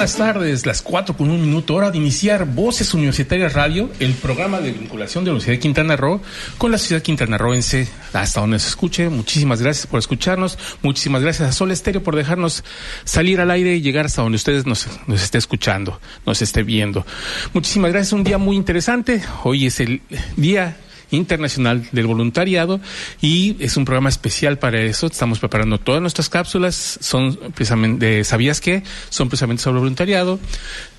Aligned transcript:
Buenas 0.00 0.16
tardes, 0.16 0.64
las 0.64 0.80
4 0.80 1.14
con 1.14 1.28
un 1.28 1.42
minuto, 1.42 1.74
hora 1.74 1.90
de 1.90 1.98
iniciar 1.98 2.46
Voces 2.46 2.94
Universitarias 2.94 3.52
Radio, 3.52 3.90
el 4.00 4.14
programa 4.14 4.58
de 4.58 4.72
vinculación 4.72 5.24
de 5.24 5.28
la 5.28 5.32
Universidad 5.32 5.56
de 5.56 5.60
Quintana 5.60 5.94
Roo 5.94 6.22
con 6.56 6.72
la 6.72 6.78
ciudad 6.78 7.02
quintanarroense, 7.02 7.86
hasta 8.14 8.40
donde 8.40 8.58
se 8.60 8.70
escuche. 8.70 9.10
Muchísimas 9.10 9.60
gracias 9.60 9.86
por 9.86 9.98
escucharnos, 9.98 10.56
muchísimas 10.80 11.20
gracias 11.20 11.50
a 11.50 11.52
Sol 11.52 11.70
Estéreo 11.70 12.02
por 12.02 12.16
dejarnos 12.16 12.64
salir 13.04 13.42
al 13.42 13.50
aire 13.50 13.76
y 13.76 13.82
llegar 13.82 14.06
hasta 14.06 14.22
donde 14.22 14.36
ustedes 14.36 14.64
nos, 14.64 14.88
nos 15.06 15.22
esté 15.22 15.36
escuchando, 15.36 16.00
nos 16.24 16.40
esté 16.40 16.62
viendo. 16.62 17.04
Muchísimas 17.52 17.92
gracias, 17.92 18.14
un 18.14 18.24
día 18.24 18.38
muy 18.38 18.56
interesante. 18.56 19.22
Hoy 19.44 19.66
es 19.66 19.80
el 19.80 20.00
día 20.34 20.78
Internacional 21.10 21.86
del 21.92 22.06
Voluntariado 22.06 22.80
y 23.20 23.56
es 23.60 23.76
un 23.76 23.84
programa 23.84 24.08
especial 24.08 24.58
para 24.58 24.80
eso. 24.80 25.06
Estamos 25.06 25.38
preparando 25.38 25.78
todas 25.78 26.00
nuestras 26.00 26.28
cápsulas, 26.28 26.98
son 27.00 27.36
precisamente, 27.54 28.24
¿sabías 28.24 28.60
qué? 28.60 28.82
Son 29.08 29.28
precisamente 29.28 29.62
sobre 29.62 29.80
voluntariado. 29.80 30.38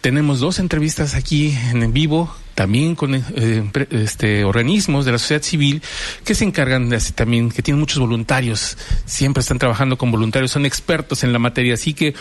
Tenemos 0.01 0.39
dos 0.39 0.59
entrevistas 0.59 1.15
aquí 1.15 1.55
en 1.71 1.93
vivo 1.93 2.35
también 2.61 2.93
con 2.93 3.15
eh, 3.15 3.71
este, 3.89 4.43
organismos 4.43 5.03
de 5.03 5.13
la 5.13 5.17
sociedad 5.17 5.41
civil 5.41 5.81
que 6.23 6.35
se 6.35 6.43
encargan 6.43 6.89
de 6.89 6.97
así 6.97 7.11
también, 7.11 7.49
que 7.49 7.63
tienen 7.63 7.79
muchos 7.79 7.97
voluntarios, 7.97 8.77
siempre 9.03 9.41
están 9.41 9.57
trabajando 9.57 9.97
con 9.97 10.11
voluntarios, 10.11 10.51
son 10.51 10.67
expertos 10.67 11.23
en 11.23 11.33
la 11.33 11.39
materia, 11.39 11.73
así 11.73 11.95
que 11.95 12.13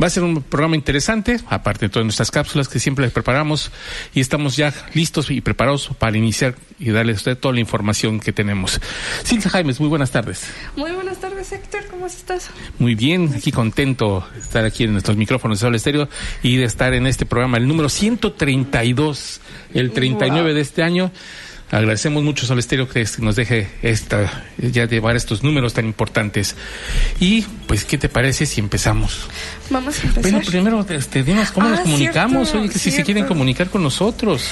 Va 0.00 0.08
a 0.08 0.10
ser 0.10 0.24
un 0.24 0.42
programa 0.42 0.74
interesante, 0.74 1.38
aparte 1.48 1.86
de 1.86 1.88
todas 1.88 2.04
nuestras 2.04 2.32
cápsulas 2.32 2.66
que 2.66 2.80
siempre 2.80 3.04
les 3.04 3.12
preparamos 3.12 3.70
y 4.12 4.20
estamos 4.20 4.56
ya 4.56 4.74
listos 4.92 5.30
y 5.30 5.40
preparados 5.40 5.88
para 5.98 6.18
iniciar 6.18 6.56
y 6.80 6.90
darle 6.90 7.12
a 7.12 7.14
usted 7.14 7.38
toda 7.38 7.54
la 7.54 7.60
información 7.60 8.18
que 8.18 8.32
tenemos. 8.32 8.80
Silvia 9.22 9.50
Jaimes, 9.50 9.78
muy 9.78 9.88
buenas 9.88 10.10
tardes. 10.10 10.50
Muy 10.74 10.90
buenas 10.90 11.20
tardes, 11.20 11.52
Héctor, 11.52 11.86
¿cómo 11.88 12.06
estás? 12.06 12.50
Muy 12.80 12.96
bien, 12.96 13.34
aquí 13.36 13.52
contento 13.52 14.26
de 14.34 14.40
estar 14.40 14.64
aquí 14.64 14.82
en 14.82 14.92
nuestros 14.92 15.16
micrófonos 15.16 15.60
de 15.60 15.66
Sol 15.66 15.74
Estéreo 15.76 16.08
y 16.42 16.56
de 16.56 16.64
estar 16.64 16.92
en 16.92 17.06
este 17.06 17.24
programa, 17.24 17.58
el 17.58 17.68
número 17.68 17.88
132, 17.88 19.40
el 19.74 19.92
39 19.92 20.54
de 20.54 20.60
este 20.60 20.82
año. 20.82 21.12
Agradecemos 21.70 22.22
mucho 22.22 22.46
Estéreo 22.56 22.88
que 22.88 23.04
nos 23.18 23.36
deje 23.36 23.68
esta, 23.82 24.44
ya 24.58 24.86
llevar 24.86 25.16
estos 25.16 25.42
números 25.42 25.74
tan 25.74 25.86
importantes. 25.86 26.54
Y 27.18 27.42
pues, 27.66 27.84
¿qué 27.84 27.98
te 27.98 28.08
parece 28.08 28.46
si 28.46 28.60
empezamos? 28.60 29.26
Vamos 29.70 29.98
a 29.98 30.02
empezar. 30.02 30.30
Bueno, 30.30 30.46
primero, 30.46 30.86
este, 30.90 31.24
dinos 31.24 31.50
cómo 31.50 31.70
nos 31.70 31.80
ah, 31.80 31.82
comunicamos. 31.82 32.54
Oye, 32.54 32.68
que 32.68 32.78
si 32.78 32.92
se 32.92 33.02
quieren 33.02 33.26
comunicar 33.26 33.70
con 33.70 33.82
nosotros. 33.82 34.48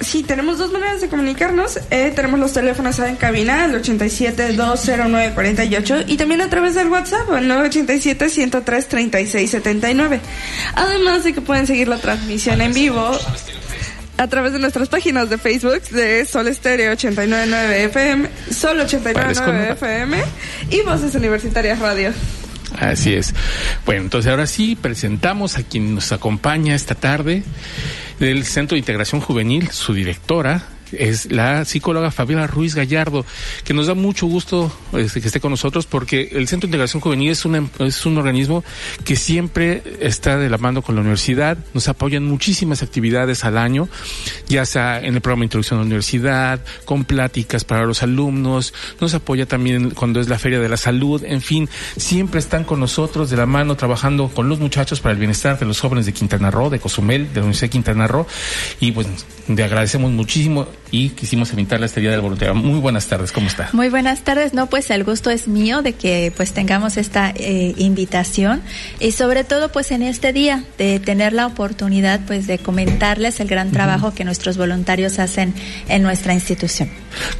Sí, 0.00 0.22
tenemos 0.22 0.58
dos 0.58 0.70
maneras 0.70 1.00
de 1.00 1.08
comunicarnos. 1.08 1.80
Eh, 1.90 2.12
tenemos 2.14 2.38
los 2.38 2.52
teléfonos 2.52 3.00
en 3.00 3.16
cabina, 3.16 3.64
el 3.64 3.74
87-209-48, 3.82 6.04
y 6.06 6.16
también 6.18 6.40
a 6.42 6.50
través 6.50 6.76
del 6.76 6.86
WhatsApp, 6.88 7.28
el 7.32 7.50
987-103-3679. 7.50 10.20
Además 10.74 11.24
de 11.24 11.32
que 11.32 11.40
pueden 11.40 11.66
seguir 11.66 11.88
la 11.88 11.98
transmisión 11.98 12.60
en 12.60 12.74
vivo 12.74 13.18
a 14.16 14.26
través 14.28 14.52
de 14.52 14.58
nuestras 14.58 14.88
páginas 14.88 15.30
de 15.30 15.38
Facebook 15.38 15.82
de 15.90 16.24
Sol 16.26 16.48
Estéreo 16.48 16.92
899 16.92 17.84
FM, 17.84 18.28
Sol 18.50 18.80
899 18.80 19.72
FM 19.72 20.18
y 20.70 20.82
Voces 20.82 21.14
Universitarias 21.14 21.78
Radio. 21.78 22.12
Así 22.78 23.14
es. 23.14 23.34
Bueno, 23.84 24.02
entonces 24.02 24.30
ahora 24.30 24.46
sí 24.46 24.76
presentamos 24.76 25.58
a 25.58 25.62
quien 25.62 25.94
nos 25.94 26.12
acompaña 26.12 26.74
esta 26.74 26.94
tarde 26.94 27.42
del 28.18 28.44
Centro 28.44 28.74
de 28.74 28.80
Integración 28.80 29.20
Juvenil, 29.20 29.70
su 29.70 29.94
directora, 29.94 30.62
es 30.92 31.30
la 31.30 31.64
psicóloga 31.64 32.10
Fabiola 32.10 32.46
Ruiz 32.46 32.74
Gallardo, 32.74 33.24
que 33.64 33.74
nos 33.74 33.86
da 33.86 33.94
mucho 33.94 34.26
gusto 34.26 34.72
este, 34.92 35.20
que 35.20 35.28
esté 35.28 35.40
con 35.40 35.50
nosotros 35.50 35.86
porque 35.86 36.30
el 36.32 36.48
Centro 36.48 36.66
de 36.66 36.70
Integración 36.70 37.00
Juvenil 37.00 37.30
es, 37.30 37.44
una, 37.44 37.68
es 37.80 38.06
un 38.06 38.18
organismo 38.18 38.64
que 39.04 39.16
siempre 39.16 39.82
está 40.00 40.38
de 40.38 40.48
la 40.48 40.58
mano 40.58 40.82
con 40.82 40.94
la 40.94 41.00
universidad, 41.00 41.58
nos 41.74 41.88
apoyan 41.88 42.24
muchísimas 42.24 42.82
actividades 42.82 43.44
al 43.44 43.58
año, 43.58 43.88
ya 44.48 44.64
sea 44.66 45.00
en 45.00 45.14
el 45.14 45.20
programa 45.20 45.42
de 45.42 45.46
introducción 45.46 45.78
a 45.78 45.82
la 45.82 45.86
universidad, 45.86 46.60
con 46.84 47.04
pláticas 47.04 47.64
para 47.64 47.84
los 47.84 48.02
alumnos, 48.02 48.74
nos 49.00 49.14
apoya 49.14 49.46
también 49.46 49.90
cuando 49.90 50.20
es 50.20 50.28
la 50.28 50.38
Feria 50.38 50.60
de 50.60 50.68
la 50.68 50.76
Salud, 50.76 51.22
en 51.24 51.40
fin, 51.40 51.68
siempre 51.96 52.40
están 52.40 52.64
con 52.64 52.80
nosotros 52.80 53.30
de 53.30 53.36
la 53.36 53.46
mano 53.46 53.76
trabajando 53.76 54.28
con 54.28 54.48
los 54.48 54.58
muchachos 54.58 55.00
para 55.00 55.12
el 55.12 55.18
bienestar 55.18 55.58
de 55.58 55.66
los 55.66 55.80
jóvenes 55.80 56.06
de 56.06 56.12
Quintana 56.12 56.50
Roo, 56.50 56.70
de 56.70 56.78
Cozumel, 56.78 57.28
de 57.28 57.34
la 57.34 57.40
Universidad 57.40 57.68
de 57.68 57.70
Quintana 57.70 58.06
Roo, 58.06 58.26
y 58.80 58.92
pues 58.92 59.06
le 59.48 59.64
agradecemos 59.64 60.10
muchísimo 60.10 60.66
y 60.90 61.10
quisimos 61.10 61.50
invitarla 61.50 61.84
a 61.84 61.88
este 61.88 62.00
Día 62.00 62.10
del 62.10 62.20
Voluntariado. 62.20 62.60
Muy 62.60 62.80
buenas 62.80 63.06
tardes, 63.06 63.32
¿cómo 63.32 63.48
está? 63.48 63.68
Muy 63.72 63.88
buenas 63.88 64.22
tardes, 64.22 64.54
no, 64.54 64.66
pues 64.68 64.90
el 64.90 65.04
gusto 65.04 65.30
es 65.30 65.48
mío 65.48 65.82
de 65.82 65.92
que 65.92 66.32
pues 66.36 66.52
tengamos 66.52 66.96
esta 66.96 67.32
eh, 67.34 67.74
invitación 67.76 68.62
y 68.98 69.12
sobre 69.12 69.44
todo 69.44 69.70
pues 69.70 69.90
en 69.92 70.02
este 70.02 70.32
día 70.32 70.64
de 70.78 71.00
tener 71.00 71.32
la 71.32 71.46
oportunidad 71.46 72.20
pues 72.26 72.46
de 72.46 72.58
comentarles 72.58 73.40
el 73.40 73.48
gran 73.48 73.70
trabajo 73.70 74.14
que 74.14 74.24
nuestros 74.24 74.56
voluntarios 74.56 75.18
hacen 75.18 75.54
en 75.88 76.02
nuestra 76.02 76.34
institución. 76.34 76.90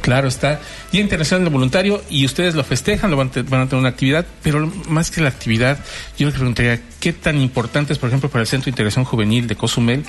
Claro, 0.01 0.27
está 0.27 0.59
Día 0.91 1.01
Internacional 1.01 1.45
del 1.45 1.53
Voluntario 1.53 2.03
y 2.09 2.25
ustedes 2.25 2.55
lo 2.55 2.63
festejan, 2.63 3.11
lo 3.11 3.17
van, 3.17 3.29
a 3.29 3.31
tener 3.31 3.75
una 3.75 3.89
actividad, 3.89 4.25
pero 4.43 4.71
más 4.87 5.11
que 5.11 5.21
la 5.21 5.29
actividad, 5.29 5.79
yo 6.17 6.27
les 6.27 6.35
preguntaría, 6.35 6.81
¿qué 7.01 7.11
tan 7.11 7.41
importante 7.41 7.91
es, 7.91 7.99
por 7.99 8.07
ejemplo, 8.07 8.29
para 8.29 8.43
el 8.43 8.47
Centro 8.47 8.65
de 8.65 8.69
Integración 8.69 9.03
Juvenil 9.03 9.47
de 9.47 9.57
Cozumel 9.57 10.05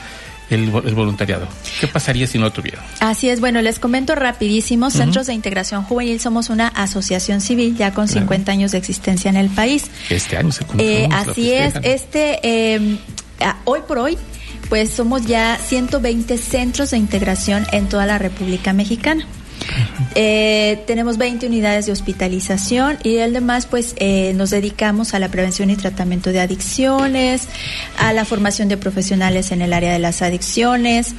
el, 0.50 0.70
voluntariado? 0.70 1.48
¿Qué 1.80 1.88
pasaría 1.88 2.28
si 2.28 2.38
no 2.38 2.44
lo 2.44 2.52
tuviera? 2.52 2.84
Así 3.00 3.28
es, 3.28 3.40
bueno, 3.40 3.60
les 3.62 3.80
comento 3.80 4.14
rapidísimo, 4.14 4.90
Centros 4.90 5.26
de 5.26 5.32
Integración 5.32 5.82
Juvenil 5.82 6.20
somos 6.20 6.50
una 6.50 6.68
asociación 6.68 7.40
civil 7.40 7.76
ya 7.76 7.92
con 7.92 8.06
50 8.06 8.52
años 8.52 8.72
de 8.72 8.78
existencia 8.78 9.30
en 9.30 9.36
el 9.36 9.48
país. 9.48 9.86
Este 10.10 10.36
año 10.36 10.52
se 10.52 10.64
cumple. 10.64 11.04
Eh, 11.04 11.08
así 11.10 11.52
es, 11.52 11.74
este, 11.82 12.38
eh, 12.42 12.98
hoy 13.64 13.80
por 13.88 13.98
hoy, 13.98 14.18
pues 14.68 14.90
somos 14.90 15.26
ya 15.26 15.56
120 15.56 16.36
centros 16.36 16.90
de 16.90 16.98
integración 16.98 17.66
en 17.72 17.88
toda 17.88 18.06
la 18.06 18.18
República 18.18 18.74
Mexicana. 18.74 19.26
Eh, 20.14 20.82
tenemos 20.86 21.16
20 21.18 21.46
unidades 21.46 21.86
de 21.86 21.92
hospitalización 21.92 22.98
y 23.02 23.16
el 23.16 23.32
demás 23.32 23.66
pues 23.66 23.94
eh, 23.98 24.32
nos 24.34 24.50
dedicamos 24.50 25.14
a 25.14 25.18
la 25.18 25.28
prevención 25.28 25.70
y 25.70 25.76
tratamiento 25.76 26.32
de 26.32 26.40
adicciones, 26.40 27.48
a 27.98 28.12
la 28.12 28.24
formación 28.24 28.68
de 28.68 28.76
profesionales 28.76 29.52
en 29.52 29.62
el 29.62 29.72
área 29.72 29.92
de 29.92 29.98
las 29.98 30.22
adicciones, 30.22 31.14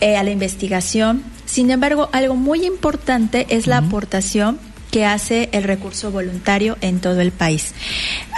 eh, 0.00 0.16
a 0.16 0.22
la 0.22 0.30
investigación. 0.30 1.24
Sin 1.46 1.70
embargo, 1.70 2.08
algo 2.12 2.36
muy 2.36 2.64
importante 2.64 3.46
es 3.48 3.66
la 3.66 3.78
aportación 3.78 4.58
que 4.90 5.04
hace 5.04 5.48
el 5.52 5.64
recurso 5.64 6.10
voluntario 6.10 6.76
en 6.80 7.00
todo 7.00 7.20
el 7.20 7.32
país. 7.32 7.74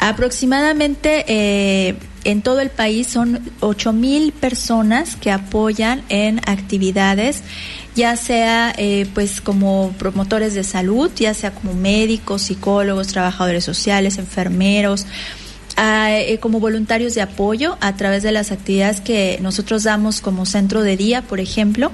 Aproximadamente 0.00 1.24
eh, 1.28 1.96
en 2.24 2.42
todo 2.42 2.60
el 2.60 2.70
país 2.70 3.06
son 3.06 3.40
8 3.60 3.92
mil 3.92 4.32
personas 4.32 5.16
que 5.16 5.30
apoyan 5.30 6.02
en 6.08 6.40
actividades 6.46 7.42
ya 7.94 8.16
sea 8.16 8.72
eh, 8.76 9.06
pues 9.14 9.40
como 9.40 9.92
promotores 9.98 10.54
de 10.54 10.64
salud, 10.64 11.10
ya 11.16 11.34
sea 11.34 11.52
como 11.52 11.74
médicos, 11.74 12.42
psicólogos, 12.42 13.08
trabajadores 13.08 13.64
sociales, 13.64 14.18
enfermeros, 14.18 15.06
eh, 15.76 16.38
como 16.40 16.60
voluntarios 16.60 17.14
de 17.14 17.22
apoyo 17.22 17.78
a 17.80 17.96
través 17.96 18.22
de 18.22 18.32
las 18.32 18.52
actividades 18.52 19.00
que 19.00 19.38
nosotros 19.40 19.84
damos 19.84 20.20
como 20.20 20.46
centro 20.46 20.82
de 20.82 20.96
día, 20.96 21.22
por 21.22 21.40
ejemplo. 21.40 21.90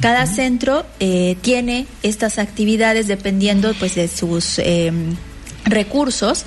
Cada 0.00 0.26
centro 0.26 0.86
eh, 0.98 1.36
tiene 1.42 1.86
estas 2.02 2.38
actividades 2.38 3.06
dependiendo 3.06 3.74
pues 3.78 3.94
de 3.94 4.08
sus 4.08 4.58
em, 4.58 5.14
recursos 5.64 6.46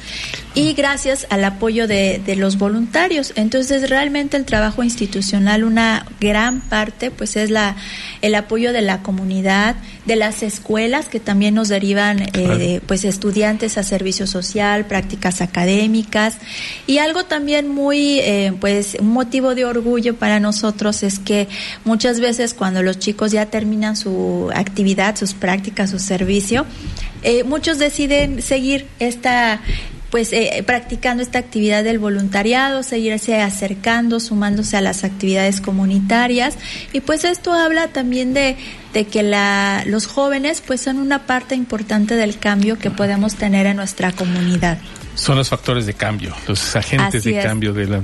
y 0.55 0.73
gracias 0.73 1.27
al 1.29 1.43
apoyo 1.43 1.87
de, 1.87 2.21
de, 2.25 2.35
los 2.35 2.57
voluntarios. 2.57 3.33
Entonces, 3.35 3.89
realmente 3.89 4.37
el 4.37 4.45
trabajo 4.45 4.83
institucional, 4.83 5.63
una 5.63 6.05
gran 6.19 6.61
parte, 6.61 7.11
pues 7.11 7.35
es 7.35 7.49
la 7.49 7.75
el 8.23 8.35
apoyo 8.35 8.71
de 8.71 8.81
la 8.81 9.03
comunidad, 9.03 9.75
de 10.05 10.15
las 10.15 10.43
escuelas 10.43 11.09
que 11.09 11.19
también 11.19 11.55
nos 11.55 11.67
derivan, 11.67 12.21
eh, 12.33 12.79
pues 12.87 13.03
estudiantes 13.03 13.77
a 13.77 13.83
servicio 13.83 14.27
social, 14.27 14.85
prácticas 14.85 15.41
académicas 15.41 16.37
y 16.87 16.99
algo 16.99 17.25
también 17.25 17.67
muy, 17.67 18.19
eh, 18.19 18.53
pues 18.61 18.95
un 18.97 19.09
motivo 19.09 19.55
de 19.55 19.65
orgullo 19.65 20.15
para 20.15 20.39
nosotros 20.39 21.03
es 21.03 21.19
que 21.19 21.49
muchas 21.83 22.21
veces 22.21 22.53
cuando 22.53 22.81
los 22.81 22.97
chicos 22.97 23.33
ya 23.33 23.47
terminan 23.47 23.97
su 23.97 24.49
actividad, 24.55 25.17
sus 25.17 25.33
prácticas, 25.33 25.89
su 25.89 25.99
servicio, 25.99 26.65
eh, 27.23 27.43
muchos 27.43 27.79
deciden 27.79 28.41
seguir 28.41 28.87
esta 28.99 29.61
pues 30.09 30.31
eh, 30.31 30.63
practicando 30.67 31.23
esta 31.23 31.39
actividad 31.39 31.83
del 31.83 31.97
voluntariado, 31.97 32.83
seguirse 32.83 33.41
acercando, 33.41 34.19
sumándose 34.19 34.77
a 34.77 34.81
las 34.81 35.03
actividades 35.03 35.59
comunitarias. 35.59 36.55
Y 36.91 36.99
pues 37.01 37.23
esto 37.23 37.51
habla 37.51 37.87
también 37.87 38.35
de 38.35 38.55
de 38.93 39.05
que 39.05 39.23
la, 39.23 39.83
los 39.85 40.05
jóvenes 40.07 40.61
pues 40.65 40.81
son 40.81 40.99
una 40.99 41.25
parte 41.25 41.55
importante 41.55 42.15
del 42.15 42.37
cambio 42.37 42.77
que 42.77 42.91
podemos 42.91 43.35
tener 43.35 43.65
en 43.65 43.77
nuestra 43.77 44.11
comunidad 44.11 44.77
son 45.15 45.37
los 45.37 45.49
factores 45.49 45.85
de 45.85 45.93
cambio, 45.93 46.33
los 46.47 46.75
agentes 46.75 47.23
de 47.23 47.41
cambio 47.41 47.73
de 47.73 47.87
la 47.87 48.01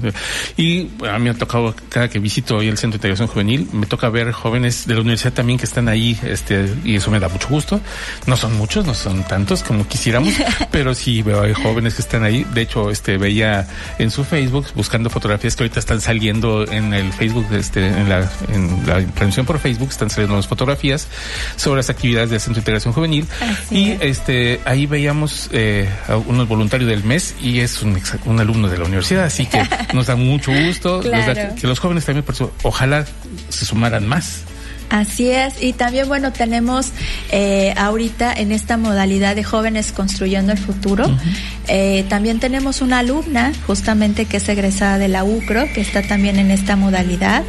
y 0.58 0.90
a 1.08 1.18
mí 1.18 1.26
me 1.26 1.30
ha 1.32 1.34
tocado 1.34 1.76
cada 1.90 2.10
que 2.10 2.20
visito 2.20 2.58
hoy 2.58 2.68
el 2.68 2.78
Centro 2.78 2.98
de 2.98 2.98
Integración 2.98 3.28
Juvenil, 3.28 3.68
me 3.72 3.86
toca 3.86 4.10
ver 4.10 4.32
jóvenes 4.32 4.88
de 4.88 4.94
la 4.96 5.02
universidad 5.02 5.34
también 5.34 5.58
que 5.60 5.66
están 5.66 5.88
ahí, 5.88 6.18
este, 6.24 6.70
y 6.84 6.96
eso 6.96 7.12
me 7.12 7.20
da 7.20 7.30
mucho 7.30 7.48
gusto. 7.50 7.80
No 8.26 8.38
son 8.38 8.58
muchos, 8.58 8.86
no 8.86 8.94
son 8.94 9.24
tantos 9.24 9.64
como 9.64 9.88
quisiéramos, 9.88 10.34
pero 10.72 10.94
sí 10.94 11.22
veo 11.22 11.42
hay 11.42 11.54
jóvenes 11.54 11.96
que 11.96 12.02
están 12.02 12.24
ahí. 12.24 12.46
De 12.54 12.62
hecho, 12.62 12.90
este 12.90 13.18
veía 13.18 13.68
en 13.98 14.12
su 14.12 14.24
Facebook 14.24 14.68
buscando 14.76 15.10
fotografías 15.10 15.56
que 15.56 15.64
ahorita 15.64 15.80
están 15.80 16.02
saliendo 16.02 16.70
en 16.70 16.94
el 16.94 17.12
Facebook, 17.14 17.48
este, 17.52 17.88
en 17.88 18.10
la, 18.10 18.30
en 18.52 18.86
la 18.86 19.06
transmisión 19.06 19.46
por 19.46 19.60
Facebook, 19.60 19.90
están 19.90 20.10
saliendo 20.10 20.36
las 20.36 20.48
fotografías 20.48 21.08
sobre 21.56 21.78
las 21.78 21.90
actividades 21.90 22.30
del 22.30 22.40
Centro 22.40 22.56
de 22.56 22.62
Integración 22.62 22.94
Juvenil. 22.94 23.28
y 23.72 23.92
este 24.02 24.60
ahí 24.66 24.86
veíamos 24.86 25.50
eh, 25.52 25.90
a 26.08 26.18
unos 26.18 26.48
voluntarios 26.48 26.90
del 26.90 26.99
mes 27.04 27.36
y 27.42 27.60
es 27.60 27.82
un, 27.82 28.02
un 28.26 28.40
alumno 28.40 28.68
de 28.68 28.78
la 28.78 28.86
universidad, 28.86 29.26
así 29.26 29.46
que 29.46 29.62
nos 29.94 30.08
da 30.08 30.16
mucho 30.16 30.52
gusto 30.52 31.02
que, 31.02 31.68
los 31.68 31.80
jóvenes 31.80 32.06
también, 32.06 32.24
por 32.24 32.36
eso, 32.36 32.52
ojalá 32.64 33.06
se 33.50 33.66
sumaran 33.66 34.08
más. 34.08 34.44
Así 34.90 35.30
es, 35.30 35.62
y 35.62 35.74
también 35.74 36.08
bueno, 36.08 36.34
tenemos 36.34 36.88
eh, 37.32 37.76
ahorita 37.78 38.34
en 38.34 38.52
esta 38.52 38.76
modalidad 38.76 39.36
de 39.36 39.44
jóvenes 39.44 39.92
construyendo 39.92 40.52
el 40.52 40.58
futuro, 40.58 41.06
eh, 41.68 42.06
también 42.10 42.40
tenemos 42.40 42.82
una 42.82 43.00
alumna 43.00 43.52
justamente 43.68 44.26
que 44.26 44.38
es 44.38 44.50
egresada 44.50 44.98
de 44.98 45.08
la 45.08 45.24
UCRO, 45.24 45.66
que 45.76 45.82
está 45.82 46.02
también 46.02 46.40
en 46.40 46.50
esta 46.50 46.76
modalidad. 46.76 47.44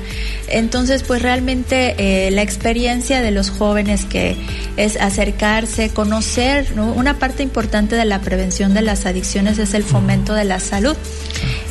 Entonces, 0.48 1.02
pues 1.02 1.22
realmente 1.22 1.94
eh, 1.96 2.31
la 2.31 2.42
experiencia 2.42 3.22
de 3.22 3.31
los 3.31 3.48
jóvenes 3.48 4.04
que 4.04 4.36
es 4.76 5.00
acercarse, 5.00 5.88
conocer, 5.90 6.66
una 6.76 7.19
parte 7.19 7.43
importante 7.43 7.96
de 7.96 8.04
la 8.04 8.20
prevención 8.20 8.75
de 8.75 8.82
las 8.82 9.06
adicciones 9.06 9.58
es 9.58 9.72
el 9.72 9.84
fomento 9.84 10.34
de 10.34 10.44
la 10.44 10.60
salud. 10.60 10.96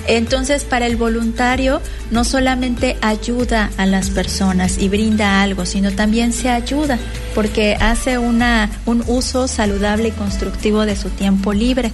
Entonces, 0.08 0.64
para 0.64 0.86
el 0.86 0.96
voluntario 0.96 1.82
no 2.12 2.24
solamente 2.24 2.98
ayuda 3.02 3.70
a 3.78 3.86
las 3.86 4.10
personas 4.10 4.78
y 4.80 4.90
brinda 4.90 5.42
algo, 5.42 5.66
sino 5.66 5.92
también 5.92 6.34
se 6.34 6.50
ayuda 6.50 6.98
porque 7.36 7.76
hace 7.80 8.18
una, 8.18 8.70
un 8.86 9.04
uso 9.08 9.48
saludable 9.48 10.10
y 10.10 10.12
constructivo 10.12 10.86
de 10.86 10.96
su 10.96 11.10
tiempo 11.10 11.54
libre 11.54 11.92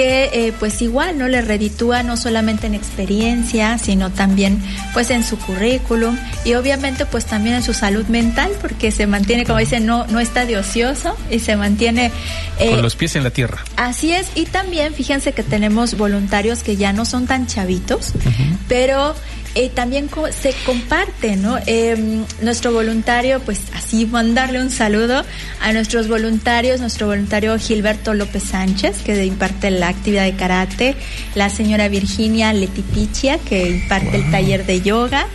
que 0.00 0.30
eh, 0.32 0.54
pues 0.58 0.80
igual 0.80 1.18
no 1.18 1.28
le 1.28 1.42
reditúa 1.42 2.02
no 2.02 2.16
solamente 2.16 2.66
en 2.66 2.74
experiencia 2.74 3.76
sino 3.76 4.10
también 4.10 4.58
pues 4.94 5.10
en 5.10 5.22
su 5.22 5.36
currículum 5.36 6.16
y 6.42 6.54
obviamente 6.54 7.04
pues 7.04 7.26
también 7.26 7.56
en 7.56 7.62
su 7.62 7.74
salud 7.74 8.06
mental 8.06 8.50
porque 8.62 8.92
se 8.92 9.06
mantiene 9.06 9.44
como 9.44 9.58
dicen 9.58 9.84
no 9.84 10.06
no 10.06 10.18
está 10.18 10.46
de 10.46 10.56
ocioso 10.56 11.14
y 11.30 11.40
se 11.40 11.54
mantiene 11.54 12.10
eh, 12.58 12.70
con 12.70 12.80
los 12.80 12.96
pies 12.96 13.14
en 13.16 13.24
la 13.24 13.30
tierra. 13.30 13.62
Así 13.76 14.12
es 14.12 14.28
y 14.34 14.46
también 14.46 14.94
fíjense 14.94 15.32
que 15.32 15.42
tenemos 15.42 15.98
voluntarios 15.98 16.62
que 16.62 16.76
ya 16.76 16.94
no 16.94 17.04
son 17.04 17.26
tan 17.26 17.46
chavitos 17.46 18.14
pero 18.68 19.14
eh, 19.54 19.68
también 19.68 20.08
se 20.30 20.54
comparte, 20.64 21.36
¿no? 21.36 21.58
Em, 21.66 22.24
nuestro 22.40 22.72
voluntario, 22.72 23.40
pues 23.40 23.60
así 23.74 24.06
mandarle 24.06 24.60
un 24.60 24.70
saludo 24.70 25.24
a 25.60 25.72
nuestros 25.72 26.08
voluntarios, 26.08 26.80
nuestro 26.80 27.06
voluntario 27.08 27.58
Gilberto 27.58 28.14
López 28.14 28.44
Sánchez, 28.44 29.02
que 29.02 29.24
imparte 29.24 29.70
la 29.70 29.88
actividad 29.88 30.24
de 30.24 30.34
karate, 30.36 30.96
la 31.34 31.50
señora 31.50 31.88
Virginia 31.88 32.52
Letipichia, 32.52 33.38
que 33.38 33.70
imparte 33.70 34.16
el 34.16 34.30
taller 34.30 34.66
de 34.66 34.82
yoga, 34.82 35.26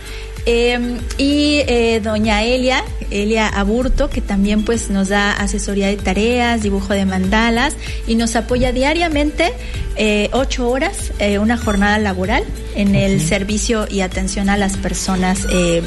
em, 0.46 0.98
y 1.18 1.62
eh, 1.66 2.00
doña 2.02 2.42
Elia, 2.42 2.82
Elia 3.10 3.48
Aburto, 3.48 4.08
que 4.08 4.20
también 4.20 4.64
pues 4.64 4.90
nos 4.90 5.08
da 5.08 5.32
asesoría 5.32 5.88
de 5.88 5.96
tareas, 5.96 6.62
dibujo 6.62 6.94
de 6.94 7.04
mandalas 7.04 7.76
y 8.06 8.14
nos 8.14 8.36
apoya 8.36 8.72
diariamente 8.72 9.52
eh, 9.98 10.28
ocho 10.32 10.68
horas, 10.68 11.12
eh, 11.18 11.38
una 11.38 11.56
jornada 11.56 11.98
laboral 11.98 12.44
en 12.74 12.94
el 12.94 13.20
servicio 13.20 13.86
y 13.90 14.00
atención 14.00 14.50
a 14.50 14.58
las 14.58 14.76
personas 14.76 15.46
eh, 15.50 15.82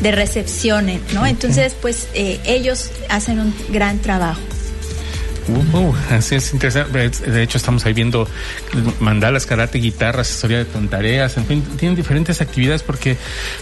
de 0.00 0.12
recepción, 0.12 0.90
¿no? 1.14 1.26
Entonces, 1.26 1.74
pues 1.80 2.08
ellos 2.14 2.90
hacen 3.08 3.40
un 3.40 3.54
gran 3.70 4.00
trabajo. 4.00 4.40
Uh, 5.48 5.76
uh, 5.76 5.94
así 6.10 6.34
es 6.34 6.52
interesante. 6.52 7.08
De 7.08 7.42
hecho, 7.42 7.58
estamos 7.58 7.84
ahí 7.86 7.92
viendo 7.92 8.28
mandalas, 9.00 9.46
karate, 9.46 9.78
guitarra, 9.78 10.20
asesoría 10.22 10.58
de 10.58 10.64
tareas, 10.88 11.36
en 11.36 11.46
fin, 11.46 11.62
tienen 11.78 11.96
diferentes 11.96 12.40
actividades 12.40 12.82
porque 12.82 13.16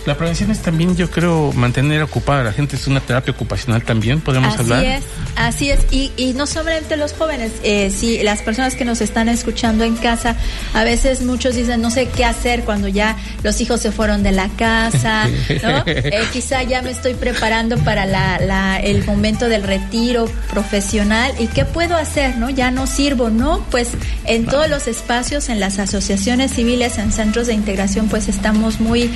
la 0.04 0.16
prevención 0.16 0.50
es 0.50 0.60
también, 0.60 0.96
yo 0.96 1.10
creo, 1.10 1.52
mantener 1.52 2.02
ocupada 2.02 2.40
a 2.40 2.44
la 2.44 2.52
gente. 2.52 2.76
Es 2.76 2.86
una 2.86 3.00
terapia 3.00 3.32
ocupacional 3.32 3.82
también, 3.82 4.20
podemos 4.20 4.56
hablar. 4.58 4.80
Así 4.80 4.88
es, 4.88 5.04
así 5.36 5.70
es. 5.70 5.80
Y, 5.90 6.12
y 6.16 6.34
no 6.34 6.46
solamente 6.46 6.96
los 6.96 7.12
jóvenes, 7.12 7.52
eh, 7.62 7.90
si 7.90 8.22
las 8.22 8.42
personas 8.42 8.74
que 8.74 8.84
nos 8.84 9.00
están 9.00 9.28
escuchando 9.28 9.84
en 9.84 9.96
casa, 9.96 10.36
a 10.74 10.84
veces 10.84 11.22
muchos 11.22 11.54
dicen, 11.54 11.80
no 11.80 11.90
sé 11.90 12.08
qué 12.08 12.24
hacer 12.24 12.64
cuando 12.64 12.88
ya 12.88 13.16
los 13.42 13.60
hijos 13.60 13.80
se 13.80 13.92
fueron 13.92 14.22
de 14.22 14.32
la 14.32 14.48
casa, 14.48 15.28
¿no? 15.62 15.82
Eh, 15.86 16.24
quizá 16.32 16.62
ya 16.62 16.82
me 16.82 16.90
estoy 16.90 17.14
preparando 17.14 17.78
para 17.78 18.06
la, 18.06 18.38
la, 18.40 18.78
el 18.78 19.04
momento 19.04 19.48
del 19.48 19.62
retiro 19.62 20.26
profesional 20.50 21.32
y 21.38 21.46
qué 21.48 21.64
puedo 21.76 21.94
hacer? 21.94 22.38
¿No? 22.38 22.48
Ya 22.48 22.70
no 22.70 22.86
sirvo, 22.86 23.28
¿no? 23.28 23.60
Pues 23.70 23.90
en 24.24 24.46
todos 24.46 24.70
los 24.70 24.88
espacios, 24.88 25.50
en 25.50 25.60
las 25.60 25.78
asociaciones 25.78 26.52
civiles, 26.52 26.96
en 26.96 27.12
centros 27.12 27.48
de 27.48 27.52
integración, 27.52 28.08
pues 28.08 28.28
estamos 28.28 28.80
muy 28.80 29.10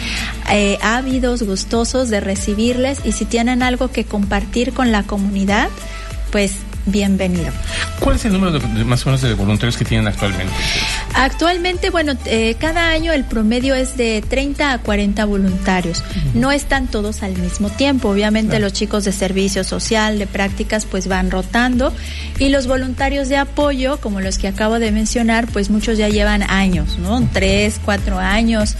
eh, 0.52 0.76
ávidos, 0.82 1.42
gustosos 1.42 2.10
de 2.10 2.20
recibirles 2.20 3.00
y 3.02 3.12
si 3.12 3.24
tienen 3.24 3.62
algo 3.62 3.88
que 3.88 4.04
compartir 4.04 4.74
con 4.74 4.92
la 4.92 5.04
comunidad, 5.04 5.70
pues 6.32 6.52
bienvenido. 6.90 7.52
¿Cuál 7.98 8.16
es 8.16 8.24
el 8.24 8.32
número 8.32 8.58
de, 8.58 8.84
más 8.84 9.04
o 9.06 9.10
menos 9.10 9.20
de 9.20 9.34
voluntarios 9.34 9.76
que 9.76 9.84
tienen 9.84 10.06
actualmente? 10.06 10.52
Actualmente, 11.14 11.90
bueno, 11.90 12.14
eh, 12.24 12.56
cada 12.58 12.90
año 12.90 13.12
el 13.12 13.24
promedio 13.24 13.74
es 13.74 13.96
de 13.96 14.22
30 14.26 14.72
a 14.72 14.78
40 14.78 15.24
voluntarios. 15.24 16.02
No 16.34 16.50
están 16.52 16.86
todos 16.88 17.22
al 17.22 17.36
mismo 17.38 17.68
tiempo. 17.70 18.08
Obviamente 18.08 18.58
los 18.58 18.72
chicos 18.72 19.04
de 19.04 19.12
servicio 19.12 19.64
social, 19.64 20.18
de 20.18 20.26
prácticas, 20.26 20.86
pues 20.86 21.08
van 21.08 21.30
rotando. 21.30 21.92
Y 22.38 22.48
los 22.48 22.66
voluntarios 22.66 23.28
de 23.28 23.36
apoyo, 23.36 24.00
como 24.00 24.20
los 24.20 24.38
que 24.38 24.48
acabo 24.48 24.78
de 24.78 24.92
mencionar, 24.92 25.46
pues 25.46 25.70
muchos 25.70 25.98
ya 25.98 26.08
llevan 26.08 26.42
años, 26.42 26.98
¿no? 26.98 27.26
Tres, 27.32 27.80
cuatro 27.84 28.18
años 28.18 28.76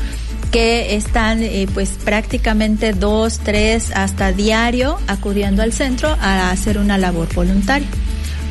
que 0.50 0.96
están 0.96 1.42
eh, 1.42 1.66
pues 1.72 1.90
prácticamente 2.04 2.92
dos, 2.92 3.38
tres 3.38 3.92
hasta 3.94 4.32
diario 4.32 4.98
acudiendo 5.06 5.62
al 5.62 5.72
centro 5.72 6.08
a 6.20 6.50
hacer 6.50 6.78
una 6.78 6.98
labor 6.98 7.32
voluntaria. 7.34 7.88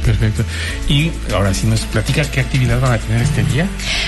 Perfecto. 0.10 0.44
Y 0.88 1.12
ahora 1.36 1.54
sí 1.54 1.68
nos 1.68 1.82
platica 1.82 2.24
qué 2.24 2.39
actividad 2.39 2.82
van 2.82 2.94
a 2.94 2.98
tener 2.98 3.22
este 3.22 3.44
día. 3.44 3.68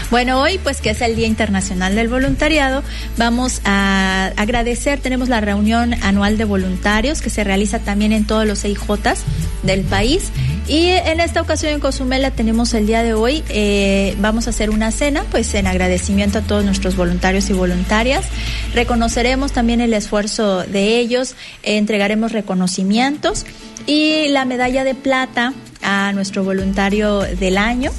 Bueno, 0.09 0.41
hoy 0.41 0.57
pues 0.57 0.81
que 0.81 0.89
es 0.89 1.01
el 1.01 1.15
Día 1.15 1.27
Internacional 1.27 1.93
del 1.93 2.07
Voluntariado, 2.07 2.83
vamos 3.17 3.61
a 3.65 4.31
agradecer, 4.35 4.99
tenemos 4.99 5.29
la 5.29 5.41
reunión 5.41 5.93
anual 6.01 6.39
de 6.39 6.45
voluntarios 6.45 7.21
que 7.21 7.29
se 7.29 7.43
realiza 7.43 7.77
también 7.77 8.13
en 8.13 8.25
todos 8.25 8.47
los 8.47 8.63
EIJs 8.63 9.19
del 9.61 9.81
país 9.81 10.31
y 10.67 10.87
en 10.87 11.19
esta 11.19 11.39
ocasión 11.39 11.73
en 11.73 11.79
Cozumela 11.79 12.31
tenemos 12.31 12.73
el 12.73 12.87
día 12.87 13.03
de 13.03 13.13
hoy, 13.13 13.43
eh, 13.49 14.15
vamos 14.19 14.47
a 14.47 14.49
hacer 14.49 14.71
una 14.71 14.91
cena 14.91 15.23
pues 15.29 15.53
en 15.53 15.67
agradecimiento 15.67 16.39
a 16.39 16.41
todos 16.41 16.65
nuestros 16.65 16.95
voluntarios 16.95 17.47
y 17.51 17.53
voluntarias, 17.53 18.25
reconoceremos 18.73 19.51
también 19.51 19.81
el 19.81 19.93
esfuerzo 19.93 20.63
de 20.63 20.97
ellos, 20.97 21.35
entregaremos 21.61 22.31
reconocimientos 22.31 23.45
y 23.85 24.29
la 24.29 24.45
medalla 24.45 24.83
de 24.83 24.95
plata 24.95 25.53
a 25.81 26.11
nuestro 26.13 26.43
voluntario 26.43 27.19
del 27.19 27.57
año, 27.57 27.91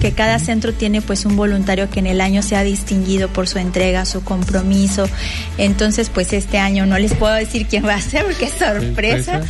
que 0.00 0.12
cada 0.12 0.38
centro 0.38 0.72
tiene 0.72 1.00
pues 1.02 1.24
un 1.24 1.36
voluntario 1.36 1.88
que 1.90 2.00
en 2.00 2.06
el 2.06 2.20
año 2.20 2.42
se 2.42 2.56
ha 2.56 2.62
distinguido 2.62 3.28
por 3.28 3.48
su 3.48 3.58
entrega, 3.58 4.04
su 4.04 4.22
compromiso. 4.22 5.08
Entonces, 5.58 6.10
pues 6.10 6.32
este 6.32 6.58
año 6.58 6.86
no 6.86 6.98
les 6.98 7.14
puedo 7.14 7.34
decir 7.34 7.66
quién 7.66 7.86
va 7.86 7.94
a 7.94 8.00
ser 8.00 8.24
porque 8.26 8.46
es 8.46 8.52
sorpresa, 8.52 9.40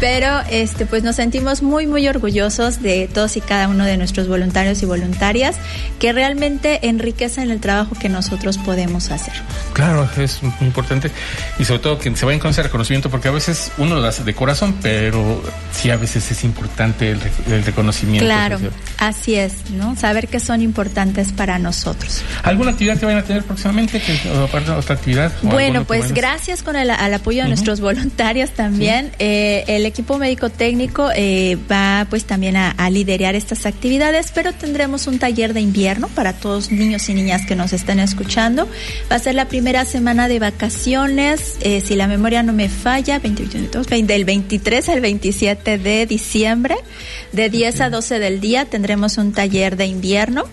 pero 0.00 0.40
este 0.50 0.86
pues 0.86 1.02
nos 1.02 1.16
sentimos 1.16 1.62
muy 1.62 1.86
muy 1.86 2.06
orgullosos 2.08 2.82
de 2.82 3.08
todos 3.12 3.36
y 3.36 3.40
cada 3.40 3.68
uno 3.68 3.84
de 3.84 3.96
nuestros 3.96 4.28
voluntarios 4.28 4.82
y 4.82 4.86
voluntarias 4.86 5.56
que 5.98 6.12
realmente 6.12 6.88
enriquecen 6.88 7.50
el 7.50 7.60
trabajo 7.60 7.94
que 7.98 8.08
nosotros 8.08 8.58
podemos 8.58 9.10
hacer. 9.10 9.34
Claro, 9.72 10.08
es 10.18 10.42
muy 10.42 10.52
importante 10.60 11.10
y 11.58 11.64
sobre 11.64 11.80
todo 11.80 11.98
que 11.98 12.14
se 12.14 12.24
vayan 12.24 12.40
con 12.40 12.50
ese 12.50 12.62
reconocimiento 12.62 13.10
porque 13.10 13.28
a 13.28 13.32
veces 13.32 13.72
uno 13.78 13.96
lo 13.96 14.06
hace 14.06 14.24
de 14.24 14.34
corazón, 14.34 14.76
pero 14.82 15.42
sí 15.72 15.90
a 15.90 15.96
veces 15.96 16.30
es 16.30 16.44
importante 16.44 17.10
el, 17.10 17.64
reconocimiento. 17.64 18.24
Claro, 18.24 18.58
así 18.98 19.34
es 19.34 19.54
¿no? 19.78 19.96
Saber 19.96 20.28
que 20.28 20.40
son 20.40 20.60
importantes 20.60 21.32
para 21.32 21.58
nosotros. 21.58 22.22
¿Alguna 22.42 22.72
actividad 22.72 22.98
que 22.98 23.06
vayan 23.06 23.22
a 23.22 23.24
tener 23.24 23.44
próximamente? 23.44 24.00
Que, 24.00 24.18
aparte 24.30 24.70
otra 24.70 24.96
actividad? 24.96 25.32
Bueno, 25.42 25.84
pues 25.84 26.12
gracias 26.12 26.62
con 26.62 26.76
el 26.76 26.90
al 26.90 27.14
apoyo 27.14 27.42
de 27.42 27.48
nuestros 27.48 27.80
voluntarios 27.80 28.50
también. 28.50 29.12
Eh, 29.18 29.64
el 29.68 29.86
equipo 29.86 30.18
médico 30.18 30.50
técnico 30.50 31.10
eh, 31.14 31.56
va 31.70 32.06
pues 32.10 32.24
también 32.24 32.56
a, 32.56 32.70
a, 32.72 32.90
liderar 32.90 33.34
estas 33.34 33.66
actividades, 33.66 34.32
pero 34.34 34.52
tendremos 34.52 35.06
un 35.06 35.18
taller 35.18 35.54
de 35.54 35.60
invierno 35.60 36.08
para 36.08 36.32
todos 36.32 36.70
niños 36.70 37.08
y 37.08 37.14
niñas 37.14 37.46
que 37.46 37.54
nos 37.54 37.72
estén 37.72 38.00
escuchando. 38.00 38.68
Va 39.10 39.16
a 39.16 39.18
ser 39.18 39.34
la 39.34 39.46
primera 39.48 39.84
semana 39.84 40.28
de 40.28 40.38
vacaciones, 40.38 41.56
eh, 41.60 41.80
si 41.84 41.94
la 41.94 42.06
memoria 42.08 42.42
no 42.42 42.52
me 42.52 42.68
falla, 42.68 43.18
20, 43.18 43.44
20, 43.44 44.02
del 44.02 44.24
23 44.24 44.88
al 44.88 45.00
27 45.00 45.78
de 45.78 46.06
diciembre, 46.06 46.76
de 47.32 47.50
10 47.50 47.80
a 47.82 47.90
12 47.90 48.18
del 48.18 48.40
día 48.40 48.64
tendremos 48.64 49.18
un 49.18 49.32
taller 49.32 49.67
de 49.76 49.86
invierno. 49.86 50.44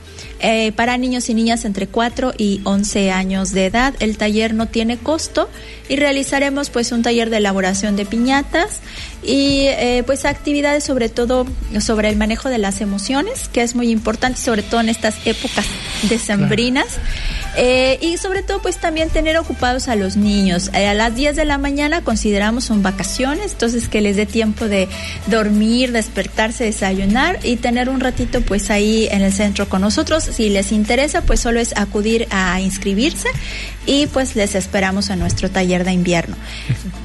Eh, 0.41 0.73
para 0.73 0.97
niños 0.97 1.29
y 1.29 1.33
niñas 1.33 1.63
entre 1.63 1.87
4 1.87 2.33
y 2.37 2.59
11 2.65 3.09
años 3.11 3.51
de 3.51 3.67
edad. 3.67 3.95
El 3.99 4.17
taller 4.17 4.53
no 4.53 4.67
tiene 4.67 4.97
costo 4.97 5.49
y 5.87 5.95
realizaremos 5.95 6.69
pues 6.69 6.91
un 6.91 7.03
taller 7.03 7.29
de 7.29 7.37
elaboración 7.37 7.95
de 7.95 8.05
piñatas 8.05 8.81
y 9.23 9.61
eh, 9.67 10.03
pues 10.05 10.25
actividades 10.25 10.83
sobre 10.83 11.07
todo 11.07 11.47
sobre 11.79 12.09
el 12.09 12.17
manejo 12.17 12.49
de 12.49 12.57
las 12.57 12.81
emociones, 12.81 13.47
que 13.47 13.61
es 13.61 13.75
muy 13.75 13.89
importante, 13.89 14.39
sobre 14.39 14.61
todo 14.61 14.81
en 14.81 14.89
estas 14.89 15.15
épocas 15.25 15.65
decembrinas. 16.09 16.99
Eh, 17.57 17.97
y 18.01 18.17
sobre 18.17 18.43
todo 18.43 18.61
pues 18.61 18.77
también 18.77 19.09
tener 19.09 19.37
ocupados 19.37 19.87
a 19.87 19.95
los 19.95 20.17
niños. 20.17 20.69
a 20.73 20.93
las 20.93 21.15
10 21.15 21.35
de 21.35 21.45
la 21.45 21.57
mañana 21.57 22.01
consideramos 22.01 22.65
son 22.65 22.83
vacaciones, 22.83 23.53
entonces 23.53 23.87
que 23.87 24.01
les 24.01 24.15
dé 24.15 24.25
tiempo 24.25 24.67
de 24.67 24.87
dormir, 25.27 25.91
despertarse, 25.91 26.65
desayunar 26.65 27.39
y 27.43 27.57
tener 27.57 27.89
un 27.89 27.99
ratito 27.99 28.41
pues 28.41 28.69
ahí 28.69 29.07
en 29.11 29.21
el 29.21 29.31
centro 29.31 29.69
con 29.69 29.81
nosotros 29.81 30.23
si 30.23 30.49
les 30.49 30.71
interesa, 30.71 31.21
pues 31.21 31.39
solo 31.39 31.59
es 31.59 31.75
acudir 31.77 32.27
a 32.31 32.59
inscribirse 32.61 33.29
y 33.85 34.07
pues 34.07 34.35
les 34.35 34.55
esperamos 34.55 35.09
en 35.09 35.19
nuestro 35.19 35.49
taller 35.49 35.83
de 35.83 35.91
invierno. 35.91 36.35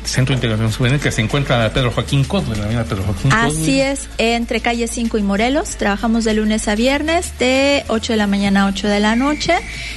Centro 0.05 0.35
de 0.35 0.39
Integración 0.39 0.73
Juvenil 0.73 1.01
que 1.01 1.13
se 1.13 1.21
encuentra 1.21 1.67
en 1.67 1.73
Pedro 1.73 1.91
Joaquín 1.91 2.25
Cosme, 2.25 2.55
en 2.55 2.61
la 2.61 2.65
avenida 2.65 2.85
Pedro 2.85 3.03
Joaquín 3.05 3.33
Así 3.33 3.81
es, 3.81 4.09
entre 4.19 4.61
calle 4.61 4.89
5 4.89 5.19
y 5.19 5.23
Morelos. 5.23 5.77
Trabajamos 5.77 6.25
de 6.25 6.35
lunes 6.35 6.69
a 6.69 6.75
viernes 6.75 7.39
de 7.39 7.85
8 7.89 8.15
de 8.15 8.17
la 8.17 8.27
mañana 8.27 8.63
a 8.63 8.67
8 8.67 8.89
de 8.89 9.01
la 9.01 9.17
noche 9.17 9.55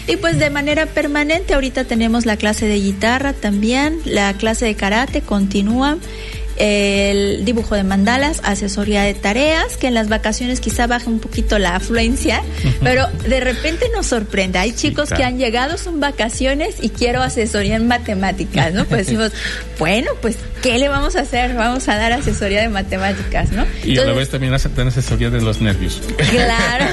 y 0.08 0.18
pues 0.18 0.40
de 0.40 0.50
manera 0.50 0.86
permanente 0.86 1.54
ahorita 1.54 1.86
tenemos 1.86 2.26
la 2.26 2.38
clase 2.38 2.68
de 2.68 2.80
guitarra 2.80 3.34
también, 3.34 4.00
la 4.06 4.34
clase 4.34 4.66
de 4.66 4.76
karate 4.76 5.22
continúa 5.22 5.98
el 6.58 7.46
dibujo 7.46 7.76
de 7.76 7.84
mandalas, 7.84 8.42
asesoría 8.44 9.04
de 9.04 9.14
tareas, 9.14 9.78
que 9.78 9.88
en 9.88 9.94
las 9.94 10.10
vacaciones 10.10 10.60
quizá 10.60 10.88
baje 10.88 11.10
un 11.10 11.20
poquito 11.20 11.60
la 11.60 11.76
afluencia, 11.76 12.42
pero 12.84 13.08
de 13.28 13.40
repente 13.40 13.88
nos 13.96 14.08
sorprende. 14.08 14.60
Hay 14.60 14.74
chicos 14.74 15.10
que 15.10 15.24
han 15.24 15.38
llegado, 15.38 15.78
son 15.78 16.00
vacaciones 16.00 16.76
y 16.82 16.90
quiero 16.90 17.22
asesoría 17.22 17.76
en 17.76 17.88
matemáticas, 17.88 18.74
¿no? 18.74 18.86
Pues 18.86 19.08
decimos, 19.08 19.32
bueno, 19.80 20.12
pues, 20.22 20.38
¿qué 20.62 20.78
le 20.78 20.90
vamos 20.90 21.16
a 21.16 21.22
hacer? 21.22 21.56
Vamos 21.56 21.88
a 21.88 21.96
dar 21.96 22.12
asesoría 22.14 22.62
de 22.62 22.70
matemáticas, 22.70 23.52
¿no? 23.52 23.66
Y 23.84 23.98
a 23.98 24.06
la 24.06 24.14
vez 24.14 24.30
también 24.30 24.54
aceptan 24.54 24.88
asesoría 24.88 25.30
de 25.30 25.42
los 25.42 25.62
nervios. 25.62 26.02
Claro. 26.30 26.86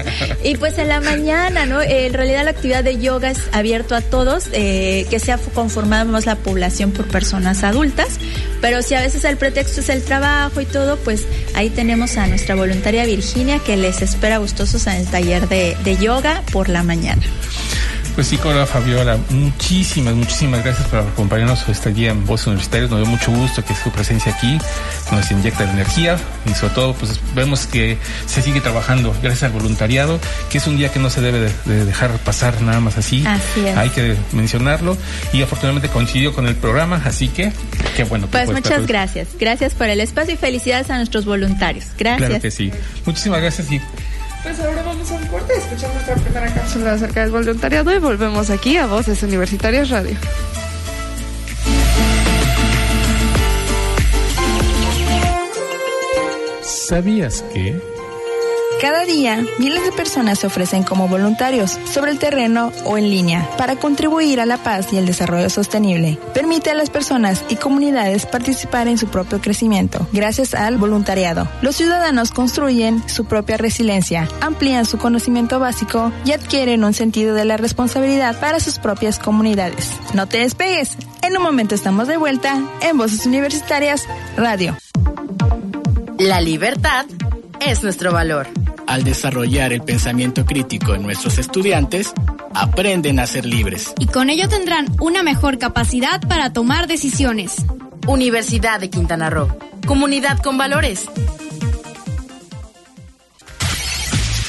y 0.44 0.56
pues 0.56 0.78
en 0.78 0.88
la 0.88 1.00
mañana, 1.00 1.66
¿no? 1.66 1.82
En 1.82 2.12
realidad 2.12 2.44
la 2.44 2.50
actividad 2.50 2.84
de 2.84 2.98
yoga 2.98 3.30
es 3.30 3.40
abierto 3.52 3.94
a 3.94 4.00
todos, 4.00 4.48
eh, 4.52 5.06
que 5.10 5.18
sea 5.18 5.38
conformada 5.54 6.04
más 6.04 6.26
la 6.26 6.36
población 6.36 6.92
por 6.92 7.06
personas 7.06 7.64
adultas, 7.64 8.18
pero 8.60 8.82
si 8.82 8.94
a 8.94 9.00
veces 9.00 9.17
el 9.24 9.36
pretexto 9.36 9.80
es 9.80 9.88
el 9.88 10.02
trabajo 10.02 10.60
y 10.60 10.66
todo, 10.66 10.96
pues 10.98 11.24
ahí 11.54 11.70
tenemos 11.70 12.16
a 12.16 12.26
nuestra 12.26 12.54
voluntaria 12.54 13.04
Virginia 13.06 13.58
que 13.58 13.76
les 13.76 14.02
espera 14.02 14.38
gustosos 14.38 14.86
en 14.86 14.94
el 14.94 15.06
taller 15.06 15.48
de, 15.48 15.76
de 15.84 15.96
yoga 15.96 16.42
por 16.52 16.68
la 16.68 16.82
mañana. 16.82 17.22
Pues 18.18 18.26
sí, 18.26 18.36
Cora 18.36 18.66
Fabiola, 18.66 19.16
muchísimas, 19.30 20.12
muchísimas 20.12 20.64
gracias 20.64 20.88
por 20.88 20.98
acompañarnos 20.98 21.68
este 21.68 21.92
día 21.92 22.10
en 22.10 22.26
Voz 22.26 22.48
Universitarios. 22.48 22.90
Nos 22.90 22.98
dio 22.98 23.08
mucho 23.08 23.30
gusto 23.30 23.64
que 23.64 23.76
su 23.76 23.92
presencia 23.92 24.32
aquí 24.32 24.58
nos 25.12 25.30
inyecta 25.30 25.62
energía 25.62 26.18
y 26.44 26.52
sobre 26.52 26.74
todo 26.74 26.94
pues 26.94 27.20
vemos 27.36 27.68
que 27.68 27.96
se 28.26 28.42
sigue 28.42 28.60
trabajando 28.60 29.14
gracias 29.22 29.44
al 29.44 29.52
voluntariado, 29.52 30.18
que 30.50 30.58
es 30.58 30.66
un 30.66 30.76
día 30.76 30.90
que 30.90 30.98
no 30.98 31.10
se 31.10 31.20
debe 31.20 31.52
de, 31.64 31.84
dejar 31.84 32.10
pasar 32.18 32.60
nada 32.60 32.80
más 32.80 32.98
así. 32.98 33.22
Así 33.24 33.64
es. 33.64 33.76
Hay 33.76 33.90
que 33.90 34.16
mencionarlo 34.32 34.96
y 35.32 35.40
afortunadamente 35.42 35.88
coincidió 35.88 36.32
con 36.34 36.48
el 36.48 36.56
programa, 36.56 37.00
así 37.04 37.28
que 37.28 37.52
qué 37.96 38.02
bueno. 38.02 38.26
Pues 38.26 38.50
muchas 38.50 38.88
gracias. 38.88 39.28
Gracias 39.38 39.74
por 39.74 39.86
el 39.86 40.00
espacio 40.00 40.34
y 40.34 40.36
felicidades 40.36 40.90
a 40.90 40.96
nuestros 40.96 41.24
voluntarios. 41.24 41.84
Gracias. 41.96 42.28
Claro 42.28 42.42
que 42.42 42.50
sí. 42.50 42.72
Muchísimas 43.06 43.40
gracias 43.40 43.70
y 43.70 43.80
pues 44.42 44.60
ahora 44.60 44.82
vamos 44.82 45.10
a 45.10 45.14
un 45.14 45.26
corte, 45.26 45.52
escuchamos 45.56 45.94
nuestra 45.94 46.14
primera 46.16 46.54
cápsula 46.54 46.92
acerca 46.92 47.20
del 47.22 47.30
voluntariado 47.30 47.94
y 47.94 47.98
volvemos 47.98 48.50
aquí 48.50 48.76
a 48.76 48.86
Voces 48.86 49.22
Universitarias 49.22 49.90
Radio. 49.90 50.16
¿Sabías 56.62 57.42
que... 57.52 57.97
Cada 58.80 59.04
día, 59.04 59.44
miles 59.58 59.84
de 59.84 59.90
personas 59.90 60.38
se 60.38 60.46
ofrecen 60.46 60.84
como 60.84 61.08
voluntarios 61.08 61.76
sobre 61.90 62.12
el 62.12 62.20
terreno 62.20 62.70
o 62.84 62.96
en 62.96 63.10
línea 63.10 63.50
para 63.58 63.74
contribuir 63.74 64.40
a 64.40 64.46
la 64.46 64.56
paz 64.56 64.92
y 64.92 64.98
el 64.98 65.06
desarrollo 65.06 65.50
sostenible. 65.50 66.16
Permite 66.32 66.70
a 66.70 66.74
las 66.74 66.88
personas 66.88 67.44
y 67.48 67.56
comunidades 67.56 68.26
participar 68.26 68.86
en 68.86 68.96
su 68.96 69.08
propio 69.08 69.40
crecimiento 69.40 70.06
gracias 70.12 70.54
al 70.54 70.78
voluntariado. 70.78 71.48
Los 71.60 71.74
ciudadanos 71.74 72.30
construyen 72.30 73.02
su 73.08 73.24
propia 73.24 73.56
resiliencia, 73.56 74.28
amplían 74.40 74.86
su 74.86 74.96
conocimiento 74.96 75.58
básico 75.58 76.12
y 76.24 76.30
adquieren 76.30 76.84
un 76.84 76.94
sentido 76.94 77.34
de 77.34 77.46
la 77.46 77.56
responsabilidad 77.56 78.38
para 78.38 78.60
sus 78.60 78.78
propias 78.78 79.18
comunidades. 79.18 79.90
No 80.14 80.28
te 80.28 80.38
despegues. 80.38 80.96
En 81.22 81.36
un 81.36 81.42
momento 81.42 81.74
estamos 81.74 82.06
de 82.06 82.16
vuelta 82.16 82.62
en 82.80 82.96
Voces 82.96 83.26
Universitarias 83.26 84.06
Radio. 84.36 84.76
La 86.16 86.40
libertad 86.40 87.06
es 87.60 87.82
nuestro 87.82 88.12
valor 88.12 88.46
al 88.88 89.04
desarrollar 89.04 89.72
el 89.74 89.82
pensamiento 89.82 90.46
crítico 90.46 90.94
en 90.94 91.02
nuestros 91.02 91.36
estudiantes, 91.36 92.12
aprenden 92.54 93.20
a 93.20 93.26
ser 93.26 93.44
libres. 93.44 93.92
Y 93.98 94.06
con 94.06 94.30
ello 94.30 94.48
tendrán 94.48 94.86
una 94.98 95.22
mejor 95.22 95.58
capacidad 95.58 96.20
para 96.26 96.54
tomar 96.54 96.88
decisiones. 96.88 97.56
Universidad 98.06 98.80
de 98.80 98.88
Quintana 98.88 99.28
Roo. 99.28 99.54
Comunidad 99.86 100.38
con 100.38 100.56
valores. 100.56 101.04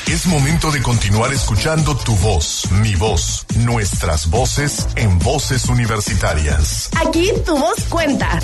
Es 0.08 0.26
momento 0.26 0.72
de 0.72 0.82
continuar 0.82 1.34
escuchando 1.34 1.96
tu 1.98 2.16
voz, 2.16 2.72
mi 2.82 2.96
voz, 2.96 3.46
nuestras 3.58 4.30
voces 4.30 4.88
en 4.96 5.20
voces 5.20 5.66
universitarias. 5.66 6.90
Aquí 7.06 7.32
tu 7.46 7.58
voz 7.58 7.84
cuenta. 7.90 8.40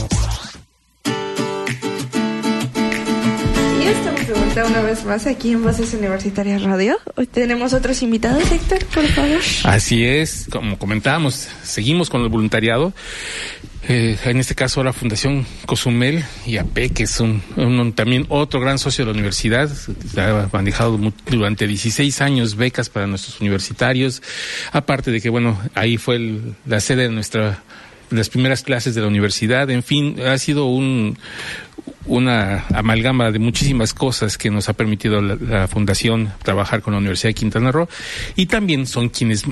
Estamos 3.89 4.27
de 4.27 4.33
vuelta 4.33 4.65
una 4.65 4.81
vez 4.81 5.05
más 5.05 5.27
aquí 5.27 5.51
en 5.51 5.63
Voces 5.63 5.93
Universitarias 5.93 6.63
Radio. 6.63 6.97
Hoy 7.15 7.27
tenemos 7.27 7.73
otros 7.73 8.01
invitados, 8.01 8.51
Héctor, 8.51 8.83
por 8.85 9.05
favor. 9.07 9.39
Así 9.63 10.03
es, 10.03 10.47
como 10.49 10.77
comentábamos, 10.77 11.47
seguimos 11.63 12.09
con 12.09 12.21
el 12.21 12.29
voluntariado. 12.29 12.93
Eh, 13.87 14.17
en 14.25 14.37
este 14.39 14.55
caso 14.55 14.83
la 14.83 14.93
Fundación 14.93 15.45
Cozumel 15.67 16.23
y 16.47 16.57
AP, 16.57 16.91
que 16.91 17.03
es 17.03 17.19
un, 17.19 17.93
también 17.95 18.25
otro 18.29 18.59
gran 18.59 18.79
socio 18.79 19.05
de 19.05 19.11
la 19.11 19.13
universidad, 19.13 19.69
ha 20.17 20.49
manejado 20.51 20.99
durante 21.29 21.67
16 21.67 22.21
años 22.21 22.55
becas 22.55 22.89
para 22.89 23.05
nuestros 23.05 23.39
universitarios, 23.41 24.23
aparte 24.71 25.11
de 25.11 25.21
que, 25.21 25.29
bueno, 25.29 25.59
ahí 25.75 25.97
fue 25.97 26.39
la 26.65 26.79
sede 26.79 27.03
de 27.03 27.09
nuestra 27.09 27.61
las 28.09 28.29
primeras 28.29 28.63
clases 28.63 28.95
de 28.95 29.01
la 29.01 29.07
universidad, 29.07 29.69
en 29.69 29.83
fin, 29.83 30.19
ha 30.21 30.37
sido 30.37 30.65
un, 30.65 31.17
una 32.07 32.65
amalgama 32.73 33.31
de 33.31 33.39
muchísimas 33.39 33.93
cosas 33.93 34.37
que 34.37 34.49
nos 34.49 34.69
ha 34.69 34.73
permitido 34.73 35.21
la, 35.21 35.67
Fundación 35.67 36.31
trabajar 36.43 36.81
con 36.81 36.93
la 36.93 36.99
Universidad 36.99 37.29
de 37.29 37.33
Quintana 37.33 37.71
Roo 37.71 37.87
y 38.35 38.45
también 38.45 38.85
son 38.85 39.09
quienes 39.09 39.45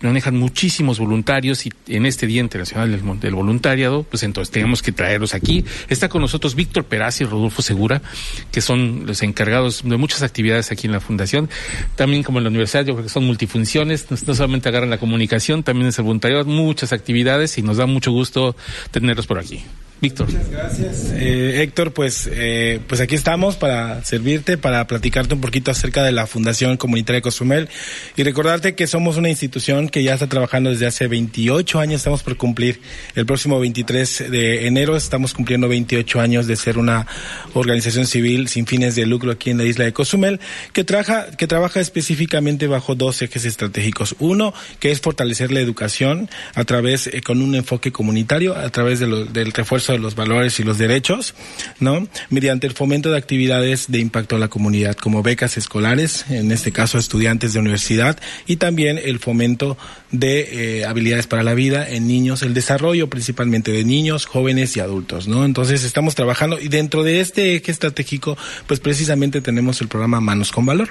manejan 0.00 0.36
muchísimos 0.36 0.98
voluntarios 0.98 1.64
y 1.66 1.72
en 1.86 2.06
este 2.06 2.26
Día 2.26 2.40
Internacional 2.40 2.90
del, 3.20 3.34
Voluntariado, 3.34 4.02
pues 4.04 4.22
entonces 4.22 4.50
tenemos 4.52 4.82
que 4.82 4.92
traerlos 4.92 5.34
aquí. 5.34 5.64
Está 5.88 6.08
con 6.08 6.22
nosotros 6.22 6.54
Víctor 6.54 6.84
Peraz 6.84 7.20
y 7.20 7.24
Rodolfo 7.24 7.62
Segura, 7.62 8.02
que 8.50 8.60
son 8.60 9.04
los 9.06 9.22
encargados 9.22 9.82
de 9.84 9.96
muchas 9.96 10.22
actividades 10.22 10.70
aquí 10.72 10.86
en 10.86 10.92
la 10.92 11.00
Fundación. 11.00 11.48
También 11.96 12.22
como 12.22 12.38
en 12.38 12.44
la 12.44 12.50
universidad, 12.50 12.84
yo 12.84 12.94
creo 12.94 13.04
que 13.04 13.10
son 13.10 13.24
multifunciones, 13.24 14.10
no, 14.10 14.16
no 14.26 14.34
solamente 14.34 14.68
agarran 14.68 14.90
la 14.90 14.98
comunicación, 14.98 15.62
también 15.62 15.88
es 15.88 15.98
el 15.98 16.04
voluntariado, 16.04 16.44
muchas 16.44 16.92
actividades 16.92 17.56
y 17.58 17.62
nos 17.62 17.76
da 17.76 17.86
mucho 17.86 18.12
gusto 18.12 18.56
tenerlos 18.90 19.26
por 19.26 19.38
aquí. 19.38 19.64
Víctor. 20.00 20.26
Muchas 20.26 20.50
gracias, 20.50 21.12
eh, 21.14 21.62
Héctor. 21.62 21.92
Pues, 21.92 22.28
eh, 22.30 22.80
pues 22.86 23.00
aquí 23.00 23.14
estamos 23.14 23.56
para 23.56 24.04
servirte, 24.04 24.58
para 24.58 24.86
platicarte 24.86 25.34
un 25.34 25.40
poquito 25.40 25.70
acerca 25.70 26.02
de 26.02 26.12
la 26.12 26.26
Fundación 26.26 26.76
Comunitaria 26.76 27.22
Cozumel 27.22 27.68
y 28.16 28.22
recordarte 28.22 28.74
que 28.74 28.86
somos 28.86 29.16
una 29.16 29.30
institución 29.30 29.88
que 29.88 30.02
ya 30.02 30.14
está 30.14 30.28
trabajando 30.28 30.70
desde 30.70 30.86
hace 30.86 31.08
28 31.08 31.80
años. 31.80 32.00
Estamos 32.00 32.22
por 32.22 32.36
cumplir 32.36 32.80
el 33.14 33.24
próximo 33.24 33.58
23 33.58 34.30
de 34.30 34.66
enero. 34.66 34.96
Estamos 34.96 35.32
cumpliendo 35.32 35.68
28 35.68 36.20
años 36.20 36.46
de 36.46 36.56
ser 36.56 36.76
una 36.76 37.06
organización 37.54 38.06
civil 38.06 38.48
sin 38.48 38.66
fines 38.66 38.94
de 38.96 39.06
lucro 39.06 39.30
aquí 39.30 39.50
en 39.50 39.58
la 39.58 39.64
isla 39.64 39.84
de 39.84 39.92
Cozumel 39.92 40.40
que 40.72 40.84
trabaja, 40.84 41.30
que 41.36 41.46
trabaja 41.46 41.80
específicamente 41.80 42.66
bajo 42.66 42.94
dos 42.94 43.22
ejes 43.22 43.44
estratégicos. 43.44 44.16
Uno, 44.18 44.52
que 44.80 44.90
es 44.90 45.00
fortalecer 45.00 45.52
la 45.52 45.60
educación 45.60 46.28
a 46.54 46.64
través, 46.64 47.06
eh, 47.06 47.20
con 47.22 47.42
un 47.42 47.54
enfoque 47.54 47.92
comunitario, 47.92 48.56
a 48.56 48.68
través 48.70 49.00
de 49.00 49.06
lo, 49.06 49.24
del 49.24 49.52
refuerzo 49.52 49.83
de 49.92 49.98
los 49.98 50.14
valores 50.14 50.58
y 50.60 50.64
los 50.64 50.78
derechos, 50.78 51.34
¿no? 51.80 52.08
Mediante 52.30 52.66
el 52.66 52.72
fomento 52.72 53.10
de 53.10 53.18
actividades 53.18 53.86
de 53.88 53.98
impacto 53.98 54.36
a 54.36 54.38
la 54.38 54.48
comunidad, 54.48 54.96
como 54.96 55.22
becas 55.22 55.56
escolares, 55.56 56.24
en 56.28 56.50
este 56.52 56.72
caso 56.72 56.98
estudiantes 56.98 57.52
de 57.52 57.60
universidad, 57.60 58.18
y 58.46 58.56
también 58.56 58.98
el 58.98 59.18
fomento 59.18 59.76
de 60.18 60.78
eh, 60.80 60.84
habilidades 60.84 61.26
para 61.26 61.42
la 61.42 61.54
vida 61.54 61.88
en 61.88 62.06
niños, 62.06 62.42
el 62.42 62.54
desarrollo 62.54 63.10
principalmente 63.10 63.72
de 63.72 63.84
niños, 63.84 64.26
jóvenes 64.26 64.76
y 64.76 64.80
adultos, 64.80 65.26
¿no? 65.26 65.44
Entonces 65.44 65.84
estamos 65.84 66.14
trabajando 66.14 66.60
y 66.60 66.68
dentro 66.68 67.02
de 67.02 67.20
este 67.20 67.56
eje 67.56 67.72
estratégico, 67.72 68.36
pues 68.66 68.80
precisamente 68.80 69.40
tenemos 69.40 69.80
el 69.80 69.88
programa 69.88 70.20
Manos 70.20 70.52
con 70.52 70.66
Valor, 70.66 70.90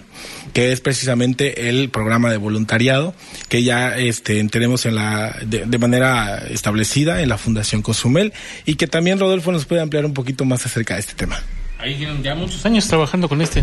que 0.53 0.71
es 0.71 0.81
precisamente 0.81 1.69
el 1.69 1.89
programa 1.89 2.29
de 2.29 2.37
voluntariado 2.37 3.15
que 3.47 3.63
ya 3.63 3.97
este, 3.97 4.43
tenemos 4.49 4.85
en 4.85 4.95
la, 4.95 5.37
de, 5.45 5.77
manera 5.77 6.45
establecida 6.49 7.21
en 7.21 7.29
la 7.29 7.37
Fundación 7.37 7.81
Cozumel 7.81 8.33
y 8.65 8.75
que 8.75 8.87
también 8.87 9.19
Rodolfo 9.19 9.51
nos 9.51 9.65
puede 9.65 9.81
ampliar 9.81 10.05
un 10.05 10.13
poquito 10.13 10.45
más 10.45 10.65
acerca 10.65 10.95
de 10.95 11.01
este 11.01 11.13
tema. 11.13 11.41
Ahí 11.83 11.95
tienen 11.95 12.23
ya 12.23 12.33
muchos 12.33 12.65
años 12.65 12.87
trabajando 12.87 13.27
con 13.27 13.41
este. 13.41 13.61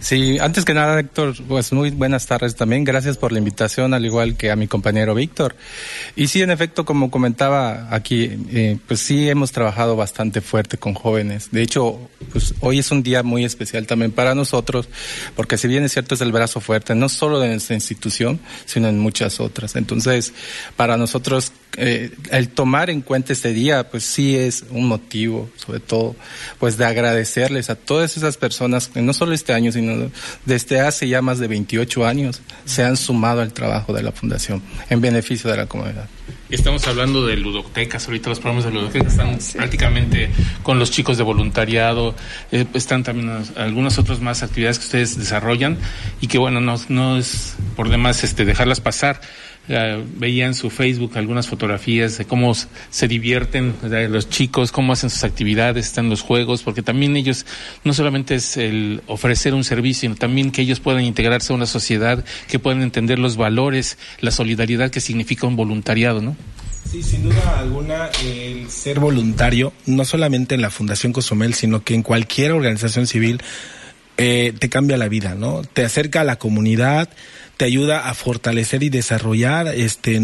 Sí, 0.00 0.40
antes 0.40 0.64
que 0.64 0.74
nada, 0.74 0.98
Héctor, 0.98 1.36
pues 1.46 1.72
muy 1.72 1.90
buenas 1.90 2.26
tardes 2.26 2.56
también. 2.56 2.82
Gracias 2.82 3.16
por 3.16 3.30
la 3.30 3.38
invitación, 3.38 3.94
al 3.94 4.04
igual 4.04 4.36
que 4.36 4.50
a 4.50 4.56
mi 4.56 4.66
compañero 4.66 5.14
Víctor. 5.14 5.54
Y 6.16 6.26
sí, 6.26 6.42
en 6.42 6.50
efecto, 6.50 6.84
como 6.84 7.12
comentaba 7.12 7.94
aquí, 7.94 8.38
eh, 8.50 8.76
pues 8.88 8.98
sí 8.98 9.30
hemos 9.30 9.52
trabajado 9.52 9.94
bastante 9.94 10.40
fuerte 10.40 10.78
con 10.78 10.94
jóvenes. 10.94 11.52
De 11.52 11.62
hecho, 11.62 12.10
pues 12.32 12.54
hoy 12.58 12.80
es 12.80 12.90
un 12.90 13.04
día 13.04 13.22
muy 13.22 13.44
especial 13.44 13.86
también 13.86 14.10
para 14.10 14.34
nosotros, 14.34 14.88
porque 15.36 15.56
si 15.56 15.68
bien 15.68 15.84
es 15.84 15.92
cierto 15.92 16.16
es 16.16 16.22
el 16.22 16.32
brazo 16.32 16.60
fuerte, 16.60 16.96
no 16.96 17.08
solo 17.08 17.38
de 17.38 17.50
nuestra 17.50 17.76
institución, 17.76 18.40
sino 18.64 18.88
en 18.88 18.98
muchas 18.98 19.38
otras. 19.38 19.76
Entonces, 19.76 20.32
para 20.74 20.96
nosotros 20.96 21.52
eh, 21.76 22.10
el 22.32 22.48
tomar 22.48 22.90
en 22.90 23.00
cuenta 23.00 23.32
este 23.32 23.52
día, 23.52 23.88
pues 23.88 24.02
sí 24.02 24.36
es 24.36 24.64
un 24.70 24.86
motivo, 24.86 25.48
sobre 25.56 25.78
todo, 25.78 26.16
pues 26.58 26.76
de 26.76 26.84
a 27.68 27.74
todas 27.74 28.16
esas 28.16 28.36
personas 28.36 28.88
que 28.88 29.02
no 29.02 29.12
solo 29.12 29.34
este 29.34 29.52
año, 29.52 29.72
sino 29.72 30.10
desde 30.46 30.80
hace 30.80 31.08
ya 31.08 31.20
más 31.20 31.38
de 31.38 31.48
28 31.48 32.06
años 32.06 32.40
se 32.64 32.84
han 32.84 32.96
sumado 32.96 33.42
al 33.42 33.52
trabajo 33.52 33.92
de 33.92 34.02
la 34.02 34.12
Fundación 34.12 34.62
en 34.88 35.00
beneficio 35.00 35.50
de 35.50 35.56
la 35.56 35.66
comunidad. 35.66 36.08
Estamos 36.48 36.86
hablando 36.88 37.26
de 37.26 37.36
ludotecas, 37.36 38.06
ahorita 38.06 38.30
los 38.30 38.40
programas 38.40 38.64
de 38.64 38.72
ludotecas 38.72 39.12
están 39.12 39.40
sí. 39.40 39.56
prácticamente 39.56 40.30
con 40.62 40.78
los 40.80 40.90
chicos 40.90 41.16
de 41.16 41.22
voluntariado, 41.22 42.14
eh, 42.50 42.66
están 42.74 43.04
también 43.04 43.44
algunas 43.56 43.98
otras 43.98 44.20
más 44.20 44.42
actividades 44.42 44.78
que 44.78 44.84
ustedes 44.86 45.18
desarrollan 45.18 45.78
y 46.20 46.26
que 46.26 46.38
bueno, 46.38 46.60
no, 46.60 46.74
no 46.88 47.18
es 47.18 47.54
por 47.76 47.88
demás 47.88 48.24
este, 48.24 48.44
dejarlas 48.44 48.80
pasar. 48.80 49.20
Uh, 49.70 50.02
veía 50.16 50.46
en 50.46 50.54
su 50.54 50.68
Facebook 50.68 51.12
algunas 51.16 51.46
fotografías 51.46 52.18
de 52.18 52.24
cómo 52.24 52.52
se 52.54 53.06
divierten 53.06 53.76
los 54.08 54.28
chicos, 54.28 54.72
cómo 54.72 54.92
hacen 54.92 55.10
sus 55.10 55.22
actividades, 55.22 55.86
están 55.86 56.10
los 56.10 56.22
juegos, 56.22 56.64
porque 56.64 56.82
también 56.82 57.16
ellos 57.16 57.46
no 57.84 57.94
solamente 57.94 58.34
es 58.34 58.56
el 58.56 59.00
ofrecer 59.06 59.54
un 59.54 59.62
servicio, 59.62 60.00
sino 60.00 60.16
también 60.16 60.50
que 60.50 60.62
ellos 60.62 60.80
puedan 60.80 61.04
integrarse 61.04 61.52
a 61.52 61.56
una 61.56 61.66
sociedad, 61.66 62.24
que 62.48 62.58
puedan 62.58 62.82
entender 62.82 63.20
los 63.20 63.36
valores, 63.36 63.96
la 64.20 64.32
solidaridad 64.32 64.90
que 64.90 65.00
significa 65.00 65.46
un 65.46 65.54
voluntariado, 65.54 66.20
¿no? 66.20 66.36
Sí, 66.90 67.04
sin 67.04 67.22
duda 67.22 67.60
alguna, 67.60 68.10
el 68.24 68.68
ser 68.70 68.98
voluntario, 68.98 69.72
no 69.86 70.04
solamente 70.04 70.56
en 70.56 70.62
la 70.62 70.70
Fundación 70.70 71.12
Cozumel, 71.12 71.54
sino 71.54 71.84
que 71.84 71.94
en 71.94 72.02
cualquier 72.02 72.50
organización 72.50 73.06
civil, 73.06 73.40
eh, 74.16 74.52
te 74.58 74.68
cambia 74.68 74.98
la 74.98 75.08
vida, 75.08 75.34
¿no? 75.34 75.62
Te 75.62 75.82
acerca 75.82 76.22
a 76.22 76.24
la 76.24 76.36
comunidad, 76.36 77.08
te 77.60 77.66
ayuda 77.66 78.08
a 78.08 78.14
fortalecer 78.14 78.82
y 78.82 78.88
desarrollar 78.88 79.68
este, 79.68 80.18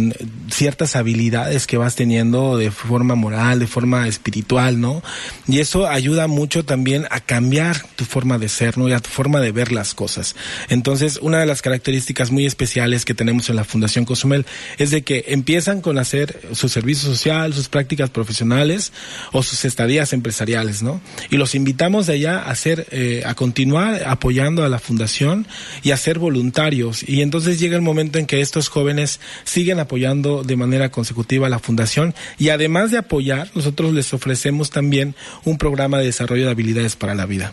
ciertas 0.51 0.97
habilidades 0.97 1.67
que 1.67 1.77
vas 1.77 1.95
teniendo 1.95 2.57
de 2.57 2.71
forma 2.71 3.15
moral, 3.15 3.59
de 3.59 3.67
forma 3.67 4.09
espiritual, 4.09 4.81
¿no? 4.81 5.03
Y 5.47 5.59
eso 5.59 5.87
ayuda 5.87 6.29
mucho 6.29 6.65
también 6.65 7.05
a 7.11 7.21
cambiar 7.21 7.85
tu 7.95 8.07
forma 8.07 8.39
de 8.39 8.49
ser, 8.49 8.79
¿no? 8.79 8.89
Y 8.89 8.95
a 8.95 9.01
tu 9.01 9.11
forma 9.11 9.39
de 9.41 9.53
ver 9.53 9.71
las 9.71 9.93
cosas. 9.93 10.35
Entonces, 10.71 11.19
una 11.21 11.39
de 11.39 11.45
las 11.45 11.61
características 11.61 12.31
muy 12.31 12.47
especiales 12.47 13.05
que 13.05 13.13
tenemos 13.13 13.51
en 13.51 13.57
la 13.57 13.65
Fundación 13.65 14.07
Cozumel 14.07 14.47
es 14.79 14.91
de 14.91 15.03
que 15.03 15.27
empiezan 15.29 15.83
con 15.83 15.99
hacer 15.99 16.41
su 16.53 16.71
servicio 16.71 17.07
social, 17.07 17.53
sus 17.53 17.69
prácticas 17.69 18.09
profesionales 18.09 18.95
o 19.33 19.43
sus 19.43 19.67
estadías 19.67 20.15
empresariales, 20.15 20.83
¿no? 20.83 21.03
Y 21.29 21.37
los 21.37 21.55
invitamos 21.55 22.07
de 22.07 22.15
allá 22.15 22.39
a 22.39 22.51
hacer, 22.51 22.87
eh, 22.93 23.25
a 23.27 23.35
continuar 23.35 24.05
apoyando 24.07 24.65
a 24.65 24.71
la 24.71 24.79
Fundación 24.79 25.47
y 25.83 25.91
a 25.91 25.99
ser 25.99 26.19
voluntarios. 26.19 27.07
Y 27.07 27.26
entonces 27.27 27.61
llega 27.61 27.77
el 27.77 27.83
momento 27.83 28.19
en 28.19 28.27
que 28.27 28.41
estos 28.41 28.69
jóvenes 28.69 29.21
siguen 29.45 29.79
apoyando 29.79 30.43
de 30.43 30.57
manera 30.57 30.91
consecutiva 30.91 31.47
a 31.47 31.51
la 31.51 31.59
fundación 31.59 32.15
y 32.39 32.49
además 32.49 32.91
de 32.91 32.99
apoyar, 32.99 33.51
nosotros 33.55 33.93
les 33.93 34.15
ofrecemos 34.15 34.71
también 34.71 35.15
un 35.45 35.59
programa 35.59 35.99
de 35.99 36.07
desarrollo 36.07 36.47
de 36.47 36.51
habilidades 36.51 36.97
para 36.97 37.15
la 37.15 37.27
vida. 37.27 37.53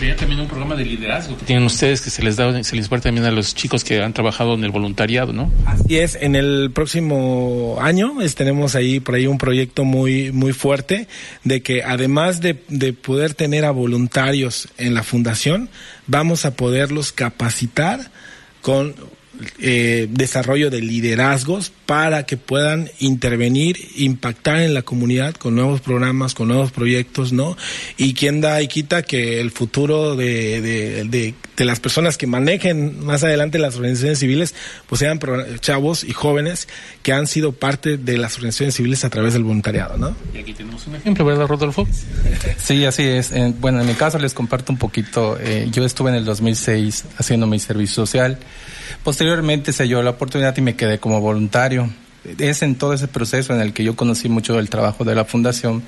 Veía 0.00 0.16
también 0.16 0.40
un 0.40 0.46
programa 0.46 0.74
de 0.74 0.84
liderazgo 0.84 1.36
que 1.38 1.44
tienen 1.44 1.64
ustedes 1.64 2.00
que 2.00 2.10
se 2.10 2.22
les 2.22 2.36
da, 2.36 2.62
se 2.62 2.76
les 2.76 2.88
parte 2.88 3.04
también 3.04 3.26
a 3.26 3.30
los 3.30 3.54
chicos 3.54 3.84
que 3.84 4.02
han 4.02 4.12
trabajado 4.12 4.54
en 4.54 4.64
el 4.64 4.70
voluntariado, 4.70 5.32
¿no? 5.32 5.50
Así 5.64 5.98
es, 5.98 6.16
en 6.20 6.34
el 6.34 6.70
próximo 6.72 7.78
año 7.80 8.20
es, 8.20 8.34
tenemos 8.34 8.74
ahí 8.74 9.00
por 9.00 9.14
ahí 9.14 9.26
un 9.26 9.38
proyecto 9.38 9.84
muy, 9.84 10.32
muy 10.32 10.52
fuerte 10.52 11.08
de 11.44 11.62
que 11.62 11.82
además 11.82 12.40
de, 12.40 12.62
de 12.68 12.92
poder 12.92 13.34
tener 13.34 13.64
a 13.64 13.70
voluntarios 13.70 14.68
en 14.76 14.92
la 14.92 15.02
fundación, 15.02 15.70
vamos 16.06 16.44
a 16.44 16.56
poderlos 16.56 17.12
capacitar 17.12 18.10
con 18.66 18.92
eh, 19.58 20.08
desarrollo 20.10 20.70
de 20.70 20.80
liderazgos 20.80 21.72
para 21.86 22.26
que 22.26 22.36
puedan 22.36 22.90
intervenir, 22.98 23.76
impactar 23.96 24.60
en 24.60 24.74
la 24.74 24.82
comunidad 24.82 25.34
con 25.34 25.54
nuevos 25.54 25.80
programas, 25.80 26.34
con 26.34 26.48
nuevos 26.48 26.72
proyectos, 26.72 27.32
¿no? 27.32 27.56
Y 27.96 28.14
quien 28.14 28.40
da 28.40 28.60
y 28.62 28.68
quita 28.68 29.02
que 29.02 29.40
el 29.40 29.50
futuro 29.50 30.16
de, 30.16 30.60
de, 30.60 31.04
de, 31.04 31.34
de 31.56 31.64
las 31.64 31.80
personas 31.80 32.18
que 32.18 32.26
manejen 32.26 33.04
más 33.04 33.24
adelante 33.24 33.58
las 33.58 33.76
organizaciones 33.76 34.18
civiles, 34.18 34.54
pues 34.86 34.98
sean 34.98 35.20
chavos 35.60 36.04
y 36.04 36.12
jóvenes 36.12 36.68
que 37.02 37.12
han 37.12 37.26
sido 37.26 37.52
parte 37.52 37.96
de 37.96 38.18
las 38.18 38.34
organizaciones 38.36 38.74
civiles 38.74 39.04
a 39.04 39.10
través 39.10 39.32
del 39.32 39.44
voluntariado, 39.44 39.96
¿no? 39.96 40.16
Y 40.34 40.38
aquí 40.38 40.52
tenemos 40.54 40.86
un 40.86 40.96
ejemplo, 40.96 41.24
¿verdad, 41.24 41.46
Rodolfo? 41.46 41.86
Sí, 42.58 42.84
así 42.84 43.04
es. 43.04 43.32
Bueno, 43.60 43.80
en 43.80 43.86
mi 43.86 43.94
caso 43.94 44.18
les 44.18 44.34
comparto 44.34 44.72
un 44.72 44.78
poquito. 44.78 45.38
Eh, 45.40 45.68
yo 45.70 45.84
estuve 45.84 46.10
en 46.10 46.16
el 46.16 46.24
2006 46.24 47.04
haciendo 47.18 47.46
mi 47.46 47.58
servicio 47.58 47.94
social. 48.06 48.38
Posteriormente 49.02 49.72
se 49.72 49.84
dio 49.84 50.02
la 50.02 50.10
oportunidad 50.10 50.56
y 50.56 50.60
me 50.60 50.76
quedé 50.76 50.98
como 50.98 51.20
voluntario. 51.20 51.90
Es 52.38 52.62
en 52.62 52.74
todo 52.76 52.92
ese 52.92 53.08
proceso 53.08 53.54
en 53.54 53.60
el 53.60 53.72
que 53.72 53.84
yo 53.84 53.96
conocí 53.96 54.28
mucho 54.28 54.54
del 54.54 54.70
trabajo 54.70 55.04
de 55.04 55.14
la 55.14 55.24
fundación 55.24 55.82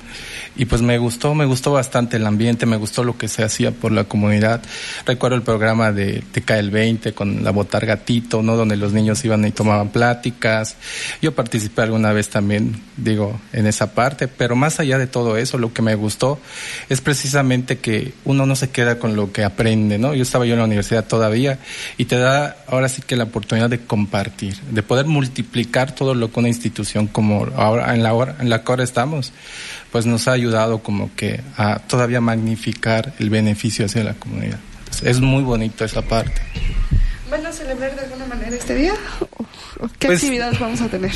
y 0.55 0.65
pues 0.65 0.81
me 0.81 0.97
gustó, 0.97 1.35
me 1.35 1.45
gustó 1.45 1.71
bastante 1.71 2.17
el 2.17 2.25
ambiente, 2.25 2.65
me 2.65 2.77
gustó 2.77 3.03
lo 3.03 3.17
que 3.17 3.27
se 3.27 3.43
hacía 3.43 3.71
por 3.71 3.91
la 3.91 4.05
comunidad. 4.05 4.61
Recuerdo 5.05 5.35
el 5.35 5.43
programa 5.43 5.91
de 5.91 6.23
TK 6.31 6.51
el 6.51 6.71
20 6.71 7.13
con 7.13 7.43
la 7.43 7.51
botar 7.51 7.85
gatito, 7.85 8.41
¿no? 8.41 8.55
Donde 8.55 8.77
los 8.77 8.93
niños 8.93 9.23
iban 9.25 9.45
y 9.45 9.51
tomaban 9.51 9.89
pláticas. 9.89 10.75
Yo 11.21 11.33
participé 11.33 11.83
alguna 11.83 12.13
vez 12.13 12.29
también, 12.29 12.81
digo, 12.97 13.39
en 13.53 13.67
esa 13.67 13.93
parte, 13.93 14.27
pero 14.27 14.55
más 14.55 14.79
allá 14.79 14.97
de 14.97 15.07
todo 15.07 15.37
eso, 15.37 15.57
lo 15.57 15.73
que 15.73 15.81
me 15.81 15.95
gustó 15.95 16.39
es 16.89 17.01
precisamente 17.01 17.77
que 17.79 18.13
uno 18.25 18.45
no 18.45 18.55
se 18.55 18.69
queda 18.69 18.99
con 18.99 19.15
lo 19.15 19.31
que 19.31 19.43
aprende, 19.43 19.97
¿no? 19.97 20.13
Yo 20.13 20.23
estaba 20.23 20.45
yo 20.45 20.53
en 20.53 20.59
la 20.59 20.65
universidad 20.65 21.05
todavía 21.05 21.59
y 21.97 22.05
te 22.05 22.17
da 22.17 22.57
ahora 22.67 22.89
sí 22.89 23.01
que 23.05 23.15
la 23.15 23.25
oportunidad 23.25 23.69
de 23.69 23.79
compartir, 23.85 24.55
de 24.71 24.83
poder 24.83 25.05
multiplicar 25.05 25.93
todo 25.93 26.13
lo 26.13 26.28
que 26.31 26.39
una 26.39 26.49
institución 26.49 27.07
como 27.07 27.47
ahora 27.55 27.93
en 27.93 28.03
la 28.03 28.13
hora 28.13 28.35
en 28.39 28.49
la 28.49 28.63
que 28.63 28.71
ahora 28.71 28.83
estamos, 28.83 29.33
pues 29.91 30.05
nos 30.05 30.27
ha 30.27 30.33
ayudado 30.33 30.79
como 30.79 31.15
que 31.15 31.41
a 31.57 31.79
todavía 31.79 32.21
magnificar 32.21 33.13
el 33.19 33.29
beneficio 33.29 33.85
hacia 33.85 34.03
la 34.03 34.13
comunidad. 34.13 34.59
Es 35.03 35.19
muy 35.19 35.43
bonito 35.43 35.85
esa 35.85 36.01
parte. 36.01 36.41
¿Van 37.29 37.45
a 37.45 37.51
celebrar 37.51 37.95
de 37.95 38.01
alguna 38.01 38.25
manera 38.25 38.55
este 38.55 38.75
día? 38.75 38.93
¿Qué 39.97 40.07
pues, 40.07 40.19
actividades 40.19 40.59
vamos 40.59 40.81
a 40.81 40.89
tener? 40.89 41.11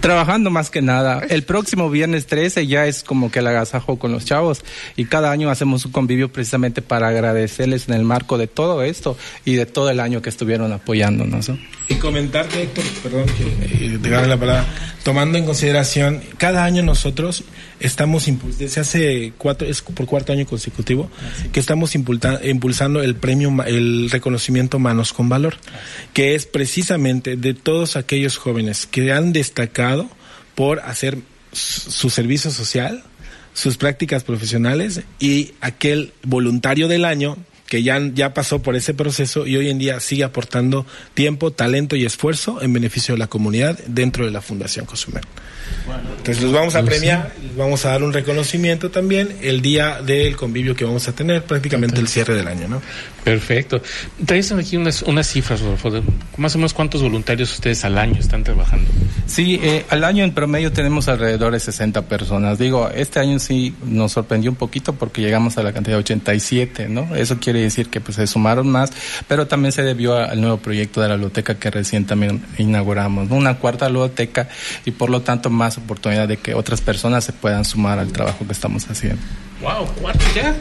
Trabajando 0.00 0.50
más 0.50 0.70
que 0.70 0.80
nada. 0.80 1.20
El 1.28 1.42
próximo 1.42 1.90
viernes 1.90 2.26
13 2.26 2.66
ya 2.66 2.86
es 2.86 3.02
como 3.02 3.30
que 3.30 3.40
el 3.40 3.46
agasajo 3.46 3.98
con 3.98 4.10
los 4.10 4.24
chavos 4.24 4.64
y 4.96 5.04
cada 5.04 5.30
año 5.30 5.50
hacemos 5.50 5.84
un 5.84 5.92
convivio 5.92 6.32
precisamente 6.32 6.80
para 6.80 7.08
agradecerles 7.08 7.88
en 7.88 7.94
el 7.94 8.04
marco 8.04 8.38
de 8.38 8.46
todo 8.46 8.82
esto 8.82 9.18
y 9.44 9.54
de 9.56 9.66
todo 9.66 9.90
el 9.90 10.00
año 10.00 10.22
que 10.22 10.30
estuvieron 10.30 10.72
apoyándonos. 10.72 11.50
Y 11.88 11.94
comentarte, 11.96 12.62
Héctor, 12.62 12.84
perdón 13.02 13.26
que 13.26 13.86
eh, 13.86 13.98
te 14.02 14.08
la 14.08 14.38
palabra, 14.38 14.66
tomando 15.02 15.36
en 15.36 15.44
consideración, 15.44 16.22
cada 16.38 16.64
año 16.64 16.82
nosotros 16.82 17.44
estamos, 17.80 18.26
desde 18.58 18.80
hace 18.80 19.32
cuatro, 19.36 19.66
es 19.66 19.82
por 19.82 20.06
cuarto 20.06 20.32
año 20.32 20.46
consecutivo, 20.46 21.10
que 21.52 21.60
estamos 21.60 21.94
impulsando 21.94 23.02
el 23.02 23.16
premio, 23.16 23.64
el 23.64 24.08
reconocimiento 24.10 24.78
Manos 24.78 25.12
con 25.12 25.28
Valor, 25.28 25.56
que 26.12 26.34
es 26.34 26.46
precisamente 26.46 27.36
de 27.36 27.54
todos 27.54 27.89
aquellos 27.96 28.36
jóvenes 28.36 28.86
que 28.86 29.12
han 29.12 29.32
destacado 29.32 30.08
por 30.54 30.80
hacer 30.80 31.18
su 31.52 32.10
servicio 32.10 32.50
social, 32.50 33.02
sus 33.54 33.76
prácticas 33.76 34.24
profesionales 34.24 35.02
y 35.18 35.52
aquel 35.60 36.12
voluntario 36.22 36.88
del 36.88 37.04
año 37.04 37.36
que 37.70 37.84
ya, 37.84 38.00
ya 38.12 38.34
pasó 38.34 38.60
por 38.60 38.74
ese 38.74 38.94
proceso 38.94 39.46
y 39.46 39.56
hoy 39.56 39.70
en 39.70 39.78
día 39.78 40.00
sigue 40.00 40.24
aportando 40.24 40.84
tiempo, 41.14 41.52
talento 41.52 41.94
y 41.94 42.04
esfuerzo 42.04 42.60
en 42.60 42.72
beneficio 42.72 43.14
de 43.14 43.20
la 43.20 43.28
comunidad 43.28 43.78
dentro 43.86 44.24
de 44.24 44.32
la 44.32 44.42
Fundación 44.42 44.86
Cozumel. 44.86 45.22
Entonces 46.18 46.42
los 46.42 46.52
vamos 46.52 46.74
a 46.74 46.80
pues 46.80 46.90
premiar, 46.90 47.32
les 47.42 47.56
vamos 47.56 47.84
a 47.84 47.90
dar 47.90 48.02
un 48.02 48.12
reconocimiento 48.12 48.90
también 48.90 49.36
el 49.40 49.62
día 49.62 50.02
del 50.02 50.36
convivio 50.36 50.74
que 50.74 50.84
vamos 50.84 51.06
a 51.06 51.12
tener, 51.12 51.44
prácticamente 51.44 52.00
el 52.00 52.08
cierre 52.08 52.34
del 52.34 52.48
año, 52.48 52.66
¿no? 52.66 52.82
Perfecto. 53.24 53.82
Traes 54.24 54.50
aquí 54.52 54.76
unas, 54.76 55.02
unas 55.02 55.28
cifras, 55.28 55.60
Rodolfo, 55.60 55.90
más 56.38 56.54
o 56.54 56.58
menos 56.58 56.74
cuántos 56.74 57.02
voluntarios 57.02 57.52
ustedes 57.52 57.84
al 57.84 57.98
año 57.98 58.18
están 58.18 58.42
trabajando. 58.44 58.90
Sí, 59.26 59.60
eh, 59.62 59.84
al 59.90 60.04
año 60.04 60.24
en 60.24 60.32
promedio 60.32 60.72
tenemos 60.72 61.08
alrededor 61.08 61.52
de 61.52 61.60
60 61.60 62.02
personas. 62.02 62.58
Digo, 62.58 62.88
este 62.94 63.20
año 63.20 63.38
sí 63.38 63.74
nos 63.84 64.12
sorprendió 64.12 64.50
un 64.50 64.56
poquito 64.56 64.94
porque 64.94 65.22
llegamos 65.22 65.56
a 65.58 65.62
la 65.62 65.72
cantidad 65.72 65.96
de 65.96 66.00
87, 66.00 66.88
¿no? 66.88 67.14
Eso 67.14 67.38
quiere 67.38 67.59
decir 67.62 67.88
que 67.88 68.00
pues 68.00 68.16
se 68.16 68.26
sumaron 68.26 68.68
más, 68.68 68.92
pero 69.28 69.46
también 69.46 69.72
se 69.72 69.82
debió 69.82 70.16
al 70.16 70.40
nuevo 70.40 70.58
proyecto 70.58 71.00
de 71.00 71.08
la 71.08 71.14
biblioteca 71.14 71.58
que 71.58 71.70
recién 71.70 72.06
también 72.06 72.42
inauguramos, 72.58 73.30
una 73.30 73.58
cuarta 73.58 73.86
biblioteca 73.86 74.48
y 74.84 74.90
por 74.92 75.10
lo 75.10 75.22
tanto 75.22 75.50
más 75.50 75.78
oportunidad 75.78 76.28
de 76.28 76.36
que 76.36 76.54
otras 76.54 76.80
personas 76.80 77.24
se 77.24 77.32
puedan 77.32 77.64
sumar 77.64 77.98
al 77.98 78.12
trabajo 78.12 78.46
que 78.46 78.52
estamos 78.52 78.88
haciendo. 78.88 79.22
Wow, 79.60 79.86
¿cuatro 80.00 80.28
ya? 80.34 80.54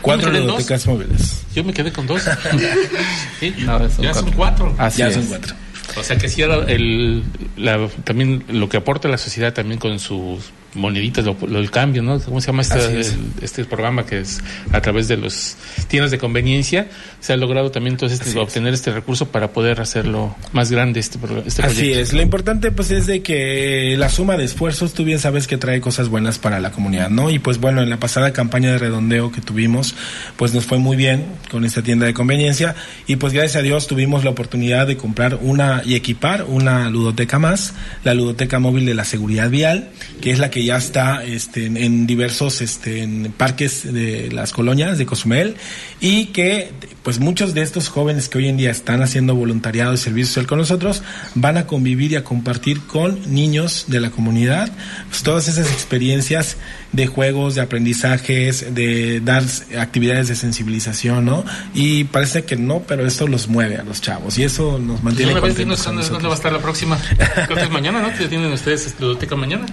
Cuatro 0.00 0.30
bibliotecas 0.30 0.86
móviles. 0.86 1.42
Yo 1.54 1.64
me 1.64 1.72
quedé 1.72 1.92
con 1.92 2.06
dos. 2.06 2.24
ya 4.00 4.14
son 4.14 4.32
cuatro. 4.32 4.74
ya 4.96 5.10
son 5.10 5.26
cuatro. 5.26 5.54
O 5.96 6.02
sea 6.02 6.16
que 6.16 6.28
sí, 6.28 6.42
el, 6.42 7.24
la, 7.56 7.88
también 8.04 8.44
lo 8.48 8.68
que 8.68 8.76
aporta 8.76 9.08
la 9.08 9.18
sociedad 9.18 9.52
también 9.52 9.80
con 9.80 9.98
sus 9.98 10.52
moneditas, 10.74 11.24
lo, 11.24 11.36
el 11.58 11.70
cambio, 11.70 12.02
¿no? 12.02 12.20
¿Cómo 12.20 12.40
se 12.40 12.48
llama 12.48 12.62
este, 12.62 13.02
este 13.42 13.64
programa 13.64 14.04
que 14.04 14.20
es 14.20 14.40
a 14.72 14.80
través 14.80 15.08
de 15.08 15.16
los 15.16 15.56
tiendas 15.88 16.10
de 16.10 16.18
conveniencia? 16.18 16.88
Se 17.20 17.32
ha 17.32 17.36
logrado 17.36 17.70
también 17.70 17.94
entonces 17.94 18.20
este, 18.20 18.38
obtener 18.38 18.74
este 18.74 18.92
recurso 18.92 19.28
para 19.28 19.52
poder 19.52 19.80
hacerlo 19.80 20.36
más 20.52 20.70
grande 20.70 21.00
este, 21.00 21.18
este 21.46 21.62
proyecto. 21.62 21.62
Así 21.62 21.92
es, 21.92 22.12
lo 22.12 22.22
importante 22.22 22.70
pues 22.70 22.90
es 22.90 23.06
de 23.06 23.22
que 23.22 23.96
la 23.98 24.08
suma 24.08 24.36
de 24.36 24.44
esfuerzos, 24.44 24.94
tú 24.94 25.04
bien 25.04 25.18
sabes 25.18 25.46
que 25.46 25.56
trae 25.56 25.80
cosas 25.80 26.08
buenas 26.08 26.38
para 26.38 26.60
la 26.60 26.70
comunidad, 26.70 27.10
¿no? 27.10 27.30
Y 27.30 27.38
pues 27.38 27.58
bueno, 27.58 27.82
en 27.82 27.90
la 27.90 27.98
pasada 27.98 28.32
campaña 28.32 28.72
de 28.72 28.78
redondeo 28.78 29.32
que 29.32 29.40
tuvimos, 29.40 29.94
pues 30.36 30.54
nos 30.54 30.66
fue 30.66 30.78
muy 30.78 30.96
bien 30.96 31.26
con 31.50 31.64
esta 31.64 31.82
tienda 31.82 32.06
de 32.06 32.14
conveniencia 32.14 32.74
y 33.06 33.16
pues 33.16 33.32
gracias 33.32 33.56
a 33.56 33.62
Dios 33.62 33.86
tuvimos 33.86 34.24
la 34.24 34.30
oportunidad 34.30 34.86
de 34.86 34.96
comprar 34.96 35.38
una 35.40 35.82
y 35.84 35.94
equipar 35.94 36.44
una 36.44 36.90
ludoteca 36.90 37.38
más, 37.38 37.74
la 38.04 38.14
ludoteca 38.14 38.58
móvil 38.58 38.86
de 38.86 38.94
la 38.94 39.04
seguridad 39.04 39.50
vial, 39.50 39.90
que 40.20 40.30
es 40.30 40.38
la 40.38 40.50
que 40.50 40.57
que 40.58 40.64
ya 40.64 40.76
está 40.76 41.22
este, 41.22 41.66
en 41.66 42.08
diversos 42.08 42.62
este, 42.62 43.04
en 43.04 43.32
parques 43.36 43.92
de 43.92 44.28
las 44.32 44.52
colonias 44.52 44.98
de 44.98 45.06
Cozumel 45.06 45.54
y 46.00 46.26
que 46.26 46.72
pues 47.04 47.20
muchos 47.20 47.54
de 47.54 47.62
estos 47.62 47.88
jóvenes 47.88 48.28
que 48.28 48.38
hoy 48.38 48.48
en 48.48 48.56
día 48.56 48.72
están 48.72 49.00
haciendo 49.00 49.36
voluntariado 49.36 49.94
y 49.94 49.98
servicio 49.98 50.26
social 50.26 50.48
con 50.48 50.58
nosotros 50.58 51.04
van 51.36 51.58
a 51.58 51.68
convivir 51.68 52.10
y 52.10 52.16
a 52.16 52.24
compartir 52.24 52.80
con 52.88 53.32
niños 53.32 53.84
de 53.86 54.00
la 54.00 54.10
comunidad 54.10 54.68
pues, 55.08 55.22
todas 55.22 55.46
esas 55.46 55.70
experiencias 55.70 56.56
de 56.90 57.06
juegos, 57.06 57.54
de 57.54 57.60
aprendizajes, 57.60 58.74
de 58.74 59.20
dar 59.20 59.44
actividades 59.78 60.26
de 60.26 60.34
sensibilización, 60.34 61.24
¿no? 61.24 61.44
Y 61.72 62.02
parece 62.04 62.42
que 62.42 62.56
no, 62.56 62.80
pero 62.80 63.06
esto 63.06 63.28
los 63.28 63.46
mueve 63.46 63.76
a 63.76 63.84
los 63.84 64.00
chavos 64.00 64.36
y 64.38 64.42
eso 64.42 64.80
nos 64.80 65.04
mantiene. 65.04 65.34
¿Dónde 65.34 66.26
va 66.26 66.34
a 66.34 66.36
estar 66.36 66.52
la 66.52 66.58
próxima? 66.58 66.98
Creo 67.46 67.58
que 67.58 67.62
es 67.62 67.70
mañana, 67.70 68.00
¿no? 68.00 68.10
¿Tienen 68.10 68.52
ustedes 68.52 68.92
biblioteca 68.98 69.36
mañana? 69.36 69.66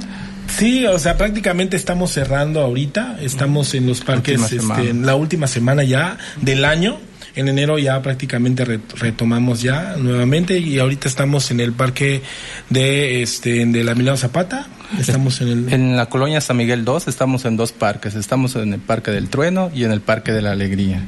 Sí, 0.47 0.85
o 0.85 0.97
sea, 0.99 1.17
prácticamente 1.17 1.75
estamos 1.75 2.11
cerrando 2.11 2.61
ahorita, 2.61 3.17
estamos 3.21 3.73
en 3.73 3.87
los 3.87 4.01
parques 4.01 4.51
este, 4.51 4.89
en 4.89 5.05
la 5.05 5.15
última 5.15 5.47
semana 5.47 5.83
ya 5.83 6.17
del 6.41 6.65
año. 6.65 6.97
En 7.35 7.49
enero 7.49 7.77
ya 7.77 8.01
prácticamente 8.01 8.63
retomamos 8.63 9.61
ya 9.61 9.95
nuevamente 9.97 10.57
y 10.57 10.79
ahorita 10.79 11.09
estamos 11.09 11.51
en 11.51 11.59
el 11.59 11.73
parque 11.73 12.21
de 12.69 13.21
este 13.21 13.65
de 13.65 13.83
la 13.83 13.93
Milano 13.93 14.15
Zapata. 14.15 14.67
Estamos 14.99 15.41
en 15.41 15.47
el 15.47 15.73
en 15.73 15.97
la 15.97 16.07
colonia 16.07 16.41
San 16.41 16.57
Miguel 16.57 16.85
2 16.85 17.07
estamos 17.07 17.45
en 17.45 17.57
dos 17.57 17.71
parques, 17.71 18.15
estamos 18.15 18.55
en 18.55 18.73
el 18.73 18.79
Parque 18.79 19.11
del 19.11 19.29
Trueno 19.29 19.71
y 19.73 19.83
en 19.83 19.91
el 19.91 20.01
Parque 20.01 20.31
de 20.31 20.41
la 20.41 20.51
Alegría. 20.51 21.01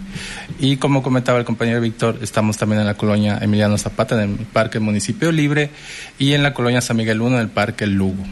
Y 0.59 0.77
como 0.77 1.03
comentaba 1.03 1.39
el 1.39 1.45
compañero 1.45 1.81
Víctor, 1.81 2.19
estamos 2.21 2.57
también 2.57 2.81
en 2.81 2.87
la 2.87 2.95
colonia 2.95 3.37
Emiliano 3.41 3.77
Zapata 3.77 4.21
en 4.21 4.31
el 4.31 4.45
Parque 4.45 4.79
Municipio 4.79 5.31
Libre 5.31 5.69
y 6.17 6.33
en 6.33 6.43
la 6.43 6.53
colonia 6.53 6.81
San 6.81 6.97
Miguel 6.97 7.21
1 7.21 7.35
en 7.35 7.41
el 7.41 7.49
Parque 7.49 7.87
Lugo. 7.87 8.23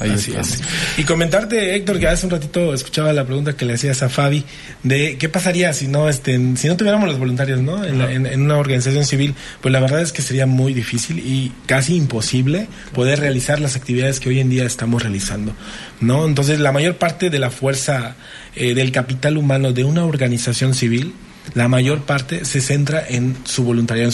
Así 0.00 0.32
es. 0.32 0.60
Y 0.98 1.04
comentarte, 1.04 1.76
Héctor, 1.76 2.00
que 2.00 2.08
hace 2.08 2.26
un 2.26 2.32
ratito 2.32 2.74
escuchaba 2.74 3.12
la 3.12 3.24
pregunta 3.24 3.56
que 3.56 3.64
le 3.64 3.74
hacías 3.74 4.02
a 4.02 4.08
Fabi 4.08 4.44
de 4.82 5.16
qué 5.18 5.28
pasaría 5.28 5.72
si 5.72 5.86
no, 5.86 6.08
este, 6.08 6.38
si 6.56 6.68
no 6.68 6.76
tuviéramos 6.76 7.08
los 7.08 7.18
voluntarios, 7.18 7.60
¿no? 7.60 7.84
En, 7.84 8.26
en, 8.26 8.42
una 8.42 8.56
organización 8.56 9.04
civil, 9.04 9.34
pues 9.60 9.72
la 9.72 9.80
verdad 9.80 10.02
es 10.02 10.12
que 10.12 10.22
sería 10.22 10.46
muy 10.46 10.74
difícil 10.74 11.18
y 11.20 11.52
casi 11.66 11.96
imposible 11.96 12.68
poder 12.92 13.20
realizar 13.20 13.60
las 13.60 13.76
actividades 13.76 14.20
que 14.20 14.28
hoy 14.28 14.40
en 14.40 14.50
día 14.50 14.64
estamos 14.64 14.93
realizando, 14.98 15.54
¿no? 16.00 16.26
Entonces, 16.26 16.60
la 16.60 16.72
mayor 16.72 16.96
parte 16.96 17.30
de 17.30 17.38
la 17.38 17.50
fuerza 17.50 18.16
eh, 18.54 18.74
del 18.74 18.92
capital 18.92 19.36
humano 19.36 19.72
de 19.72 19.84
una 19.84 20.04
organización 20.04 20.74
civil 20.74 21.14
la 21.52 21.68
mayor 21.68 22.02
parte 22.02 22.44
se 22.46 22.60
centra 22.62 23.04
en 23.06 23.36
su 23.44 23.64
voluntariado, 23.64 24.10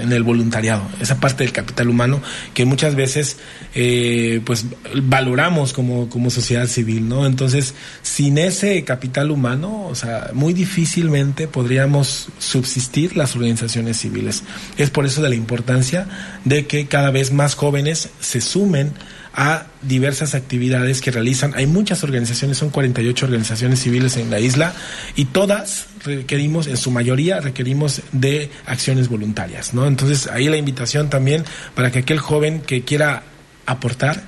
en, 0.00 0.12
el 0.12 0.22
voluntariado, 0.22 0.88
esa 1.00 1.20
parte 1.20 1.44
del 1.44 1.52
capital 1.52 1.90
humano 1.90 2.22
que 2.54 2.64
muchas 2.64 2.94
veces 2.94 3.36
eh, 3.74 4.40
pues 4.46 4.64
valoramos 5.02 5.74
como, 5.74 6.08
como 6.08 6.30
sociedad 6.30 6.66
civil, 6.66 7.06
¿no? 7.08 7.26
Entonces, 7.26 7.74
sin 8.02 8.38
ese 8.38 8.82
capital 8.84 9.30
humano, 9.30 9.86
o 9.88 9.94
sea, 9.94 10.30
muy 10.32 10.54
difícilmente 10.54 11.46
podríamos 11.48 12.28
subsistir 12.38 13.14
las 13.14 13.36
organizaciones 13.36 13.98
civiles. 13.98 14.42
Es 14.78 14.88
por 14.88 15.04
eso 15.04 15.22
de 15.22 15.28
la 15.28 15.34
importancia 15.34 16.06
de 16.46 16.66
que 16.66 16.86
cada 16.86 17.10
vez 17.10 17.30
más 17.30 17.54
jóvenes 17.56 18.08
se 18.20 18.40
sumen 18.40 18.92
a 19.34 19.66
diversas 19.82 20.34
actividades 20.34 21.00
que 21.00 21.10
realizan. 21.10 21.54
Hay 21.54 21.66
muchas 21.66 22.02
organizaciones, 22.02 22.58
son 22.58 22.70
48 22.70 23.26
organizaciones 23.26 23.80
civiles 23.80 24.16
en 24.16 24.30
la 24.30 24.40
isla 24.40 24.74
y 25.16 25.26
todas 25.26 25.86
requerimos, 26.04 26.66
en 26.66 26.76
su 26.76 26.90
mayoría 26.90 27.40
requerimos 27.40 28.02
de 28.12 28.50
acciones 28.66 29.08
voluntarias, 29.08 29.74
¿no? 29.74 29.86
Entonces 29.86 30.26
ahí 30.26 30.48
la 30.48 30.56
invitación 30.56 31.10
también 31.10 31.44
para 31.74 31.90
que 31.90 32.00
aquel 32.00 32.18
joven 32.18 32.60
que 32.60 32.82
quiera 32.82 33.22
aportar 33.66 34.22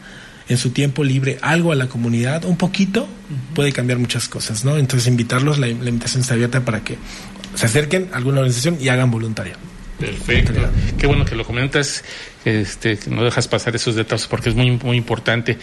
en 0.49 0.57
su 0.57 0.71
tiempo 0.71 1.05
libre 1.05 1.39
algo 1.41 1.73
a 1.73 1.75
la 1.75 1.89
comunidad, 1.89 2.45
un 2.45 2.57
poquito, 2.57 3.09
puede 3.55 3.73
cambiar 3.73 3.99
muchas 3.99 4.29
cosas, 4.29 4.65
¿no? 4.65 4.77
Entonces 4.77 5.09
invitarlos, 5.09 5.59
la, 5.59 5.67
la 5.67 5.89
invitación 5.89 6.23
está 6.23 6.35
abierta 6.35 6.61
para 6.65 6.85
que 6.85 6.97
se 7.55 7.67
acerquen 7.67 8.09
a 8.13 8.17
alguna 8.17 8.39
organización 8.39 8.79
y 8.81 8.89
hagan 8.89 9.11
voluntario. 9.11 9.57
Perfecto. 10.03 10.69
Qué 10.99 11.07
bueno 11.07 11.25
que 11.25 11.37
lo 11.37 11.45
comentas, 11.45 12.05
este, 12.45 12.99
que 12.99 13.09
no 13.09 13.23
dejas 13.23 13.47
pasar 13.47 13.77
esos 13.77 13.95
detalles 13.95 14.27
porque 14.27 14.49
es 14.49 14.57
muy, 14.57 14.71
muy 14.73 14.97
importante. 14.97 15.57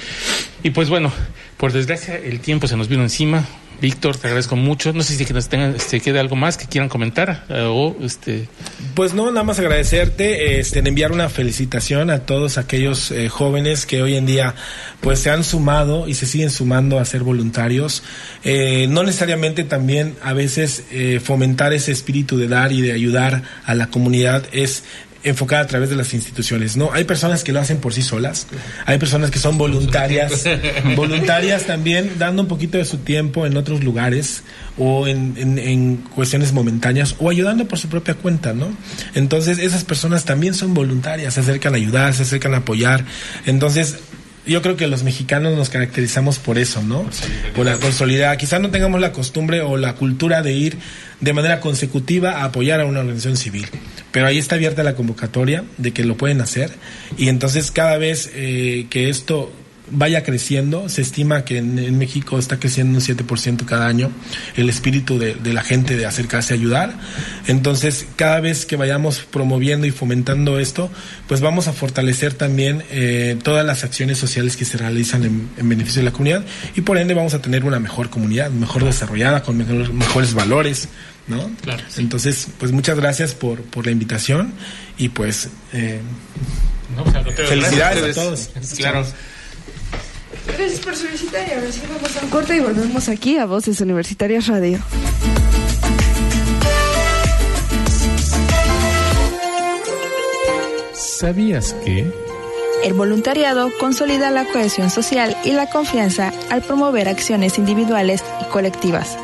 Y 0.63 0.69
pues 0.69 0.89
bueno, 0.89 1.11
por 1.57 1.73
desgracia 1.73 2.15
el 2.15 2.39
tiempo 2.39 2.65
se 2.67 2.77
nos 2.77 2.87
vino 2.87 3.03
encima. 3.03 3.45
Víctor, 3.81 4.17
te 4.17 4.27
agradezco 4.27 4.55
mucho. 4.55 4.93
No 4.93 5.03
sé 5.03 5.15
si 5.15 5.33
nos 5.33 5.49
tengan, 5.49 5.75
este, 5.75 5.99
quede 6.01 6.19
algo 6.19 6.35
más 6.35 6.57
que 6.57 6.65
quieran 6.65 6.89
comentar 6.89 7.45
eh, 7.49 7.65
o 7.67 7.95
este. 8.01 8.47
Pues 8.93 9.13
no, 9.13 9.31
nada 9.31 9.43
más 9.43 9.59
agradecerte, 9.59 10.59
este, 10.59 10.79
enviar 10.79 11.11
una 11.11 11.29
felicitación 11.29 12.09
a 12.09 12.19
todos 12.19 12.57
aquellos 12.57 13.11
eh, 13.11 13.29
jóvenes 13.29 13.85
que 13.85 14.01
hoy 14.01 14.15
en 14.15 14.25
día, 14.25 14.55
pues, 15.01 15.19
se 15.19 15.29
han 15.29 15.43
sumado 15.43 16.07
y 16.07 16.13
se 16.13 16.25
siguen 16.25 16.49
sumando 16.49 16.99
a 16.99 17.05
ser 17.05 17.23
voluntarios. 17.23 18.03
Eh, 18.43 18.87
no 18.89 19.03
necesariamente 19.03 19.63
también 19.63 20.15
a 20.21 20.33
veces 20.33 20.83
fomentar 21.23 21.73
ese 21.73 21.91
espíritu 21.91 22.37
de 22.37 22.47
dar 22.47 22.71
y 22.71 22.81
de 22.81 22.91
ayudar 22.91 23.43
a 23.65 23.75
la 23.75 23.87
comunidad 23.87 24.43
es 24.51 24.83
enfocada 25.23 25.63
a 25.63 25.67
través 25.67 25.89
de 25.89 25.95
las 25.95 26.13
instituciones, 26.13 26.77
¿no? 26.77 26.91
Hay 26.93 27.03
personas 27.03 27.43
que 27.43 27.51
lo 27.51 27.59
hacen 27.59 27.77
por 27.77 27.93
sí 27.93 28.01
solas, 28.01 28.47
hay 28.85 28.97
personas 28.97 29.31
que 29.31 29.39
son 29.39 29.57
voluntarias, 29.57 30.45
voluntarias 30.95 31.65
también, 31.65 32.13
dando 32.17 32.43
un 32.43 32.47
poquito 32.47 32.77
de 32.77 32.85
su 32.85 32.99
tiempo 32.99 33.45
en 33.45 33.57
otros 33.57 33.83
lugares 33.83 34.43
o 34.77 35.07
en, 35.07 35.35
en, 35.37 35.97
cuestiones 36.15 36.53
momentáneas 36.53 37.15
o 37.19 37.29
ayudando 37.29 37.67
por 37.67 37.79
su 37.79 37.89
propia 37.89 38.13
cuenta, 38.13 38.53
¿no? 38.53 38.69
Entonces 39.13 39.59
esas 39.59 39.83
personas 39.83 40.25
también 40.25 40.53
son 40.53 40.73
voluntarias, 40.73 41.33
se 41.33 41.41
acercan 41.41 41.73
a 41.73 41.77
ayudar, 41.77 42.13
se 42.13 42.23
acercan 42.23 42.53
a 42.53 42.57
apoyar, 42.57 43.03
entonces 43.45 43.97
yo 44.49 44.61
creo 44.61 44.75
que 44.75 44.87
los 44.87 45.03
mexicanos 45.03 45.55
nos 45.55 45.69
caracterizamos 45.69 46.39
por 46.39 46.57
eso, 46.57 46.81
¿no? 46.81 47.07
Por 47.55 47.65
la 47.65 47.79
solidaridad. 47.91 48.37
Quizás 48.37 48.59
no 48.59 48.71
tengamos 48.71 48.99
la 48.99 49.11
costumbre 49.11 49.61
o 49.61 49.77
la 49.77 49.95
cultura 49.95 50.41
de 50.41 50.53
ir 50.53 50.77
de 51.21 51.33
manera 51.33 51.59
consecutiva 51.59 52.41
a 52.41 52.45
apoyar 52.45 52.81
a 52.81 52.85
una 52.85 52.99
organización 52.99 53.37
civil. 53.37 53.67
Pero 54.11 54.25
ahí 54.25 54.37
está 54.37 54.55
abierta 54.55 54.83
la 54.83 54.95
convocatoria 54.95 55.63
de 55.77 55.91
que 55.91 56.03
lo 56.03 56.17
pueden 56.17 56.41
hacer 56.41 56.71
y 57.17 57.29
entonces 57.29 57.71
cada 57.71 57.97
vez 57.97 58.31
eh, 58.33 58.87
que 58.89 59.09
esto 59.09 59.51
vaya 59.91 60.23
creciendo. 60.23 60.89
Se 60.89 61.01
estima 61.01 61.45
que 61.45 61.57
en, 61.57 61.97
México 61.97 62.39
está 62.39 62.59
creciendo 62.59 62.99
un 62.99 63.03
7% 63.03 63.65
cada 63.65 63.87
año 63.87 64.11
el 64.55 64.69
espíritu 64.69 65.17
de, 65.19 65.35
la 65.53 65.63
gente 65.63 65.97
de 65.97 66.05
acercarse 66.05 66.53
a 66.53 66.57
ayudar. 66.57 66.93
Entonces, 67.47 68.07
cada 68.15 68.39
vez 68.39 68.65
que 68.65 68.75
vayamos 68.75 69.19
promoviendo 69.19 69.87
y 69.87 69.91
fomentando 69.91 70.59
esto, 70.59 70.89
pues 71.27 71.41
vamos 71.41 71.67
a 71.67 71.73
fortalecer 71.73 72.33
también 72.33 72.83
eh, 72.91 73.37
todas 73.43 73.65
las 73.65 73.83
acciones 73.83 74.17
sociales 74.17 74.55
que 74.55 74.65
se 74.65 74.77
realizan 74.77 75.23
en, 75.23 75.69
beneficio 75.69 76.01
de 76.01 76.05
la 76.05 76.11
comunidad 76.11 76.45
y 76.75 76.81
por 76.81 76.97
ende 76.97 77.13
vamos 77.13 77.33
a 77.33 77.41
tener 77.41 77.63
una 77.63 77.79
mejor 77.79 78.09
comunidad, 78.09 78.49
mejor 78.49 78.83
desarrollada, 78.83 79.43
con 79.43 79.57
mejores 79.57 80.33
valores. 80.33 80.89
¿no? 81.27 81.49
Claro, 81.61 81.83
Entonces, 81.97 82.47
pues 82.57 82.71
muchas 82.71 82.97
gracias 82.97 83.35
por, 83.35 83.61
por 83.61 83.85
la 83.85 83.91
invitación 83.91 84.51
y 84.97 85.09
pues 85.09 85.49
eh, 85.73 85.99
felicidades 87.47 88.17
a 88.17 88.21
todos. 88.21 88.49
Claro. 88.77 89.05
Gracias 90.57 90.79
por 90.79 90.95
su 90.95 91.07
visita 91.07 91.37
y 91.47 91.53
ahora 91.53 91.71
sí 91.71 91.81
vamos 91.87 92.17
a 92.17 92.23
un 92.23 92.29
corte 92.29 92.55
y 92.55 92.59
volvemos 92.59 93.09
aquí 93.09 93.37
a 93.37 93.45
Voces 93.45 93.79
Universitarias 93.81 94.47
Radio. 94.47 94.79
¿Sabías 100.93 101.73
que? 101.85 102.11
El 102.83 102.93
voluntariado 102.93 103.69
consolida 103.77 104.31
la 104.31 104.45
cohesión 104.45 104.89
social 104.89 105.35
y 105.43 105.51
la 105.51 105.69
confianza 105.69 106.31
al 106.49 106.61
promover 106.61 107.09
acciones 107.09 107.57
individuales 107.57 108.23
y 108.41 108.45
colectivas, 108.45 109.17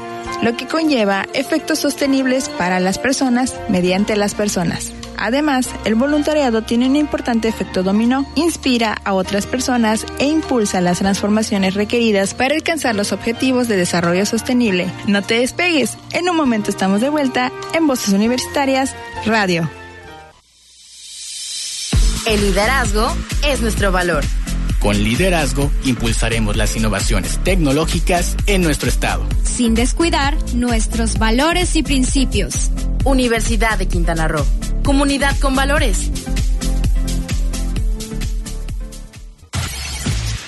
lo 0.44 0.58
que 0.58 0.68
conlleva 0.68 1.26
efectos 1.34 1.80
sostenibles 1.80 2.50
para 2.50 2.82
las 2.82 3.00
personas 3.00 3.56
mediante 3.70 4.18
las 4.18 4.36
personas. 4.36 4.92
Además, 5.18 5.70
el 5.86 5.96
voluntariado 5.96 6.62
tiene 6.62 6.88
un 6.88 6.96
importante 6.96 7.48
efecto 7.48 7.84
dominó, 7.84 8.26
inspira 8.36 8.98
a 9.04 9.14
otras 9.14 9.46
personas 9.46 10.06
e 10.20 10.26
impulsa 10.26 10.82
las 10.82 11.00
transformaciones 11.00 11.74
requeridas 11.74 12.34
para 12.34 12.56
alcanzar 12.56 12.96
los 12.96 13.12
objetivos 13.12 13.68
de 13.68 13.78
desarrollo 13.78 14.26
sostenible. 14.26 14.88
No 15.08 15.22
te 15.22 15.40
despegues, 15.40 15.98
en 16.12 16.30
un 16.30 16.36
momento 16.36 16.70
estamos 16.70 17.02
de 17.02 17.10
vuelta 17.10 17.52
en 17.74 17.88
Voces 17.88 18.14
Universitarias 18.14 18.96
Radio. 19.26 19.70
El 22.26 22.42
liderazgo 22.42 23.16
es 23.44 23.62
nuestro 23.62 23.92
valor. 23.92 24.24
Con 24.86 25.04
liderazgo 25.04 25.72
impulsaremos 25.84 26.56
las 26.58 26.76
innovaciones 26.76 27.40
tecnológicas 27.44 28.38
en 28.46 28.62
nuestro 28.62 28.88
estado. 28.88 29.26
Sin 29.42 29.74
descuidar 29.74 30.38
nuestros 30.54 31.18
valores 31.18 31.76
y 31.76 31.82
principios. 31.82 32.70
Universidad 33.04 33.80
de 33.80 33.88
Quintana 33.88 34.28
Roo. 34.28 34.46
Comunidad 34.84 35.36
con 35.40 35.56
valores. 35.56 36.12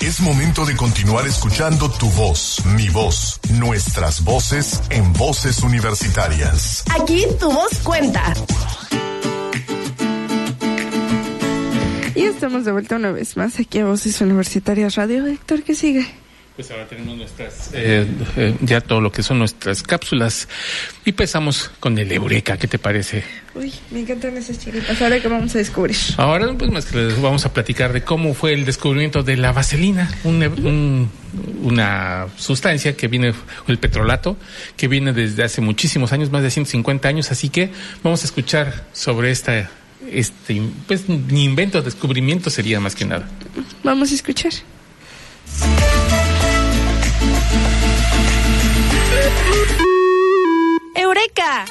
Es 0.01 0.19
momento 0.19 0.67
de 0.67 0.75
continuar 0.75 1.25
escuchando 1.25 1.89
tu 1.89 2.07
voz, 2.11 2.63
mi 2.75 2.89
voz, 2.89 3.39
nuestras 3.53 4.23
voces 4.23 4.83
en 4.91 5.13
voces 5.13 5.63
universitarias. 5.63 6.83
Aquí 6.95 7.25
tu 7.39 7.51
voz 7.51 7.75
cuenta. 7.83 8.35
Estamos 12.37 12.65
de 12.65 12.71
vuelta 12.71 12.97
una 12.97 13.11
vez 13.11 13.35
más 13.35 13.59
aquí 13.59 13.79
a 13.79 13.85
Voces 13.85 14.21
Universitarias 14.21 14.93
Radio. 14.93 15.25
Héctor, 15.25 15.63
¿qué 15.63 15.73
sigue? 15.73 16.05
Pues 16.55 16.69
ahora 16.69 16.85
tenemos 16.85 17.17
nuestras, 17.17 17.71
eh, 17.73 18.05
eh, 18.35 18.55
ya 18.61 18.79
todo 18.79 19.01
lo 19.01 19.11
que 19.11 19.23
son 19.23 19.39
nuestras 19.39 19.81
cápsulas 19.81 20.47
y 21.03 21.09
empezamos 21.09 21.71
con 21.79 21.97
el 21.97 22.11
Eureka, 22.11 22.57
¿qué 22.57 22.67
te 22.67 22.77
parece? 22.77 23.23
Uy, 23.55 23.73
me 23.89 24.01
encantan 24.01 24.37
esas 24.37 24.59
chiripas, 24.59 25.01
ahora 25.01 25.19
que 25.19 25.27
vamos 25.27 25.55
a 25.55 25.57
descubrir. 25.57 25.97
Ahora 26.17 26.53
pues 26.55 26.71
más 26.71 26.85
que 26.85 26.97
les 26.97 27.19
vamos 27.19 27.43
a 27.47 27.53
platicar 27.53 27.91
de 27.91 28.03
cómo 28.03 28.35
fue 28.35 28.53
el 28.53 28.65
descubrimiento 28.65 29.23
de 29.23 29.37
la 29.37 29.51
vaselina, 29.51 30.11
una 30.23 32.27
sustancia 32.37 32.95
que 32.95 33.07
viene, 33.07 33.33
el 33.67 33.79
petrolato, 33.79 34.37
que 34.75 34.87
viene 34.87 35.11
desde 35.11 35.43
hace 35.43 35.61
muchísimos 35.61 36.13
años, 36.13 36.29
más 36.29 36.43
de 36.43 36.51
150 36.51 37.07
años, 37.07 37.31
así 37.31 37.49
que 37.49 37.71
vamos 38.03 38.21
a 38.21 38.25
escuchar 38.25 38.85
sobre 38.93 39.31
esta 39.31 39.71
este 40.11 40.61
pues 40.87 41.07
ni 41.09 41.43
invento, 41.45 41.81
descubrimiento 41.81 42.49
sería 42.49 42.79
más 42.79 42.95
que 42.95 43.05
nada. 43.05 43.27
Vamos 43.83 44.11
a 44.11 44.15
escuchar. 44.15 44.51
¡Eureka! 50.95 51.65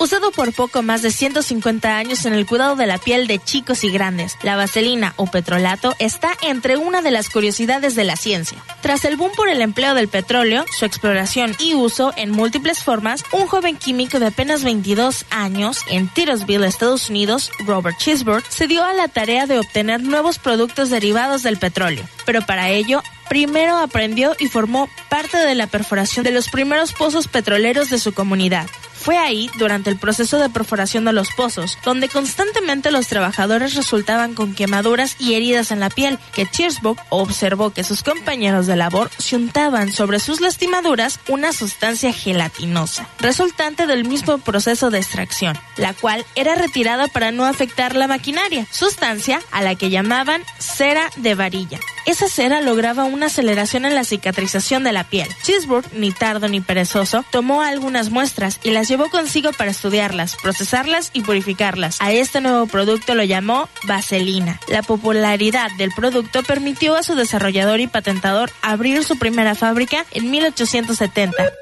Usado 0.00 0.30
por 0.30 0.52
poco 0.52 0.82
más 0.82 1.02
de 1.02 1.10
150 1.10 1.96
años 1.96 2.24
en 2.24 2.32
el 2.32 2.46
cuidado 2.46 2.76
de 2.76 2.86
la 2.86 2.98
piel 2.98 3.26
de 3.26 3.40
chicos 3.40 3.82
y 3.82 3.90
grandes, 3.90 4.36
la 4.44 4.54
vaselina 4.54 5.12
o 5.16 5.26
petrolato 5.26 5.96
está 5.98 6.30
entre 6.42 6.76
una 6.76 7.02
de 7.02 7.10
las 7.10 7.28
curiosidades 7.28 7.96
de 7.96 8.04
la 8.04 8.14
ciencia. 8.14 8.62
Tras 8.80 9.04
el 9.04 9.16
boom 9.16 9.32
por 9.34 9.48
el 9.48 9.60
empleo 9.60 9.94
del 9.94 10.06
petróleo, 10.06 10.64
su 10.78 10.84
exploración 10.84 11.56
y 11.58 11.74
uso 11.74 12.12
en 12.16 12.30
múltiples 12.30 12.84
formas, 12.84 13.24
un 13.32 13.48
joven 13.48 13.76
químico 13.76 14.20
de 14.20 14.26
apenas 14.26 14.62
22 14.62 15.24
años 15.30 15.80
en 15.88 16.06
Titusville, 16.06 16.64
Estados 16.64 17.10
Unidos, 17.10 17.50
Robert 17.66 17.98
Chisburg, 17.98 18.44
se 18.48 18.68
dio 18.68 18.84
a 18.84 18.92
la 18.92 19.08
tarea 19.08 19.46
de 19.46 19.58
obtener 19.58 20.00
nuevos 20.04 20.38
productos 20.38 20.90
derivados 20.90 21.42
del 21.42 21.58
petróleo. 21.58 22.04
Pero 22.24 22.46
para 22.46 22.68
ello, 22.68 23.02
primero 23.28 23.76
aprendió 23.76 24.36
y 24.38 24.46
formó 24.46 24.88
parte 25.08 25.38
de 25.38 25.56
la 25.56 25.66
perforación 25.66 26.24
de 26.24 26.30
los 26.30 26.48
primeros 26.48 26.92
pozos 26.92 27.26
petroleros 27.26 27.90
de 27.90 27.98
su 27.98 28.14
comunidad. 28.14 28.68
Fue 29.00 29.16
ahí, 29.16 29.50
durante 29.58 29.90
el 29.90 29.98
proceso 29.98 30.38
de 30.38 30.48
perforación 30.48 31.04
de 31.04 31.12
los 31.12 31.30
pozos, 31.30 31.78
donde 31.84 32.08
constantemente 32.08 32.90
los 32.90 33.06
trabajadores 33.06 33.74
resultaban 33.74 34.34
con 34.34 34.54
quemaduras 34.54 35.16
y 35.18 35.34
heridas 35.34 35.70
en 35.70 35.80
la 35.80 35.88
piel, 35.88 36.18
que 36.34 36.46
Cheersburg 36.46 36.98
observó 37.08 37.70
que 37.70 37.84
sus 37.84 38.02
compañeros 38.02 38.66
de 38.66 38.76
labor 38.76 39.10
se 39.18 39.36
untaban 39.36 39.92
sobre 39.92 40.18
sus 40.18 40.40
lastimaduras 40.40 41.20
una 41.28 41.52
sustancia 41.52 42.12
gelatinosa, 42.12 43.08
resultante 43.20 43.86
del 43.86 44.04
mismo 44.04 44.38
proceso 44.38 44.90
de 44.90 44.98
extracción, 44.98 45.56
la 45.76 45.94
cual 45.94 46.26
era 46.34 46.54
retirada 46.56 47.08
para 47.08 47.30
no 47.30 47.44
afectar 47.44 47.94
la 47.94 48.08
maquinaria, 48.08 48.66
sustancia 48.70 49.40
a 49.52 49.62
la 49.62 49.76
que 49.76 49.90
llamaban 49.90 50.42
cera 50.58 51.08
de 51.16 51.34
varilla. 51.34 51.78
Esa 52.08 52.26
cera 52.26 52.62
lograba 52.62 53.04
una 53.04 53.26
aceleración 53.26 53.84
en 53.84 53.94
la 53.94 54.02
cicatrización 54.02 54.82
de 54.82 54.92
la 54.92 55.04
piel. 55.04 55.28
Cheeseburg, 55.42 55.84
ni 55.92 56.10
tardo 56.10 56.48
ni 56.48 56.62
perezoso, 56.62 57.22
tomó 57.30 57.60
algunas 57.60 58.08
muestras 58.08 58.60
y 58.64 58.70
las 58.70 58.88
llevó 58.88 59.10
consigo 59.10 59.50
para 59.52 59.72
estudiarlas, 59.72 60.34
procesarlas 60.42 61.10
y 61.12 61.20
purificarlas. 61.20 61.98
A 62.00 62.10
este 62.12 62.40
nuevo 62.40 62.66
producto 62.66 63.14
lo 63.14 63.24
llamó 63.24 63.68
vaselina. 63.84 64.58
La 64.68 64.82
popularidad 64.82 65.70
del 65.76 65.90
producto 65.90 66.42
permitió 66.42 66.96
a 66.96 67.02
su 67.02 67.14
desarrollador 67.14 67.78
y 67.80 67.88
patentador 67.88 68.50
abrir 68.62 69.04
su 69.04 69.18
primera 69.18 69.54
fábrica 69.54 70.06
en 70.12 70.30
1870. 70.30 71.52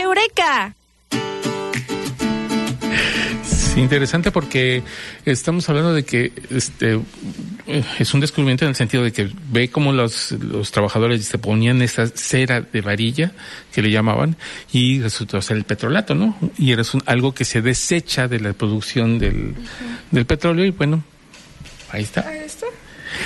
¡Eureka! 0.00 0.76
Interesante 3.76 4.30
porque 4.30 4.82
estamos 5.24 5.68
hablando 5.68 5.92
de 5.94 6.04
que 6.04 6.32
este 6.50 7.00
es 7.98 8.14
un 8.14 8.20
descubrimiento 8.20 8.64
en 8.64 8.70
el 8.70 8.74
sentido 8.74 9.02
de 9.02 9.12
que 9.12 9.30
ve 9.50 9.70
cómo 9.70 9.92
los, 9.92 10.32
los 10.32 10.70
trabajadores 10.72 11.24
se 11.24 11.38
ponían 11.38 11.80
esa 11.82 12.06
cera 12.08 12.60
de 12.60 12.80
varilla 12.80 13.32
que 13.72 13.82
le 13.82 13.90
llamaban 13.90 14.36
y 14.72 15.00
resultó 15.00 15.40
ser 15.40 15.56
el 15.56 15.64
petrolato, 15.64 16.14
¿no? 16.14 16.36
Y 16.58 16.72
era 16.72 16.82
algo 17.06 17.32
que 17.32 17.44
se 17.44 17.62
desecha 17.62 18.28
de 18.28 18.40
la 18.40 18.52
producción 18.52 19.18
del, 19.18 19.54
del 20.10 20.26
petróleo 20.26 20.64
y 20.64 20.70
bueno, 20.70 21.02
ahí 21.90 22.02
está. 22.02 22.26
Ahí 22.28 22.40
está 22.44 22.66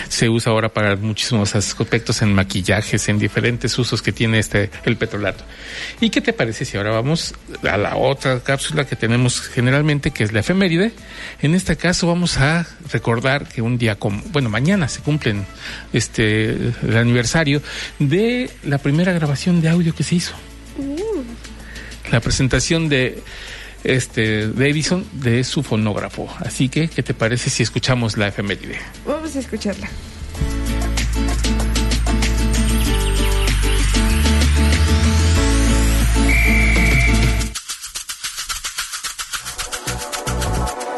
se 0.08 0.28
usa 0.28 0.52
ahora 0.52 0.68
para 0.68 0.96
muchísimos 0.96 1.54
aspectos 1.54 2.22
en 2.22 2.34
maquillajes, 2.34 3.08
en 3.08 3.18
diferentes 3.18 3.78
usos 3.78 4.02
que 4.02 4.12
tiene 4.12 4.38
este 4.38 4.70
el 4.84 4.96
petrolato. 4.96 5.44
¿Y 6.00 6.10
qué 6.10 6.20
te 6.20 6.32
parece 6.32 6.64
si 6.64 6.76
ahora 6.76 6.90
vamos 6.90 7.34
a 7.62 7.76
la 7.76 7.96
otra 7.96 8.40
cápsula 8.40 8.86
que 8.86 8.96
tenemos 8.96 9.40
generalmente, 9.40 10.10
que 10.10 10.24
es 10.24 10.32
la 10.32 10.40
efeméride? 10.40 10.92
En 11.40 11.54
este 11.54 11.76
caso 11.76 12.06
vamos 12.06 12.38
a 12.38 12.66
recordar 12.92 13.48
que 13.48 13.62
un 13.62 13.78
día 13.78 13.96
como, 13.96 14.22
bueno, 14.32 14.48
mañana 14.48 14.88
se 14.88 15.00
cumplen 15.00 15.46
este 15.92 16.50
el 16.50 16.96
aniversario 16.96 17.62
de 17.98 18.50
la 18.64 18.78
primera 18.78 19.12
grabación 19.12 19.60
de 19.60 19.68
audio 19.68 19.94
que 19.94 20.02
se 20.02 20.16
hizo. 20.16 20.34
Uh. 20.78 21.22
La 22.10 22.20
presentación 22.20 22.88
de 22.88 23.22
este, 23.84 24.48
de 24.48 24.70
Edison 24.70 25.06
de 25.12 25.44
su 25.44 25.62
fonógrafo. 25.62 26.28
Así 26.40 26.68
que, 26.68 26.88
¿qué 26.88 27.02
te 27.02 27.14
parece 27.14 27.50
si 27.50 27.62
escuchamos 27.62 28.16
la 28.16 28.28
efeméride? 28.28 28.78
Vamos 29.06 29.36
a 29.36 29.40
escucharla. 29.40 29.88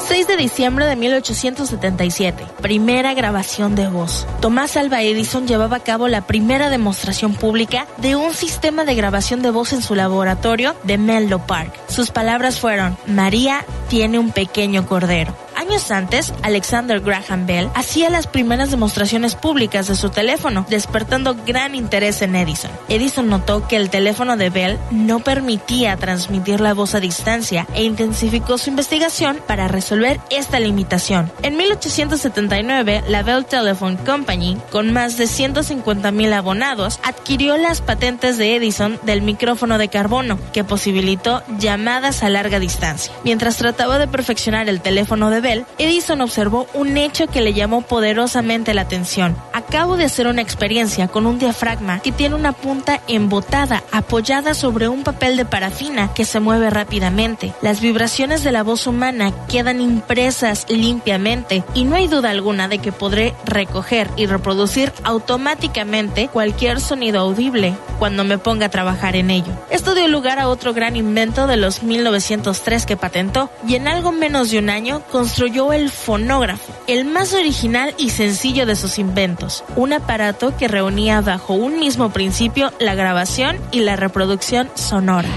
6 0.09 0.29
de 0.29 0.37
diciembre 0.37 0.87
de 0.87 0.95
1877, 0.95 2.47
primera 2.63 3.13
grabación 3.13 3.75
de 3.75 3.89
voz. 3.89 4.25
Tomás 4.41 4.77
Alva 4.77 5.03
Edison 5.03 5.49
llevaba 5.49 5.79
a 5.79 5.83
cabo 5.83 6.07
la 6.07 6.21
primera 6.21 6.71
demostración 6.71 7.35
pública 7.35 7.89
de 7.97 8.15
un 8.15 8.33
sistema 8.33 8.85
de 8.85 8.95
grabación 8.95 9.43
de 9.43 9.51
voz 9.51 9.73
en 9.73 9.83
su 9.83 9.97
laboratorio 9.97 10.77
de 10.85 10.97
Menlo 10.97 11.45
Park. 11.45 11.73
Sus 11.89 12.13
palabras 12.13 12.61
fueron, 12.61 12.97
María 13.07 13.65
tiene 13.89 14.21
un 14.21 14.31
pequeño 14.31 14.87
cordero. 14.87 15.46
Años 15.57 15.91
antes, 15.91 16.35
Alexander 16.43 17.01
Graham 17.01 17.47
Bell 17.47 17.71
hacía 17.75 18.11
las 18.11 18.27
primeras 18.27 18.71
demostraciones 18.71 19.35
públicas 19.35 19.89
de 19.89 19.97
su 19.97 20.11
teléfono, 20.11 20.67
despertando 20.69 21.35
gran 21.47 21.75
interés 21.75 22.21
en 22.21 22.37
Edison. 22.37 22.71
Edison 22.91 23.29
notó 23.29 23.67
que 23.67 23.77
el 23.77 23.89
teléfono 23.89 24.37
de 24.37 24.51
Bell 24.51 24.79
no 24.91 25.21
permitía 25.21 25.97
transmitir 25.97 26.61
la 26.61 26.75
voz 26.75 26.95
a 26.95 27.01
distancia 27.01 27.67
e 27.75 27.85
intensificó 27.85 28.59
su 28.59 28.69
investigación 28.69 29.39
para 29.47 29.67
resolver 29.67 30.21
esta 30.29 30.61
limitación. 30.61 31.33
En 31.43 31.57
1879, 31.57 33.05
la 33.09 33.23
Bell 33.23 33.47
Telephone 33.47 33.97
Company, 34.05 34.59
con 34.71 34.93
más 34.93 35.17
de 35.17 35.27
150 35.27 36.13
mil 36.13 36.35
abonados, 36.35 37.01
adquirió 37.03 37.57
las 37.57 37.81
patentes 37.81 38.37
de 38.37 38.57
Edison 38.57 39.01
del 39.05 39.23
micrófono 39.23 39.79
de 39.79 39.89
carbono, 39.89 40.39
que 40.53 40.65
posibilitó 40.65 41.43
llamadas 41.59 42.23
a 42.23 42.29
larga 42.29 42.59
distancia. 42.59 43.13
Mientras 43.25 43.57
trataba 43.57 43.99
de 43.99 44.07
perfeccionar 44.07 44.69
el 44.69 44.83
teléfono 44.83 45.31
de 45.31 45.46
Edison 45.79 46.21
observó 46.23 46.67
un 46.75 46.97
hecho 46.97 47.29
que 47.29 47.41
le 47.41 47.55
llamó 47.55 47.83
poderosamente 47.83 48.75
la 48.75 48.83
atención. 48.83 49.37
Acabo 49.53 49.97
de 49.97 50.05
hacer 50.05 50.27
una 50.27 50.43
experiencia 50.43 51.07
con 51.07 51.25
un 51.27 51.39
diafragma 51.39 52.01
que 52.01 52.11
tiene 52.11 52.35
una 52.35 52.53
punta 52.53 53.01
embotada 53.07 53.85
apoyada 53.93 54.55
sobre 54.55 54.89
un 54.89 55.05
papel 55.05 55.37
de 55.37 55.45
parafina 55.45 56.13
que 56.15 56.25
se 56.25 56.41
mueve 56.41 56.71
rápidamente. 56.71 57.53
Las 57.63 57.81
vibraciones 57.81 58.43
de 58.43 58.53
la 58.53 58.65
voz 58.65 58.87
humana 58.89 59.33
quedan 59.49 59.81
impresas 59.81 60.67
limpiamente 60.69 61.63
y 61.75 61.85
no 61.85 61.95
hay 61.95 62.09
duda 62.09 62.31
alguna 62.31 62.67
de 62.67 62.79
que 62.79 62.91
podré 62.91 63.35
recoger 63.45 64.11
y 64.17 64.27
reproducir 64.27 64.93
automáticamente 65.05 66.29
cualquier 66.29 66.81
sonido 66.81 67.21
audible 67.21 67.77
cuando 68.01 68.25
me 68.25 68.39
ponga 68.39 68.67
a 68.67 68.71
trabajar 68.71 69.15
en 69.15 69.31
ello. 69.31 69.53
Esto 69.71 69.95
dio 69.95 70.09
lugar 70.09 70.39
a 70.39 70.49
otro 70.49 70.75
gran 70.75 70.97
invento 70.97 71.47
de 71.47 71.57
los 71.57 71.83
1903 71.85 72.85
que 72.85 72.97
patentó 72.97 73.49
y 73.67 73.77
en 73.77 73.87
algo 73.87 74.11
menos 74.11 74.51
de 74.51 74.59
un 74.59 74.71
año 74.71 75.03
construyó 75.13 75.36
construyó 75.37 75.75
el 75.75 75.91
fonógrafo, 75.91 76.75
el 76.87 77.05
más 77.05 77.35
original 77.35 77.95
y 77.99 78.09
sencillo 78.09 78.65
de 78.65 78.75
sus 78.75 78.99
inventos, 78.99 79.65
un 79.77 79.93
aparato 79.93 80.57
que 80.57 80.67
reunía 80.67 81.21
bajo 81.21 81.53
un 81.53 81.79
mismo 81.79 82.11
principio 82.11 82.73
la 82.81 82.95
grabación 82.95 83.61
y 83.71 83.81
la 83.81 83.97
reproducción 83.97 84.71
sonora. 84.77 85.29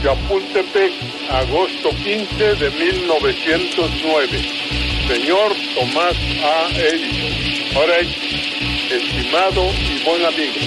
Chapultepec, 0.00 0.92
agosto 1.28 1.90
15 1.90 2.54
de 2.54 2.70
1909. 2.70 4.28
Señor 5.08 5.52
Tomás 5.74 6.14
A. 6.44 6.68
Edison, 6.78 8.06
estimado 8.92 9.64
y 9.72 10.04
buen 10.04 10.24
amigo, 10.24 10.60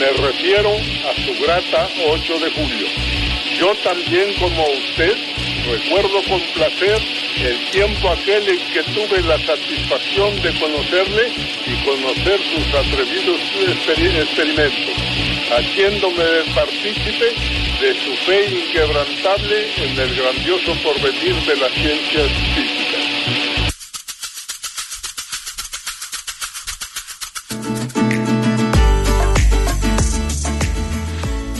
me 0.00 0.26
refiero 0.26 0.70
a 0.70 1.14
su 1.26 1.44
grata 1.44 1.88
8 2.08 2.38
de 2.38 2.50
julio. 2.52 2.86
Yo 3.60 3.74
también 3.84 4.32
como 4.40 4.64
usted 4.64 5.33
recuerdo 5.66 6.22
con 6.28 6.40
placer 6.54 7.00
el 7.42 7.70
tiempo 7.70 8.08
aquel 8.10 8.48
en 8.48 8.58
que 8.72 8.82
tuve 8.92 9.20
la 9.22 9.38
satisfacción 9.38 10.40
de 10.42 10.58
conocerle 10.58 11.32
y 11.66 11.74
conocer 11.84 12.40
sus 12.52 12.74
atrevidos 12.74 13.40
experimentos, 14.18 14.94
haciéndome 15.50 16.24
partícipe 16.54 17.34
de 17.80 17.94
su 18.04 18.14
fe 18.24 18.46
inquebrantable 18.50 19.66
en 19.76 19.98
el 19.98 20.14
grandioso 20.14 20.74
porvenir 20.82 21.34
de 21.46 21.56
las 21.56 21.72
ciencias 21.72 22.30
físicas. 22.54 22.84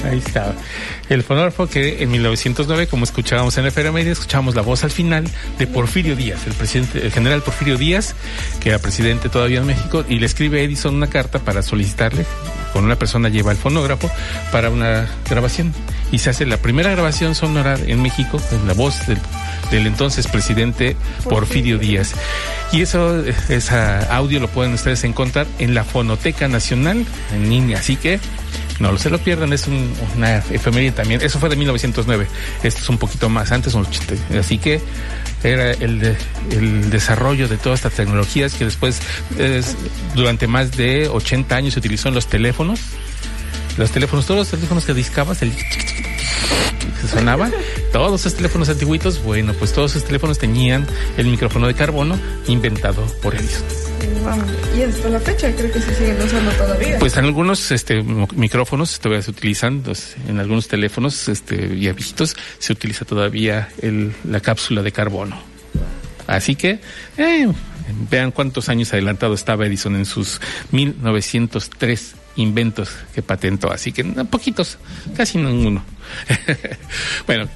Ahí 0.05 0.19
está. 0.19 0.55
El 1.09 1.23
fonógrafo 1.23 1.67
que 1.67 2.03
en 2.03 2.11
1909, 2.11 2.87
como 2.87 3.05
escuchábamos 3.05 3.59
en 3.59 3.64
la 3.64 3.71
Feria 3.71 3.93
Media, 3.93 4.12
escuchábamos 4.12 4.55
la 4.55 4.62
voz 4.62 4.85
al 4.85 4.90
final 4.90 5.25
de 5.59 5.67
Porfirio 5.67 6.17
Díaz, 6.17 6.47
el 6.47 6.55
presidente, 6.55 7.05
el 7.05 7.12
general 7.12 7.43
Porfirio 7.43 7.77
Díaz, 7.77 8.14
que 8.61 8.71
era 8.71 8.79
presidente 8.79 9.29
todavía 9.29 9.59
en 9.59 9.67
México, 9.67 10.05
y 10.09 10.19
le 10.19 10.27
escribe 10.27 10.61
a 10.61 10.62
Edison 10.62 10.95
una 10.95 11.09
carta 11.09 11.40
para 11.40 11.62
solicitarle, 11.62 12.25
con 12.73 12.85
una 12.85 12.97
persona 12.97 13.29
lleva 13.29 13.53
el 13.53 13.59
fonógrafo 13.59 14.11
para 14.51 14.71
una 14.71 15.09
grabación. 15.29 15.75
Y 16.11 16.19
se 16.19 16.31
hace 16.31 16.47
la 16.47 16.57
primera 16.57 16.90
grabación 16.90 17.35
sonora 17.35 17.79
en 17.87 18.01
México 18.01 18.40
con 18.51 18.67
la 18.67 18.73
voz 18.73 19.07
del, 19.07 19.19
entonces 19.87 20.27
presidente 20.27 20.97
Porfirio 21.25 21.79
Díaz. 21.79 22.14
Y 22.73 22.83
eso, 22.83 23.25
ese 23.49 23.77
audio 24.11 24.40
lo 24.40 24.49
pueden 24.49 24.73
ustedes 24.73 25.05
encontrar 25.05 25.47
en 25.59 25.75
la 25.75 25.85
Fonoteca 25.85 26.49
Nacional 26.49 27.05
en 27.33 27.51
línea. 27.51 27.79
Así 27.79 27.97
que 27.97 28.21
no 28.81 28.99
se 28.99 29.11
lo 29.11 29.19
pierdan, 29.19 29.53
es 29.53 29.69
una 30.17 30.39
efeméride 30.39 30.93
también. 30.93 31.23
Eso 31.23 31.39
fue 31.39 31.49
de 31.49 31.57
1909. 31.57 32.27
Esto 32.63 32.81
es 32.81 32.89
un 32.89 32.99
poquito 32.99 33.29
más 33.29 33.53
antes, 33.53 33.75
así 34.39 34.59
que 34.59 34.81
era 35.43 35.73
el, 35.73 36.17
el 36.51 36.91
desarrollo 36.91 37.49
de 37.49 37.57
todas 37.57 37.81
estas 37.81 37.95
tecnologías 37.95 38.55
que 38.55 38.65
después, 38.65 39.01
durante 40.15 40.47
más 40.47 40.77
de 40.77 41.09
80 41.09 41.55
años, 41.55 41.75
se 41.75 41.81
utilizó 41.81 42.09
en 42.09 42.15
los 42.15 42.27
teléfonos. 42.27 42.81
Los 43.77 43.91
teléfonos, 43.91 44.27
todos 44.27 44.39
los 44.39 44.49
teléfonos 44.49 44.85
que 44.85 44.95
discabas, 44.95 45.43
el 45.43 45.53
se 47.07 47.17
sonaba, 47.17 47.51
todos 47.93 48.21
esos 48.21 48.35
teléfonos 48.35 48.69
antiguitos, 48.69 49.23
bueno, 49.23 49.53
pues 49.55 49.73
todos 49.73 49.93
esos 49.93 50.05
teléfonos 50.05 50.38
tenían 50.38 50.87
el 51.17 51.27
micrófono 51.27 51.67
de 51.67 51.75
carbono 51.75 52.19
inventado 52.49 53.05
por 53.23 53.35
Edison. 53.35 53.64
Y 54.77 54.83
hasta 54.83 55.09
la 55.09 55.21
fecha 55.21 55.55
creo 55.55 55.71
que 55.71 55.81
se 55.81 55.95
siguen 55.95 56.21
usando 56.21 56.51
todavía. 56.53 56.99
Pues 56.99 57.17
en 57.17 57.25
algunos 57.25 57.71
este, 57.71 58.03
micrófonos 58.03 58.99
todavía 58.99 59.23
se 59.23 59.31
utilizan, 59.31 59.81
pues, 59.83 60.17
en 60.29 60.38
algunos 60.38 60.69
teléfonos 60.69 61.29
este, 61.29 61.57
ya 61.79 61.93
viejitos 61.93 62.37
se 62.59 62.73
utiliza 62.73 63.05
todavía 63.05 63.69
el, 63.83 64.12
la 64.25 64.40
cápsula 64.40 64.83
de 64.83 64.93
carbono. 64.93 65.37
Así 66.27 66.57
que 66.57 66.81
eh, 67.19 67.49
vean 68.11 68.31
cuántos 68.31 68.69
años 68.69 68.93
adelantado 68.93 69.35
estaba 69.35 69.67
Edison 69.67 69.95
en 69.97 70.07
sus 70.07 70.40
1903 70.71 72.14
inventos 72.37 72.90
que 73.14 73.23
patentó. 73.23 73.70
Así 73.70 73.92
que 73.92 74.05
poquitos, 74.05 74.79
casi 75.16 75.38
ninguno. 75.38 75.85
bueno. 77.27 77.49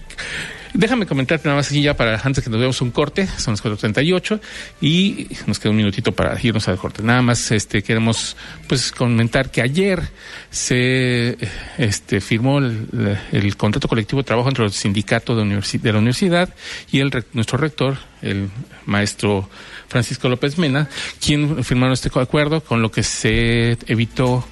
Déjame 0.74 1.06
comentarte 1.06 1.48
nada 1.48 1.56
más 1.56 1.68
así 1.68 1.82
ya 1.82 1.96
para 1.96 2.20
antes 2.22 2.44
que 2.44 2.50
nos 2.50 2.58
veamos 2.58 2.80
un 2.82 2.90
corte, 2.90 3.26
son 3.26 3.54
las 3.54 3.64
4.38 3.64 4.40
y 4.80 5.26
nos 5.46 5.58
queda 5.58 5.70
un 5.70 5.76
minutito 5.76 6.12
para 6.12 6.38
irnos 6.42 6.68
al 6.68 6.76
corte. 6.76 7.02
Nada 7.02 7.22
más 7.22 7.50
este 7.50 7.82
queremos 7.82 8.36
pues 8.68 8.92
comentar 8.92 9.50
que 9.50 9.62
ayer 9.62 10.02
se 10.50 11.38
este 11.78 12.20
firmó 12.20 12.58
el, 12.58 13.56
contrato 13.56 13.88
colectivo 13.88 14.20
de 14.20 14.26
trabajo 14.26 14.48
entre 14.48 14.66
el 14.66 14.72
sindicato 14.72 15.34
de, 15.34 15.42
de 15.44 15.92
la 15.92 15.98
universidad 15.98 16.54
y 16.92 17.00
el 17.00 17.24
nuestro 17.32 17.58
rector, 17.58 17.96
el 18.20 18.50
maestro 18.84 19.48
Francisco 19.88 20.28
López 20.28 20.58
Mena, 20.58 20.88
quien 21.24 21.64
firmaron 21.64 21.94
este 21.94 22.10
acuerdo 22.14 22.60
con 22.62 22.82
lo 22.82 22.90
que 22.90 23.02
se 23.02 23.78
evitó 23.86 24.44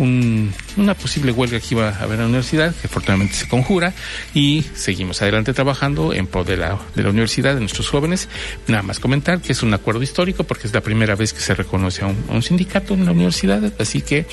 una 0.00 0.94
posible 0.94 1.32
huelga 1.32 1.60
que 1.60 1.66
iba 1.72 1.90
a 1.90 2.02
haber 2.02 2.14
en 2.14 2.20
la 2.20 2.26
universidad, 2.26 2.74
que 2.74 2.86
afortunadamente 2.86 3.34
se 3.34 3.48
conjura, 3.48 3.92
y 4.34 4.64
seguimos 4.74 5.20
adelante 5.20 5.52
trabajando 5.52 6.12
en 6.12 6.26
pro 6.26 6.44
de 6.44 6.56
la, 6.56 6.78
de 6.94 7.02
la 7.02 7.10
universidad, 7.10 7.54
de 7.54 7.60
nuestros 7.60 7.88
jóvenes. 7.88 8.28
Nada 8.66 8.82
más 8.82 8.98
comentar 8.98 9.40
que 9.40 9.52
es 9.52 9.62
un 9.62 9.74
acuerdo 9.74 10.02
histórico 10.02 10.44
porque 10.44 10.66
es 10.66 10.74
la 10.74 10.80
primera 10.80 11.14
vez 11.16 11.32
que 11.32 11.40
se 11.40 11.54
reconoce 11.54 12.02
a 12.04 12.06
un, 12.06 12.42
sindicato 12.42 12.94
en 12.94 13.04
la 13.04 13.12
universidad, 13.12 13.72
así 13.78 14.00
que 14.00 14.26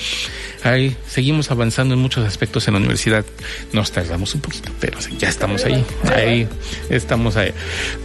ahí 0.63 0.95
seguimos 1.07 1.51
avanzando 1.51 1.93
en 1.93 1.99
muchos 1.99 2.25
aspectos 2.25 2.67
en 2.67 2.75
la 2.75 2.79
universidad. 2.79 3.25
Nos 3.73 3.91
tardamos 3.91 4.33
un 4.35 4.41
poquito, 4.41 4.71
pero 4.79 4.97
ya 5.19 5.27
estamos 5.27 5.65
ahí, 5.65 5.83
ahí 6.15 6.47
estamos 6.89 7.35
ahí. 7.35 7.51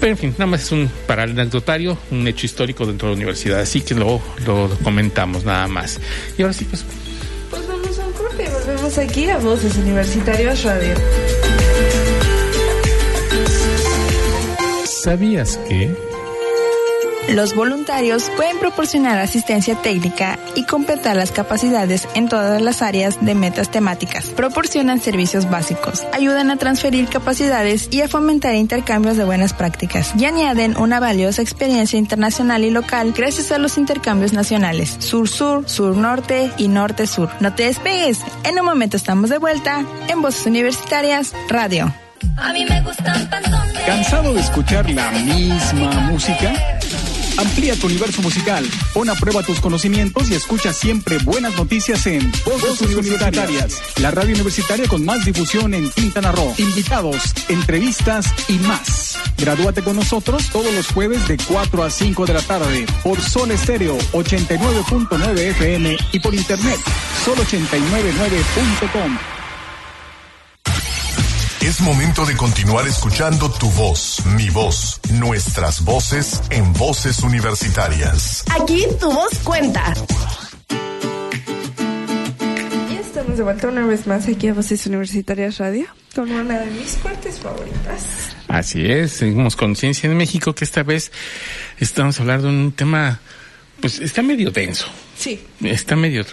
Pero 0.01 0.12
en 0.12 0.18
fin, 0.18 0.31
nada 0.33 0.46
más 0.46 0.62
es 0.64 0.72
un 0.72 0.90
para 1.07 1.22
anecdotario, 1.22 1.96
un 2.11 2.27
hecho 2.27 2.46
histórico 2.46 2.85
dentro 2.85 3.09
de 3.09 3.14
la 3.14 3.16
universidad, 3.16 3.61
así 3.61 3.81
que 3.83 3.94
lo, 3.94 4.20
lo 4.44 4.68
comentamos 4.83 5.44
nada 5.44 5.68
más. 5.68 6.01
Y 6.37 6.42
ahora 6.42 6.53
sí, 6.53 6.64
pues 6.64 6.85
volvemos 8.92 8.98
aquí 8.98 9.28
a 9.31 9.38
Voces 9.38 9.76
Universitarias 9.76 10.64
Radio. 10.64 10.94
¿Sabías 14.85 15.57
que... 15.68 16.12
Los 17.28 17.54
voluntarios 17.54 18.30
pueden 18.37 18.58
proporcionar 18.58 19.18
asistencia 19.18 19.74
técnica 19.76 20.38
y 20.54 20.64
completar 20.64 21.16
las 21.16 21.30
capacidades 21.30 22.06
en 22.14 22.28
todas 22.28 22.61
las 22.61 22.82
áreas 22.82 23.24
de 23.24 23.35
metas 23.35 23.70
temáticas. 23.70 24.26
Proporcionan 24.26 25.00
servicios 25.00 25.48
básicos, 25.48 26.04
ayudan 26.12 26.50
a 26.50 26.56
transferir 26.56 27.08
capacidades 27.08 27.88
y 27.90 28.02
a 28.02 28.08
fomentar 28.08 28.54
intercambios 28.54 29.16
de 29.16 29.24
buenas 29.24 29.54
prácticas 29.54 30.12
y 30.18 30.24
añaden 30.24 30.76
una 30.76 31.00
valiosa 31.00 31.42
experiencia 31.42 31.98
internacional 31.98 32.64
y 32.64 32.70
local 32.70 33.14
gracias 33.16 33.52
a 33.52 33.58
los 33.58 33.78
intercambios 33.78 34.32
nacionales 34.32 34.96
sur-sur, 34.98 35.68
sur-norte 35.68 36.50
y 36.58 36.68
norte-sur. 36.68 37.30
No 37.40 37.54
te 37.54 37.64
despegues, 37.64 38.20
en 38.44 38.58
un 38.58 38.66
momento 38.66 38.96
estamos 38.96 39.30
de 39.30 39.38
vuelta 39.38 39.85
en 40.08 40.22
Voces 40.22 40.46
Universitarias 40.46 41.32
Radio. 41.48 41.92
A 42.37 42.52
mí 42.52 42.64
me 42.64 42.80
gustan. 42.82 43.28
¿Cansado 43.87 44.32
de 44.32 44.40
escuchar 44.40 44.88
la 44.90 45.11
misma 45.11 45.90
música? 46.11 46.52
Amplía 47.38 47.75
tu 47.77 47.87
universo 47.87 48.23
musical, 48.23 48.68
pon 48.92 49.09
a 49.09 49.14
prueba 49.14 49.42
tus 49.42 49.61
conocimientos 49.61 50.31
y 50.31 50.35
escucha 50.35 50.73
siempre 50.73 51.18
buenas 51.18 51.57
noticias 51.57 52.07
en 52.07 52.31
Voces, 52.45 52.81
Universitarias, 52.81 53.81
la 54.01 54.11
radio 54.11 54.35
universitaria 54.35 54.87
con 54.87 55.05
más 55.05 55.25
difusión 55.25 55.75
en 55.75 55.90
Quintana 55.90 56.33
Roo. 56.33 56.55
Invitados, 56.59 57.16
entrevistas 57.49 58.27
y 58.49 58.55
más. 58.61 59.16
Gradúate 59.38 59.83
con 59.83 59.97
nosotros 59.97 60.49
todos 60.51 60.73
los 60.75 60.87
jueves 60.88 61.27
de 61.29 61.38
4 61.38 61.83
a 61.83 61.90
5 61.90 62.27
de 62.27 62.35
la 62.35 62.42
tarde 62.42 62.87
por 63.03 63.21
Sol 63.21 63.51
Estéreo 63.51 63.99
89.9 64.12 65.39
FM 65.39 65.97
y 66.12 66.20
por 66.20 66.35
internet 66.35 66.78
sol899.com. 67.24 69.32
Es 71.64 71.80
momento 71.80 72.26
de 72.26 72.36
continuar 72.36 72.88
escuchando 72.88 73.48
tu 73.48 73.70
voz, 73.70 74.20
mi 74.36 74.50
voz, 74.50 75.00
nuestras 75.12 75.84
voces 75.84 76.42
en 76.50 76.72
voces 76.72 77.20
universitarias. 77.20 78.42
Aquí 78.60 78.84
tu 78.98 79.12
voz 79.12 79.38
cuenta. 79.44 79.94
Y 82.90 82.96
estamos 82.96 83.36
de 83.36 83.44
vuelta 83.44 83.68
una 83.68 83.86
vez 83.86 84.08
más 84.08 84.26
aquí 84.26 84.48
a 84.48 84.54
Voces 84.54 84.84
Universitarias 84.86 85.58
Radio 85.58 85.86
con 86.16 86.32
una 86.32 86.58
de 86.58 86.70
mis 86.72 86.94
partes 86.96 87.38
favoritas. 87.38 88.34
Así 88.48 88.84
es, 88.84 89.12
seguimos 89.12 89.54
con 89.54 89.76
Ciencia 89.76 90.10
en 90.10 90.16
México, 90.16 90.56
que 90.56 90.64
esta 90.64 90.82
vez 90.82 91.12
estamos 91.78 92.18
hablando 92.18 92.48
de 92.48 92.54
un 92.54 92.72
tema, 92.72 93.20
pues 93.80 94.00
está 94.00 94.22
medio 94.22 94.50
denso. 94.50 94.88
Sí. 95.16 95.40
Está 95.62 95.94
medio 95.94 96.24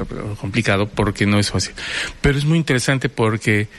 complicado 0.42 0.90
porque 0.90 1.28
no 1.28 1.38
es 1.38 1.52
fácil. 1.52 1.76
Pero 2.20 2.36
es 2.36 2.46
muy 2.46 2.58
interesante 2.58 3.10
porque 3.10 3.70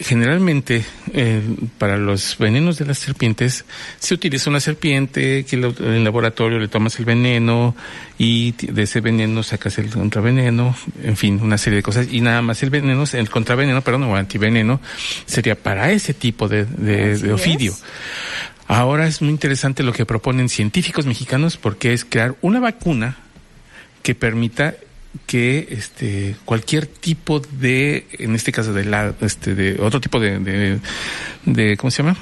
generalmente 0.00 0.84
eh, 1.12 1.42
para 1.78 1.96
los 1.96 2.36
venenos 2.38 2.78
de 2.78 2.84
las 2.84 2.98
serpientes 2.98 3.64
se 3.98 4.14
utiliza 4.14 4.50
una 4.50 4.60
serpiente 4.60 5.44
que 5.44 5.56
en 5.56 5.64
el 5.64 6.04
laboratorio 6.04 6.58
le 6.58 6.68
tomas 6.68 6.98
el 6.98 7.04
veneno 7.04 7.74
y 8.18 8.52
de 8.52 8.82
ese 8.82 9.00
veneno 9.00 9.42
sacas 9.42 9.78
el 9.78 9.90
contraveneno, 9.90 10.74
en 11.02 11.16
fin, 11.16 11.40
una 11.42 11.58
serie 11.58 11.78
de 11.78 11.82
cosas 11.82 12.08
y 12.10 12.20
nada 12.20 12.42
más 12.42 12.62
el 12.62 12.70
veneno, 12.70 13.04
el 13.12 13.30
contraveneno, 13.30 13.82
perdón, 13.82 14.04
o 14.04 14.16
antiveneno 14.16 14.80
sería 15.26 15.54
para 15.54 15.90
ese 15.92 16.14
tipo 16.14 16.48
de, 16.48 16.64
de, 16.64 17.32
ofidio. 17.32 17.74
Ahora 18.66 19.06
es 19.06 19.22
muy 19.22 19.30
interesante 19.30 19.82
lo 19.82 19.92
que 19.92 20.04
proponen 20.04 20.48
científicos 20.48 21.06
mexicanos 21.06 21.56
porque 21.56 21.92
es 21.92 22.04
crear 22.04 22.36
una 22.42 22.60
vacuna 22.60 23.16
que 24.02 24.14
permita 24.14 24.74
que 25.26 25.68
este 25.70 26.36
cualquier 26.44 26.86
tipo 26.86 27.40
de 27.40 28.06
en 28.12 28.34
este 28.34 28.52
caso 28.52 28.72
de 28.72 28.84
la 28.84 29.14
este 29.20 29.54
de 29.54 29.80
otro 29.80 30.00
tipo 30.00 30.20
de, 30.20 30.80
de, 31.44 31.76
cómo 31.76 31.90
se 31.90 32.02
llama 32.02 32.16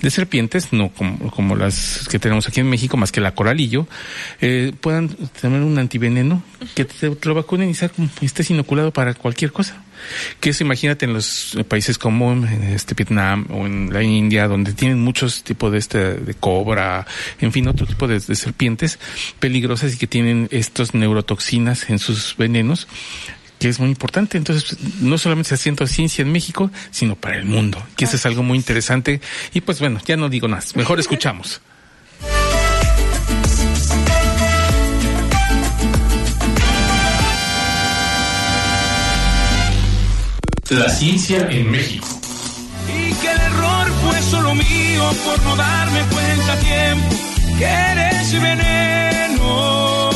de 0.00 0.10
serpientes 0.10 0.72
no 0.72 0.90
como, 0.90 1.30
como 1.30 1.56
las 1.56 2.06
que 2.08 2.18
tenemos 2.18 2.48
aquí 2.48 2.60
en 2.60 2.70
México 2.70 2.96
más 2.96 3.12
que 3.12 3.20
la 3.20 3.34
coralillo 3.34 3.86
eh, 4.40 4.72
puedan 4.80 5.08
tener 5.40 5.62
un 5.62 5.78
antiveneno 5.78 6.42
que 6.74 6.84
te, 6.84 7.10
lo 7.22 7.34
vacunen 7.34 7.70
y 7.70 8.24
estés 8.24 8.50
inoculado 8.50 8.92
para 8.92 9.14
cualquier 9.14 9.52
cosa 9.52 9.82
que 10.40 10.50
eso 10.50 10.64
imagínate 10.64 11.04
en 11.04 11.12
los 11.12 11.56
países 11.68 11.98
como 11.98 12.32
en 12.32 12.62
este 12.64 12.94
Vietnam 12.94 13.46
o 13.50 13.66
en 13.66 13.92
la 13.92 14.02
India, 14.02 14.48
donde 14.48 14.72
tienen 14.72 15.00
muchos 15.00 15.42
tipos 15.42 15.72
de 15.72 15.78
este, 15.78 16.14
de 16.14 16.34
cobra, 16.34 17.06
en 17.40 17.52
fin, 17.52 17.68
otro 17.68 17.86
tipo 17.86 18.06
de, 18.08 18.20
serpientes 18.20 18.98
peligrosas 19.38 19.94
y 19.94 19.98
que 19.98 20.06
tienen 20.06 20.48
estos 20.50 20.94
neurotoxinas 20.94 21.90
en 21.90 21.98
sus 21.98 22.36
venenos 22.36 22.88
que 23.58 23.68
es 23.68 23.78
muy 23.78 23.90
importante. 23.90 24.38
Entonces, 24.38 24.76
no 25.00 25.16
solamente 25.18 25.50
se 25.50 25.54
haciendo 25.54 25.86
ciencia 25.86 26.22
en 26.22 26.32
México, 26.32 26.72
sino 26.90 27.14
para 27.14 27.36
el 27.36 27.44
mundo, 27.44 27.80
que 27.96 28.06
eso 28.06 28.16
es 28.16 28.26
algo 28.26 28.42
muy 28.42 28.58
interesante. 28.58 29.20
Y 29.54 29.60
pues 29.60 29.78
bueno, 29.78 30.00
ya 30.04 30.16
no 30.16 30.28
digo 30.28 30.48
más, 30.48 30.74
mejor 30.74 30.98
escuchamos. 30.98 31.60
La 40.72 40.88
ciencia 40.88 41.46
en 41.50 41.70
México. 41.70 42.08
Y 42.88 43.12
que 43.12 43.30
el 43.30 43.38
error 43.38 43.88
fue 44.02 44.22
solo 44.22 44.54
mío 44.54 45.10
por 45.22 45.42
no 45.42 45.54
darme 45.54 46.00
cuenta 46.00 46.54
a 46.54 46.56
tiempo 46.56 47.08
que 47.58 47.64
eres 47.66 48.32
veneno. 48.32 50.10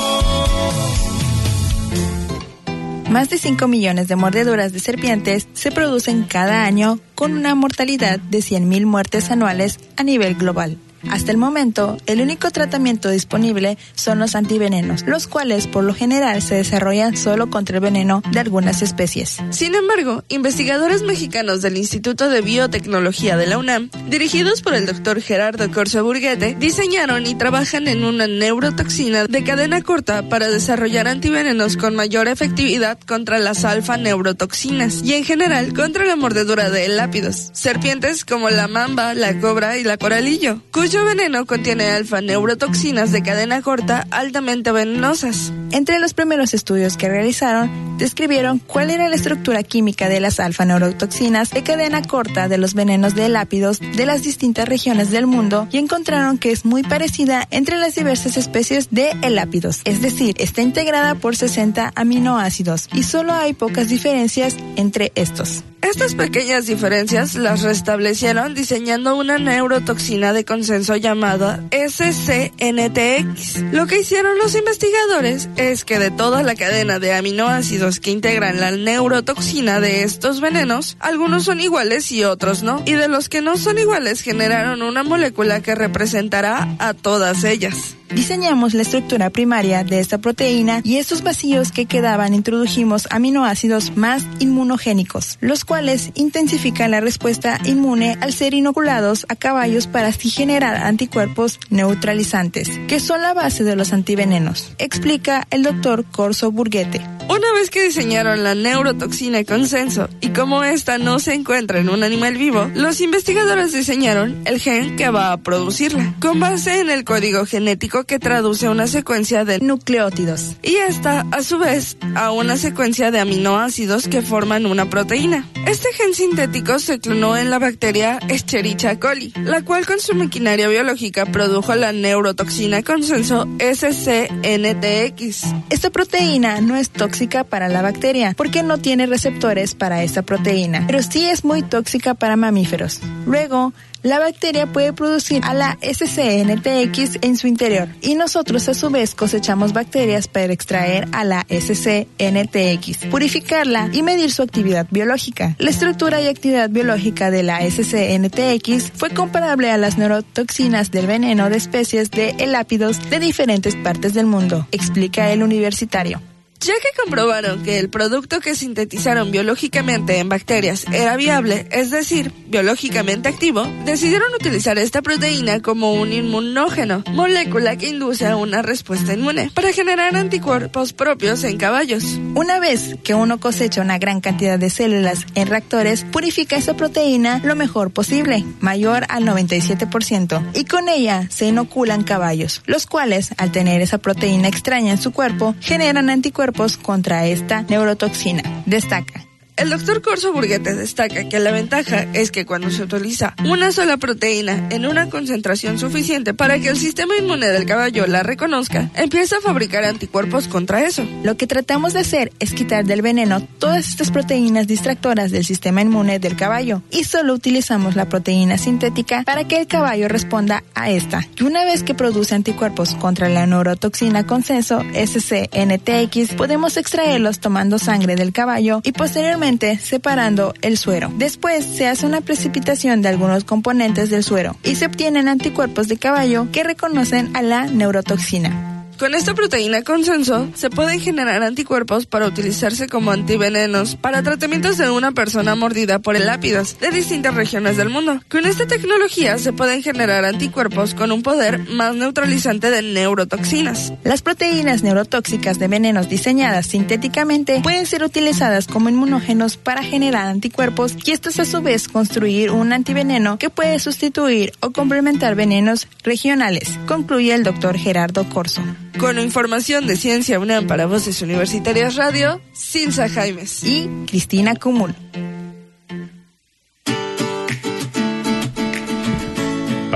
Más 3.11 3.29
de 3.29 3.37
5 3.37 3.69
millones 3.69 4.09
de 4.09 4.17
mordeduras 4.17 4.73
de 4.73 4.81
serpientes 4.81 5.47
se 5.53 5.71
producen 5.71 6.25
cada 6.25 6.65
año 6.65 7.01
con 7.15 7.35
una 7.35 7.55
mortalidad 7.55 8.19
de 8.19 8.39
100.000 8.39 8.87
muertes 8.87 9.31
anuales 9.31 9.79
a 9.99 10.05
nivel 10.05 10.37
global. 10.37 10.79
Hasta 11.11 11.33
el 11.33 11.39
momento, 11.39 11.97
el 12.07 12.21
único 12.21 12.51
tratamiento 12.51 13.11
disponible 13.11 13.79
son 13.95 14.19
los 14.19 14.35
antivenenos, 14.35 15.05
los 15.07 15.27
cuales 15.27 15.67
por 15.67 15.85
lo 15.85 15.95
general 15.95 16.43
se 16.43 16.57
desarrollan 16.57 17.17
solo 17.17 17.51
contra 17.51 17.77
el 17.77 17.83
veneno 17.83 18.23
de 18.31 18.41
algunas 18.41 18.83
especies. 18.83 19.39
Sin 19.51 19.75
embargo, 19.75 20.25
investigadores 20.29 21.03
mexicanos 21.03 21.63
del 21.63 21.77
Instituto 21.77 22.29
de 22.29 22.43
Biotecnología 22.43 23.37
de 23.37 23.47
la 23.47 23.59
UNAM, 23.59 23.91
dirigidos 24.09 24.63
por 24.63 24.75
el 24.75 24.87
doctor 24.87 25.21
Gerardo 25.21 25.71
Corso 25.71 26.05
Burguete, 26.05 26.57
diseñaron 26.59 27.27
y 27.27 27.35
trabajan 27.35 27.89
en 27.89 28.05
una 28.05 28.27
neurotoxina 28.27 29.27
de 29.27 29.45
cadena 29.45 29.83
corta 29.83 30.29
para 30.29 30.49
desarrollar 30.49 31.09
antivenenos 31.09 31.77
con 31.77 31.95
mayor 31.95 32.29
efectividad 32.29 32.99
contra 33.01 33.39
las 33.39 33.65
alfa-neurotoxinas 33.65 35.03
y 35.03 35.15
en 35.15 35.25
general 35.25 35.73
contra 35.75 36.05
la 36.05 36.17
mordedura 36.17 36.71
de 36.71 36.89
lápidos, 36.89 37.51
serpientes 37.53 38.25
como 38.25 38.51
la 38.51 38.69
mamba, 38.69 39.15
la 39.15 39.39
cobra 39.41 39.79
y 39.79 39.85
la 39.85 39.97
coralillo, 39.97 40.61
cuyo 40.73 40.96
veneno 41.05 41.47
contiene 41.47 41.91
alfa-neurotoxinas 41.91 43.13
de 43.13 43.23
cadena 43.23 43.63
corta 43.63 44.07
altamente 44.11 44.73
venenosas. 44.73 45.53
Entre 45.73 45.99
los 45.99 46.15
primeros 46.15 46.55
estudios 46.55 46.97
que 46.97 47.09
realizaron, 47.09 47.99
describieron 47.99 48.59
cuál 48.59 48.91
era 48.91 49.09
la 49.09 49.17
estructura 49.17 49.63
química 49.63 50.09
de 50.09 50.21
las 50.21 50.41
alfa-neurotoxinas 50.41 51.51
de 51.51 51.63
cadena 51.63 52.03
corta 52.03 52.49
de 52.49 52.59
los 52.59 52.75
venenos 52.75 53.15
de 53.15 53.29
lápidos 53.29 53.81
de 53.81 54.07
las 54.07 54.23
distintas 54.23 54.69
regiones 54.69 55.11
del 55.11 55.27
mundo 55.27 55.69
y 55.73 55.79
encontraron 55.79 56.39
que 56.39 56.53
es 56.53 56.65
muy 56.65 56.83
parecida 56.83 57.47
entre 57.51 57.79
las 57.79 57.95
diversas 57.95 58.37
especies 58.37 58.89
de 58.91 59.11
elápidos, 59.23 59.81
es 59.85 60.01
decir, 60.03 60.35
está 60.39 60.63
integrada 60.63 61.15
por 61.15 61.37
60 61.37 61.93
aminoácidos 61.95 62.89
y 62.93 63.03
solo 63.03 63.33
hay 63.33 63.53
pocas 63.53 63.89
diferencias 63.89 64.57
entre 64.77 65.13
estos. 65.15 65.65
Estas 65.83 66.15
pequeñas 66.15 66.67
diferencias 66.67 67.35
las 67.35 67.63
restablecieron 67.63 68.55
diseñando 68.55 69.17
una 69.17 69.39
neurotoxina 69.39 70.33
de 70.33 70.45
consenso 70.45 70.97
llamada 70.97 71.63
SCNTX. 71.71 73.63
Lo 73.73 73.87
que 73.87 74.01
hicieron 74.01 74.39
los 74.39 74.55
investigadores 74.55 75.49
es 75.57 75.85
que 75.85 75.99
de 75.99 76.11
toda 76.11 76.43
la 76.43 76.55
cadena 76.55 76.99
de 76.99 77.15
aminoácidos 77.15 78.01
que 78.01 78.11
integran 78.11 78.61
la 78.61 78.73
neurotoxina 78.73 79.81
de 79.81 80.03
estos 80.03 80.41
venenos, 80.41 80.97
algunos 81.01 81.45
son 81.45 81.61
iguales 81.61 82.11
y 82.11 82.25
otros 82.25 82.63
no. 82.63 82.83
Y 82.85 82.93
de 82.93 83.09
los 83.09 83.29
que 83.29 83.43
no 83.43 83.57
son 83.57 83.79
iguales 83.79 84.23
generaron 84.23 84.83
una 84.83 85.03
molécula 85.03 85.61
que 85.61 85.75
representará 85.75 86.77
a 86.79 86.95
todas 86.95 87.45
ellas. 87.45 87.97
Diseñamos 88.11 88.73
la 88.73 88.83
estructura 88.83 89.31
primaria 89.31 89.83
de 89.83 89.99
esta 89.99 90.19
proteína 90.19 90.81
y 90.85 90.99
estos 90.99 91.23
vacíos 91.23 91.73
que 91.73 91.87
quedaban 91.87 92.35
introdujimos 92.35 93.09
aminoácidos 93.11 93.97
más 93.97 94.25
inmunogénicos, 94.39 95.39
los 95.41 95.65
cuales 95.67 96.11
intensifican 96.15 96.93
la 96.93 97.01
respuesta 97.01 97.59
inmune 97.65 98.17
al 98.21 98.33
ser 98.33 98.55
inoculados 98.55 99.27
a 99.29 99.37
caballos 99.37 99.87
para 99.87 100.09
así 100.09 100.31
generar 100.31 100.77
anticuerpos 100.77 101.61
neutralizantes, 101.69 102.71
que 102.89 103.01
son 103.01 103.21
la 103.21 103.35
base 103.35 103.65
de 103.65 103.77
los 103.77 103.93
antivenenos, 103.93 104.73
explica 104.79 105.47
el 105.51 105.63
doctor 105.63 106.05
Corso 106.05 106.51
Burguete. 106.51 107.03
Una 107.29 107.53
vez 107.55 107.71
que 107.71 107.83
diseñaron 107.83 108.45
la 108.45 108.55
neurotoxina 108.55 109.43
consenso 109.45 110.09
y 110.21 110.29
como 110.29 110.63
esta 110.63 110.99
no 110.99 111.19
se 111.19 111.35
encuentra 111.35 111.81
en 111.81 111.89
un 111.89 112.05
animal 112.05 112.39
vivo, 112.39 112.71
los 112.75 113.01
investigadores 113.01 113.73
diseñaron 113.73 114.43
el 114.45 114.61
gen 114.61 114.97
que 114.97 115.11
va 115.11 115.33
a 115.33 115.37
producirla, 115.39 116.15
con 116.21 116.39
base 116.39 116.81
en 116.81 116.89
el 116.89 117.05
código 117.05 117.45
genético 117.45 118.05
que 118.05 118.21
traduce 118.21 118.69
una 118.69 118.87
secuencia 118.87 119.45
de 119.45 119.59
nucleótidos 119.59 120.57
y 120.63 120.77
esta, 120.77 121.27
a 121.33 121.43
su 121.43 121.59
vez, 121.59 121.97
a 122.15 122.31
una 122.31 122.57
secuencia 122.57 123.11
de 123.11 123.19
aminoácidos 123.19 124.07
que 124.07 124.23
forman 124.23 124.67
una 124.67 124.89
proteína. 124.89 125.45
Este 125.65 125.93
gen 125.95 126.15
sintético 126.15 126.79
se 126.79 126.99
clonó 127.01 127.37
en 127.37 127.51
la 127.51 127.59
bacteria 127.59 128.19
Escherichia 128.29 129.01
coli, 129.01 129.33
la 129.37 129.63
cual 129.63 129.87
con 129.87 129.99
su 130.01 130.15
maquinaria 130.15 130.69
biológica 130.69 131.27
produjo 131.27 131.75
la 131.75 131.93
neurotoxina 131.93 132.83
consenso 132.83 133.49
SCNTX. 133.59 135.43
Esta 135.71 135.91
proteína 135.91 136.61
no 136.61 136.77
es 136.77 136.91
tóxica 136.91 137.45
para 137.45 137.69
la 137.69 137.83
bacteria 137.83 138.35
porque 138.37 138.63
no 138.63 138.79
tiene 138.79 139.07
receptores 139.07 139.75
para 139.75 140.03
esta 140.03 140.23
proteína, 140.23 140.85
pero 140.87 141.03
sí 141.03 141.27
es 141.27 141.45
muy 141.45 141.63
tóxica 141.63 142.15
para 142.15 142.37
mamíferos. 142.37 143.01
Luego, 143.25 143.73
la 144.07 144.19
bacteria 144.19 144.67
puede 144.67 144.93
producir 144.93 145.43
a 145.45 145.55
la 145.55 145.79
SCNTX 145.83 147.19
en 147.23 147.37
su 147.37 147.47
interior 147.47 147.89
y 148.01 148.15
nosotros 148.15 148.69
a 148.69 148.75
su 148.75 148.91
vez 148.91 149.15
cosechamos 149.15 149.73
bacterias 149.73 150.29
para 150.29 150.53
extraer 150.53 151.09
a 151.13 151.25
la 151.25 151.47
SCNTX, 151.49 153.07
purificarla 153.11 153.91
y 153.93 154.03
medir 154.03 154.31
su 154.31 154.43
actividad 154.43 154.87
biológica. 154.91 155.57
La 155.59 155.71
estructura 155.71 156.21
y 156.21 156.29
actividad 156.29 156.71
biológica 156.71 157.31
de 157.31 157.43
la 157.43 157.61
SCNTX 157.69 158.93
fue 158.95 159.11
comparable 159.11 159.71
a 159.71 159.77
las 159.77 159.99
neurotoxinas 159.99 160.91
del 160.91 161.07
veneno 161.07 161.51
de 161.51 161.57
especies 161.57 162.11
de 162.11 162.31
elápidos 162.39 163.11
de 163.11 163.19
diferentes 163.19 163.75
partes 163.77 164.15
del 164.15 164.27
mundo, 164.27 164.67
explica 164.71 165.33
el 165.33 165.43
universitario. 165.43 166.21
Ya 166.61 166.75
que 166.75 166.89
comprobaron 167.03 167.63
que 167.63 167.79
el 167.79 167.91
producto 167.91 168.41
que 168.41 168.55
sintetizaron 168.55 169.31
biológicamente 169.31 170.19
en 170.19 170.29
bacterias 170.29 170.87
era 170.91 171.17
viable, 171.17 171.67
es 171.71 171.91
decir, 171.91 172.33
biológicamente 172.49 173.29
activo, 173.29 173.67
decidieron 173.85 174.33
utilizar 174.35 174.79
esta 174.79 175.03
proteína 175.03 175.61
como 175.61 175.93
un 175.93 176.13
inmunógeno, 176.13 177.05
molécula 177.13 177.77
que 177.77 177.89
induce 177.89 178.27
a 178.27 178.37
una 178.37 178.63
respuesta 178.63 179.13
inmune, 179.13 179.51
para 179.55 179.73
generar 179.73 180.17
anticuerpos 180.17 180.93
propios 180.93 181.45
en 181.45 181.59
caballos. 181.59 182.19
Una 182.35 182.59
vez 182.59 182.97
que 183.05 183.15
uno 183.15 183.39
cosecha 183.39 183.83
una 183.83 183.99
gran 183.99 184.21
cantidad 184.21 184.59
de 184.59 184.71
células 184.71 185.27
en 185.35 185.49
reactores, 185.49 186.05
purifica 186.05 186.57
esa 186.57 186.75
proteína 186.75 187.41
lo 187.45 187.55
mejor 187.55 187.91
posible, 187.91 188.45
mayor 188.61 189.05
al 189.09 189.25
97%, 189.25 190.53
y 190.55 190.65
con 190.65 190.89
ella 190.89 191.29
se 191.31 191.47
inoculan 191.47 192.03
caballos, 192.03 192.63
los 192.65 192.87
cuales, 192.87 193.31
al 193.37 193.53
tener 193.53 193.83
esa 193.83 193.99
proteína 193.99 194.49
extraña 194.49 194.93
en 194.93 194.99
su 194.99 195.13
cuerpo, 195.13 195.55
generan 195.61 196.09
anticuerpos 196.09 196.46
contra 196.79 197.27
esta 197.27 197.63
neurotoxina. 197.63 198.43
Destaca. 198.67 199.26
El 199.57 199.71
doctor 199.71 200.03
Corso 200.03 200.35
Burguete 200.35 200.75
destaca 200.75 201.31
que 201.31 201.39
la 201.39 201.51
ventaja 201.51 202.07
es 202.13 202.31
que 202.31 202.45
cuando 202.45 202.71
se 202.71 202.83
utiliza 202.83 203.35
una 203.43 203.73
sola 203.73 203.97
proteína 203.97 204.69
en 204.69 204.85
una 204.85 205.09
concentración 205.09 205.79
suficiente 205.79 206.35
para 206.35 206.59
que 206.59 206.69
el 206.69 206.77
sistema 206.77 207.17
inmune 207.17 207.47
del 207.47 207.65
caballo 207.65 208.07
la 208.07 208.23
reconozca, 208.23 208.91
empieza 208.95 209.39
a 209.39 209.41
fabricar 209.41 209.85
anticuerpos 209.85 210.47
contra 210.47 210.85
eso. 210.85 211.07
Lo 211.23 211.39
que 211.39 211.47
tratamos 211.47 211.95
de 211.95 212.01
hacer 212.01 212.33
es 212.39 212.53
quitar 212.53 212.85
del 212.85 213.01
veneno 213.01 213.41
todas 213.59 213.89
estas 213.89 214.11
proteínas 214.11 214.67
distractoras 214.67 215.31
del 215.31 215.47
sistema 215.47 215.81
inmune 215.81 216.19
del 216.19 216.37
caballo 216.37 216.83
y 216.91 217.05
solo 217.05 217.33
utilizamos 217.33 217.97
la 217.97 218.11
proteína 218.11 218.59
sintética 218.59 219.23
para 219.25 219.49
que 219.49 219.59
el 219.59 219.67
caballo 219.67 220.09
responda 220.09 220.65
a 220.75 220.91
esta. 220.91 221.27
Y 221.35 221.45
una 221.45 221.65
vez 221.65 221.83
que 221.83 221.95
produce 221.95 222.35
anticuerpos 222.35 222.95
contra 222.95 223.31
la 223.31 223.47
neurotoxina 223.47 224.27
consenso 224.27 224.83
SCNTX, 224.93 226.35
podemos 226.37 226.77
extraerlos 226.77 227.41
tomando 227.41 227.79
sangre 227.79 228.17
del 228.17 228.35
caballo 228.35 228.83
y 228.85 228.93
posteriormente 228.93 229.46
separando 229.79 230.55
el 230.61 230.77
suero. 230.77 231.13
Después 231.17 231.65
se 231.65 231.87
hace 231.87 232.05
una 232.05 232.21
precipitación 232.21 233.01
de 233.01 233.09
algunos 233.09 233.45
componentes 233.45 234.11
del 234.11 234.25
suero 234.25 234.57
y 234.65 234.75
se 234.75 234.87
obtienen 234.87 235.29
anticuerpos 235.29 235.89
de 235.89 235.97
caballo 235.97 236.49
que 236.51 236.65
reconocen 236.65 237.37
a 237.37 237.43
la 237.43 237.67
neurotoxina. 237.67 238.76
Con 238.99 239.15
esta 239.15 239.35
proteína 239.35 239.83
consenso 239.83 240.49
se 240.55 240.71
pueden 240.71 241.01
generar 241.01 241.43
anticuerpos 241.43 242.07
para 242.07 242.27
utilizarse 242.27 242.89
como 242.89 243.11
antivenenos 243.11 243.95
para 243.95 244.23
tratamientos 244.23 244.79
de 244.79 244.89
una 244.89 245.13
persona 245.13 245.55
mordida 245.55 245.99
por 245.99 246.17
elápidos 246.17 246.79
de 246.81 246.91
distintas 246.91 247.35
regiones 247.35 247.77
del 247.77 247.91
mundo. 247.91 248.23
Con 248.31 248.47
esta 248.47 248.67
tecnología 248.67 249.37
se 249.37 249.53
pueden 249.53 249.83
generar 249.83 250.25
anticuerpos 250.25 250.95
con 250.95 251.13
un 251.13 251.23
poder 251.23 251.59
más 251.69 251.95
neutralizante 251.95 252.71
de 252.71 252.81
neurotoxinas. 252.81 253.93
Las 254.03 254.23
proteínas 254.23 254.83
neurotóxicas 254.83 255.59
de 255.59 255.69
venenos 255.69 256.09
diseñadas 256.09 256.67
sintéticamente 256.67 257.61
pueden 257.63 257.85
ser 257.85 258.03
utilizadas 258.03 258.67
como 258.67 258.89
inmunógenos 258.89 259.59
para 259.59 259.83
generar 259.83 260.27
anticuerpos 260.27 260.97
y 261.05 261.11
estos 261.11 261.39
a 261.39 261.45
su 261.45 261.61
vez 261.61 261.89
construir 261.89 262.51
un 262.51 262.73
antiveneno 262.73 263.37
que 263.37 263.51
puede 263.51 263.79
sustituir 263.79 264.53
o 264.61 264.71
complementar 264.71 265.35
venenos 265.35 265.87
regionales, 266.03 266.71
concluye 266.87 267.35
el 267.35 267.45
doctor 267.45 267.77
Gerardo 267.77 268.27
Corso. 268.31 268.63
Con 268.99 269.19
información 269.19 269.87
de 269.87 269.97
Ciencia 269.97 270.41
UNAM 270.41 270.67
para 270.67 270.87
Voces 270.87 271.21
Universitarias 271.21 271.97
Radio, 271.97 272.41
Silsa 272.53 273.09
Jaimes 273.09 273.63
y 273.63 273.89
Cristina 274.07 274.55
Cumul. 274.55 274.95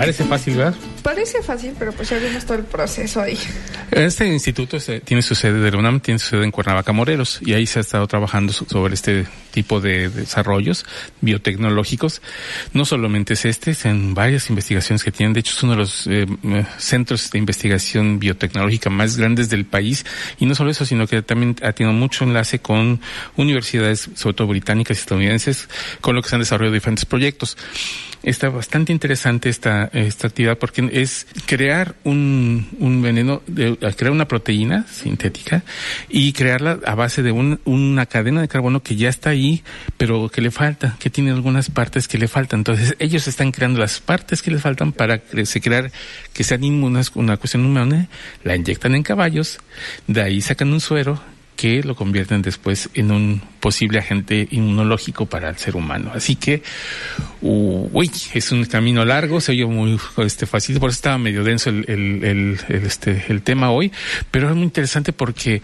Parece 0.00 0.24
fácil, 0.24 0.56
¿verdad? 0.56 0.74
Parece 1.02 1.42
fácil, 1.42 1.74
pero 1.78 1.92
pues 1.92 2.08
ya 2.08 2.18
vimos 2.18 2.46
todo 2.46 2.56
el 2.56 2.64
proceso 2.64 3.20
ahí. 3.20 3.36
Este 3.90 4.26
instituto 4.26 4.78
tiene 5.04 5.20
su 5.20 5.34
sede 5.34 5.60
de 5.60 5.70
la 5.70 5.76
UNAM, 5.76 6.00
tiene 6.00 6.18
su 6.18 6.28
sede 6.30 6.44
en 6.44 6.50
Cuernavaca, 6.50 6.92
Morelos, 6.92 7.38
y 7.42 7.52
ahí 7.52 7.66
se 7.66 7.80
ha 7.80 7.82
estado 7.82 8.06
trabajando 8.06 8.50
sobre 8.54 8.94
este 8.94 9.26
tipo 9.50 9.78
de 9.80 10.08
desarrollos 10.08 10.86
biotecnológicos. 11.20 12.22
No 12.72 12.86
solamente 12.86 13.34
es 13.34 13.44
este, 13.44 13.72
es 13.72 13.84
en 13.84 14.14
varias 14.14 14.48
investigaciones 14.48 15.04
que 15.04 15.12
tienen. 15.12 15.34
De 15.34 15.40
hecho, 15.40 15.52
es 15.54 15.62
uno 15.62 15.72
de 15.72 15.78
los 15.78 16.06
eh, 16.06 16.26
centros 16.78 17.30
de 17.30 17.38
investigación 17.38 18.18
biotecnológica 18.18 18.88
más 18.88 19.18
grandes 19.18 19.50
del 19.50 19.66
país. 19.66 20.06
Y 20.38 20.46
no 20.46 20.54
solo 20.54 20.70
eso, 20.70 20.86
sino 20.86 21.06
que 21.06 21.20
también 21.20 21.56
ha 21.62 21.72
tenido 21.72 21.92
mucho 21.92 22.24
enlace 22.24 22.60
con 22.60 23.00
universidades, 23.36 24.08
sobre 24.14 24.34
todo 24.34 24.48
británicas 24.48 24.96
y 24.96 25.00
estadounidenses, 25.00 25.68
con 26.00 26.16
lo 26.16 26.22
que 26.22 26.30
se 26.30 26.36
han 26.36 26.40
desarrollado 26.40 26.72
diferentes 26.72 27.04
proyectos 27.04 27.58
está 28.22 28.48
bastante 28.48 28.92
interesante 28.92 29.48
esta, 29.48 29.90
esta 29.92 30.26
actividad 30.26 30.58
porque 30.58 30.88
es 30.92 31.26
crear 31.46 31.94
un, 32.04 32.68
un 32.78 33.02
veneno, 33.02 33.42
de, 33.46 33.76
crear 33.96 34.12
una 34.12 34.28
proteína 34.28 34.86
sintética 34.88 35.62
y 36.08 36.32
crearla 36.32 36.78
a 36.84 36.94
base 36.94 37.22
de 37.22 37.32
un, 37.32 37.60
una 37.64 38.06
cadena 38.06 38.40
de 38.40 38.48
carbono 38.48 38.82
que 38.82 38.96
ya 38.96 39.08
está 39.08 39.30
ahí, 39.30 39.62
pero 39.96 40.28
que 40.28 40.40
le 40.40 40.50
falta, 40.50 40.96
que 40.98 41.10
tiene 41.10 41.30
algunas 41.30 41.70
partes 41.70 42.08
que 42.08 42.18
le 42.18 42.28
faltan. 42.28 42.60
Entonces 42.60 42.94
ellos 42.98 43.26
están 43.28 43.52
creando 43.52 43.80
las 43.80 44.00
partes 44.00 44.42
que 44.42 44.50
les 44.50 44.62
faltan 44.62 44.92
para 44.92 45.20
se 45.44 45.60
crear 45.60 45.90
que 46.32 46.44
sean 46.44 46.64
inmunes, 46.64 47.12
una 47.14 47.36
cuestión 47.36 47.64
humana, 47.64 48.08
la 48.44 48.56
inyectan 48.56 48.94
en 48.94 49.02
caballos, 49.02 49.58
de 50.06 50.22
ahí 50.22 50.40
sacan 50.40 50.72
un 50.72 50.80
suero 50.80 51.20
que 51.60 51.82
lo 51.82 51.94
convierten 51.94 52.40
después 52.40 52.88
en 52.94 53.10
un 53.10 53.42
posible 53.60 53.98
agente 53.98 54.48
inmunológico 54.50 55.26
para 55.26 55.50
el 55.50 55.58
ser 55.58 55.76
humano. 55.76 56.10
Así 56.14 56.34
que, 56.34 56.62
uy, 57.42 58.10
es 58.32 58.50
un 58.50 58.64
camino 58.64 59.04
largo, 59.04 59.42
se 59.42 59.52
oye 59.52 59.66
muy 59.66 60.00
este, 60.24 60.46
fácil, 60.46 60.80
por 60.80 60.88
eso 60.88 60.96
estaba 60.96 61.18
medio 61.18 61.44
denso 61.44 61.68
el, 61.68 61.84
el, 61.86 62.24
el, 62.24 62.60
este, 62.86 63.26
el 63.28 63.42
tema 63.42 63.72
hoy, 63.72 63.92
pero 64.30 64.48
es 64.48 64.56
muy 64.56 64.64
interesante 64.64 65.12
porque, 65.12 65.60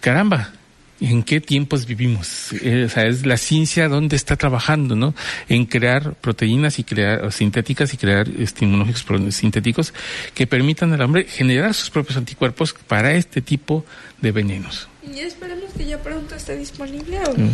caramba, 0.00 0.50
¿En 0.98 1.24
qué 1.24 1.42
tiempos 1.42 1.84
vivimos? 1.84 2.54
Eh, 2.54 2.84
o 2.86 2.88
sea, 2.88 3.04
es 3.04 3.26
la 3.26 3.36
ciencia 3.36 3.86
donde 3.86 4.16
está 4.16 4.34
trabajando, 4.36 4.96
¿no? 4.96 5.14
En 5.46 5.66
crear 5.66 6.14
proteínas 6.14 6.78
y 6.78 6.84
crear 6.84 7.30
sintéticas 7.32 7.92
y 7.92 7.98
crear 7.98 8.26
este, 8.38 8.64
inmunológicos 8.64 9.34
sintéticos 9.34 9.92
que 10.34 10.46
permitan 10.46 10.94
al 10.94 11.02
hombre 11.02 11.24
generar 11.24 11.74
sus 11.74 11.90
propios 11.90 12.16
anticuerpos 12.16 12.74
para 12.88 13.12
este 13.12 13.42
tipo 13.42 13.84
de 14.22 14.32
venenos. 14.32 14.88
Y 15.14 15.20
esperemos 15.20 15.72
que 15.76 15.86
ya 15.86 16.02
pronto 16.02 16.34
esté 16.34 16.56
disponible. 16.56 17.18
¿o? 17.20 17.32
Mm. 17.38 17.50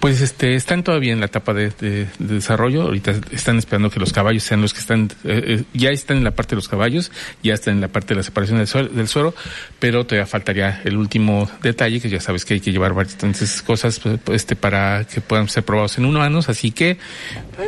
Pues 0.00 0.20
este, 0.20 0.54
están 0.54 0.82
todavía 0.82 1.12
en 1.12 1.20
la 1.20 1.26
etapa 1.26 1.54
de, 1.54 1.70
de, 1.70 2.06
de, 2.18 2.34
desarrollo. 2.34 2.82
Ahorita 2.82 3.14
están 3.32 3.58
esperando 3.58 3.90
que 3.90 3.98
los 3.98 4.12
caballos 4.12 4.42
sean 4.42 4.60
los 4.60 4.74
que 4.74 4.80
están, 4.80 5.10
eh, 5.24 5.42
eh, 5.46 5.64
ya 5.72 5.90
están 5.90 6.18
en 6.18 6.24
la 6.24 6.32
parte 6.32 6.50
de 6.50 6.56
los 6.56 6.68
caballos, 6.68 7.10
ya 7.42 7.54
están 7.54 7.74
en 7.74 7.80
la 7.80 7.88
parte 7.88 8.08
de 8.08 8.16
la 8.16 8.22
separación 8.22 8.58
del 8.58 8.66
suero, 8.66 8.88
del 8.88 9.08
suero, 9.08 9.34
pero 9.78 10.04
todavía 10.04 10.26
faltaría 10.26 10.82
el 10.84 10.96
último 10.96 11.50
detalle, 11.62 12.00
que 12.00 12.08
ya 12.08 12.20
sabes 12.20 12.44
que 12.44 12.54
hay 12.54 12.60
que 12.60 12.72
llevar 12.72 12.92
bastantes 12.92 13.62
cosas 13.62 14.00
pues, 14.00 14.20
este, 14.28 14.56
para 14.56 15.04
que 15.04 15.20
puedan 15.20 15.48
ser 15.48 15.64
probados 15.64 15.98
en 15.98 16.04
humanos. 16.04 16.48
Así 16.48 16.70
que 16.70 16.98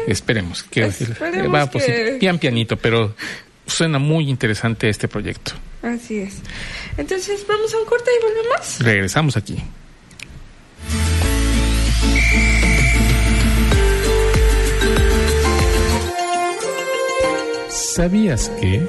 esperemos 0.06 0.62
que 0.64 0.84
esperemos 0.84 1.54
va 1.54 1.70
pues, 1.70 1.84
que... 1.84 2.16
pian 2.20 2.38
pianito, 2.38 2.76
pero 2.76 3.14
suena 3.66 3.98
muy 3.98 4.28
interesante 4.28 4.88
este 4.88 5.08
proyecto. 5.08 5.52
Así 5.82 6.18
es. 6.18 6.40
Entonces, 6.98 7.46
vamos 7.46 7.72
a 7.72 7.78
un 7.78 7.84
corte 7.86 8.10
y 8.10 8.22
volvemos. 8.22 8.78
Regresamos 8.80 9.36
aquí. 9.36 9.56
¿Sabías 17.68 18.50
que? 18.60 18.86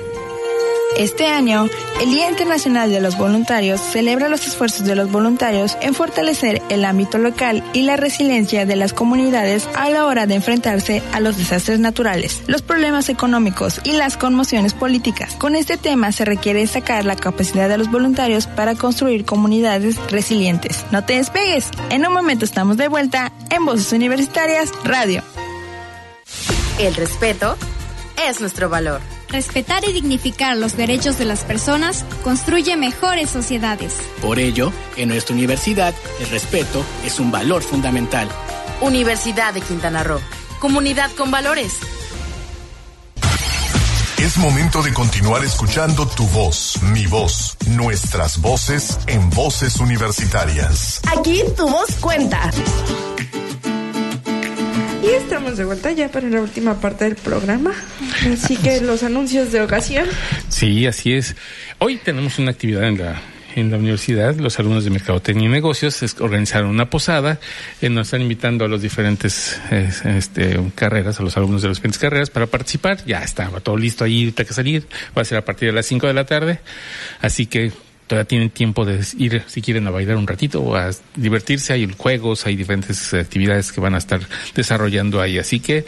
Este 1.00 1.28
año, 1.28 1.70
el 2.02 2.12
Día 2.12 2.30
Internacional 2.30 2.92
de 2.92 3.00
los 3.00 3.18
Voluntarios 3.18 3.80
celebra 3.80 4.28
los 4.28 4.46
esfuerzos 4.46 4.86
de 4.86 4.98
los 4.98 5.10
voluntarios 5.10 5.78
en 5.80 5.94
fortalecer 5.94 6.62
el 6.68 6.84
ámbito 6.84 7.18
local 7.18 7.64
y 7.72 7.84
la 7.84 7.96
resiliencia 7.96 8.66
de 8.66 8.76
las 8.76 8.92
comunidades 8.92 9.70
a 9.76 9.90
la 9.90 10.06
hora 10.06 10.28
de 10.28 10.36
enfrentarse 10.36 11.02
a 11.14 11.22
los 11.22 11.38
desastres 11.38 11.80
naturales, 11.80 12.42
los 12.48 12.62
problemas 12.62 13.08
económicos 13.08 13.80
y 13.86 13.94
las 13.94 14.18
conmociones 14.18 14.74
políticas. 14.74 15.36
Con 15.36 15.56
este 15.56 15.78
tema 15.78 16.12
se 16.12 16.26
requiere 16.26 16.60
destacar 16.60 17.06
la 17.06 17.16
capacidad 17.16 17.70
de 17.70 17.78
los 17.78 17.90
voluntarios 17.90 18.48
para 18.48 18.76
construir 18.76 19.24
comunidades 19.24 19.96
resilientes. 20.12 20.86
No 20.92 21.06
te 21.06 21.14
despegues, 21.14 21.70
en 21.92 22.06
un 22.06 22.12
momento 22.12 22.44
estamos 22.44 22.76
de 22.76 22.90
vuelta 22.90 23.32
en 23.50 23.66
Voces 23.66 23.94
Universitarias 23.94 24.70
Radio. 24.84 25.24
El 26.78 26.94
respeto 26.94 27.56
es 28.28 28.42
nuestro 28.42 28.68
valor. 28.68 29.00
Respetar 29.30 29.88
y 29.88 29.94
dignificar 29.94 30.58
los 30.58 30.76
derechos 30.76 31.20
de 31.20 31.26
las 31.26 31.44
personas 31.44 32.04
construye 32.24 32.76
mejores 32.78 33.30
sociedades. 33.30 33.94
Por 34.22 34.40
ello, 34.40 34.74
en 34.98 35.10
nuestra 35.10 35.36
universidad, 35.36 35.94
el 36.20 36.30
respeto 36.30 36.84
es 37.06 37.20
un 37.20 37.32
valor 37.32 37.62
fundamental. 37.62 38.28
Universidad 38.82 39.54
de 39.54 39.62
Quintana 39.62 40.04
Roo. 40.04 40.20
Comunidad 40.60 41.12
con 41.12 41.30
valores. 41.30 41.74
Es 44.18 44.38
momento 44.38 44.82
de 44.82 44.94
continuar 44.94 45.46
escuchando 45.46 46.08
tu 46.08 46.26
voz, 46.28 46.82
mi 46.82 47.06
voz, 47.06 47.56
nuestras 47.68 48.42
voces 48.42 48.98
en 49.08 49.30
voces 49.30 49.78
universitarias. 49.80 51.02
Aquí 51.08 51.44
tu 51.56 51.70
voz 51.70 51.96
cuenta. 52.02 52.52
Y 55.10 55.14
estamos 55.14 55.58
de 55.58 55.66
vuelta 55.66 55.92
ya 55.92 56.10
para 56.10 56.30
la 56.30 56.40
última 56.40 56.80
parte 56.80 57.06
del 57.06 57.16
programa. 57.16 57.74
Así 58.32 58.58
que 58.58 58.80
los 58.82 59.02
anuncios 59.02 59.52
de 59.52 59.62
ocasión. 59.62 60.06
Sí, 60.50 60.86
así 60.86 61.14
es. 61.14 61.36
Hoy 61.80 61.98
tenemos 61.98 62.38
una 62.38 62.52
actividad 62.52 62.84
en 62.84 63.00
la 63.00 63.22
en 63.56 63.72
la 63.72 63.78
universidad, 63.78 64.36
los 64.36 64.60
alumnos 64.60 64.84
de 64.84 64.92
Mercadotecnia 64.92 65.48
y 65.48 65.52
Negocios 65.52 66.16
organizaron 66.20 66.70
una 66.70 66.92
posada 66.92 67.40
en 67.82 67.96
donde 67.96 68.04
están 68.04 68.22
invitando 68.22 68.66
a 68.66 68.68
los 68.68 68.82
diferentes 68.82 69.60
este, 69.72 70.60
carreras, 70.76 71.20
a 71.20 71.24
los 71.24 71.36
alumnos 71.36 71.64
de 71.64 71.70
las 71.70 71.78
diferentes 71.78 72.00
carreras 72.00 72.30
para 72.30 72.46
participar. 72.46 73.04
Ya 73.06 73.24
estaba 73.24 73.60
todo 73.60 73.76
listo 73.76 74.04
ahí, 74.04 74.34
hay 74.38 74.46
que 74.46 74.54
salir. 74.54 74.88
Va 75.18 75.24
a 75.24 75.26
ser 75.26 75.40
a 75.40 75.46
partir 75.46 75.70
de 75.70 75.74
las 75.74 75.88
5 75.88 76.06
de 76.06 76.14
la 76.14 76.26
tarde. 76.26 76.60
Así 77.22 77.48
que 77.48 77.72
todavía 78.10 78.28
tienen 78.28 78.50
tiempo 78.50 78.86
de 78.86 79.06
ir, 79.18 79.44
si 79.46 79.62
quieren, 79.62 79.86
a 79.88 79.92
bailar 79.92 80.18
un 80.18 80.26
ratito 80.26 80.62
o 80.62 80.76
a 80.76 80.90
divertirse. 81.16 81.74
Hay 81.74 81.88
juegos, 81.96 82.48
hay 82.48 82.56
diferentes 82.56 83.14
actividades 83.14 83.72
que 83.72 83.80
van 83.80 83.94
a 83.94 84.00
estar 84.00 84.20
desarrollando 84.56 85.22
ahí. 85.22 85.38
Así 85.38 85.60
que 85.60 85.86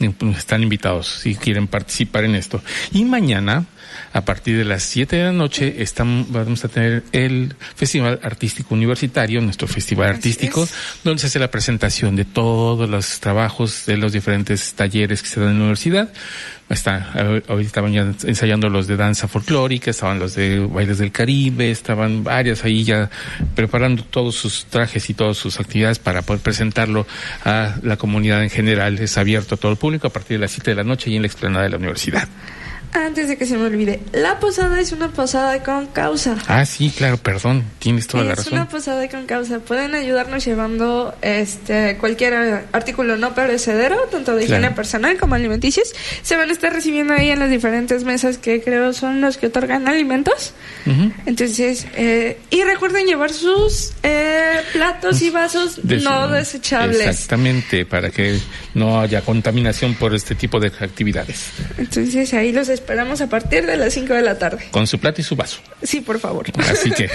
eh, 0.00 0.12
están 0.36 0.64
invitados 0.64 1.06
si 1.06 1.36
quieren 1.36 1.68
participar 1.68 2.24
en 2.24 2.34
esto. 2.34 2.60
Y 2.92 3.04
mañana, 3.04 3.66
a 4.12 4.24
partir 4.24 4.58
de 4.58 4.64
las 4.64 4.82
7 4.82 5.14
de 5.14 5.24
la 5.24 5.32
noche 5.32 5.76
estamos, 5.78 6.30
vamos 6.30 6.64
a 6.64 6.68
tener 6.68 7.04
el 7.12 7.54
Festival 7.76 8.18
Artístico 8.24 8.74
Universitario, 8.74 9.40
nuestro 9.40 9.68
festival 9.68 10.08
artístico, 10.08 10.68
donde 11.04 11.20
se 11.20 11.28
hace 11.28 11.38
la 11.38 11.52
presentación 11.52 12.16
de 12.16 12.24
todos 12.24 12.90
los 12.90 13.20
trabajos 13.20 13.86
de 13.86 13.96
los 13.96 14.12
diferentes 14.12 14.74
talleres 14.74 15.22
que 15.22 15.28
se 15.28 15.38
dan 15.38 15.50
en 15.50 15.54
la 15.54 15.60
universidad. 15.60 16.12
Está, 16.70 17.10
ahorita 17.48 17.60
estaban 17.60 17.92
ya 17.92 18.02
ensayando 18.02 18.68
los 18.68 18.86
de 18.86 18.96
danza 18.96 19.26
folclórica, 19.26 19.90
estaban 19.90 20.20
los 20.20 20.36
de 20.36 20.60
bailes 20.60 20.98
del 20.98 21.10
Caribe, 21.10 21.68
estaban 21.68 22.22
varias 22.22 22.64
ahí 22.64 22.84
ya 22.84 23.10
preparando 23.56 24.04
todos 24.04 24.36
sus 24.36 24.66
trajes 24.66 25.10
y 25.10 25.14
todas 25.14 25.36
sus 25.36 25.58
actividades 25.58 25.98
para 25.98 26.22
poder 26.22 26.40
presentarlo 26.40 27.08
a 27.44 27.74
la 27.82 27.96
comunidad 27.96 28.44
en 28.44 28.50
general. 28.50 29.00
Es 29.00 29.18
abierto 29.18 29.56
a 29.56 29.58
todo 29.58 29.72
el 29.72 29.78
público 29.78 30.06
a 30.06 30.10
partir 30.10 30.36
de 30.38 30.42
las 30.42 30.52
7 30.52 30.70
de 30.70 30.76
la 30.76 30.84
noche 30.84 31.10
y 31.10 31.16
en 31.16 31.22
la 31.22 31.26
explanada 31.26 31.64
de 31.64 31.70
la 31.70 31.76
universidad. 31.76 32.28
Antes 32.92 33.28
de 33.28 33.36
que 33.36 33.46
se 33.46 33.56
me 33.56 33.66
olvide, 33.66 34.00
la 34.12 34.40
posada 34.40 34.80
es 34.80 34.90
una 34.90 35.10
posada 35.10 35.62
con 35.62 35.86
causa. 35.86 36.36
Ah, 36.48 36.66
sí, 36.66 36.90
claro, 36.90 37.18
perdón, 37.18 37.64
tienes 37.78 38.08
toda 38.08 38.24
la 38.24 38.30
razón. 38.30 38.46
Es 38.46 38.52
una 38.52 38.68
posada 38.68 39.08
con 39.08 39.26
causa. 39.26 39.60
Pueden 39.60 39.94
ayudarnos 39.94 40.44
llevando 40.44 41.14
este 41.22 41.96
cualquier 41.98 42.64
artículo 42.72 43.16
no 43.16 43.32
perecedero, 43.32 43.96
tanto 44.10 44.34
de 44.34 44.44
higiene 44.44 44.72
personal 44.72 45.16
como 45.18 45.36
alimenticios. 45.36 45.92
Se 46.22 46.36
van 46.36 46.50
a 46.50 46.52
estar 46.52 46.72
recibiendo 46.72 47.14
ahí 47.14 47.30
en 47.30 47.38
las 47.38 47.50
diferentes 47.50 48.02
mesas 48.02 48.38
que 48.38 48.60
creo 48.60 48.92
son 48.92 49.20
los 49.20 49.36
que 49.36 49.46
otorgan 49.46 49.86
alimentos. 49.86 50.54
Entonces, 51.26 51.86
eh, 51.94 52.38
y 52.50 52.62
recuerden 52.64 53.06
llevar 53.06 53.32
sus 53.32 53.92
eh, 54.02 54.60
platos 54.72 55.22
y 55.22 55.30
vasos 55.30 55.84
no 55.84 56.28
desechables. 56.28 57.06
Exactamente, 57.06 57.86
para 57.86 58.10
que 58.10 58.38
no 58.74 59.00
haya 59.00 59.20
contaminación 59.20 59.94
por 59.94 60.14
este 60.14 60.34
tipo 60.34 60.58
de 60.58 60.68
actividades. 60.68 61.50
Entonces, 61.78 62.34
ahí 62.34 62.50
los 62.50 62.68
esperamos 62.80 63.20
a 63.20 63.28
partir 63.28 63.66
de 63.66 63.76
las 63.76 63.92
5 63.92 64.14
de 64.14 64.22
la 64.22 64.38
tarde. 64.38 64.64
Con 64.70 64.86
su 64.86 64.98
plato 64.98 65.20
y 65.20 65.24
su 65.24 65.36
vaso. 65.36 65.60
Sí, 65.82 66.00
por 66.00 66.18
favor. 66.18 66.46
Así 66.70 66.90
que 66.90 67.08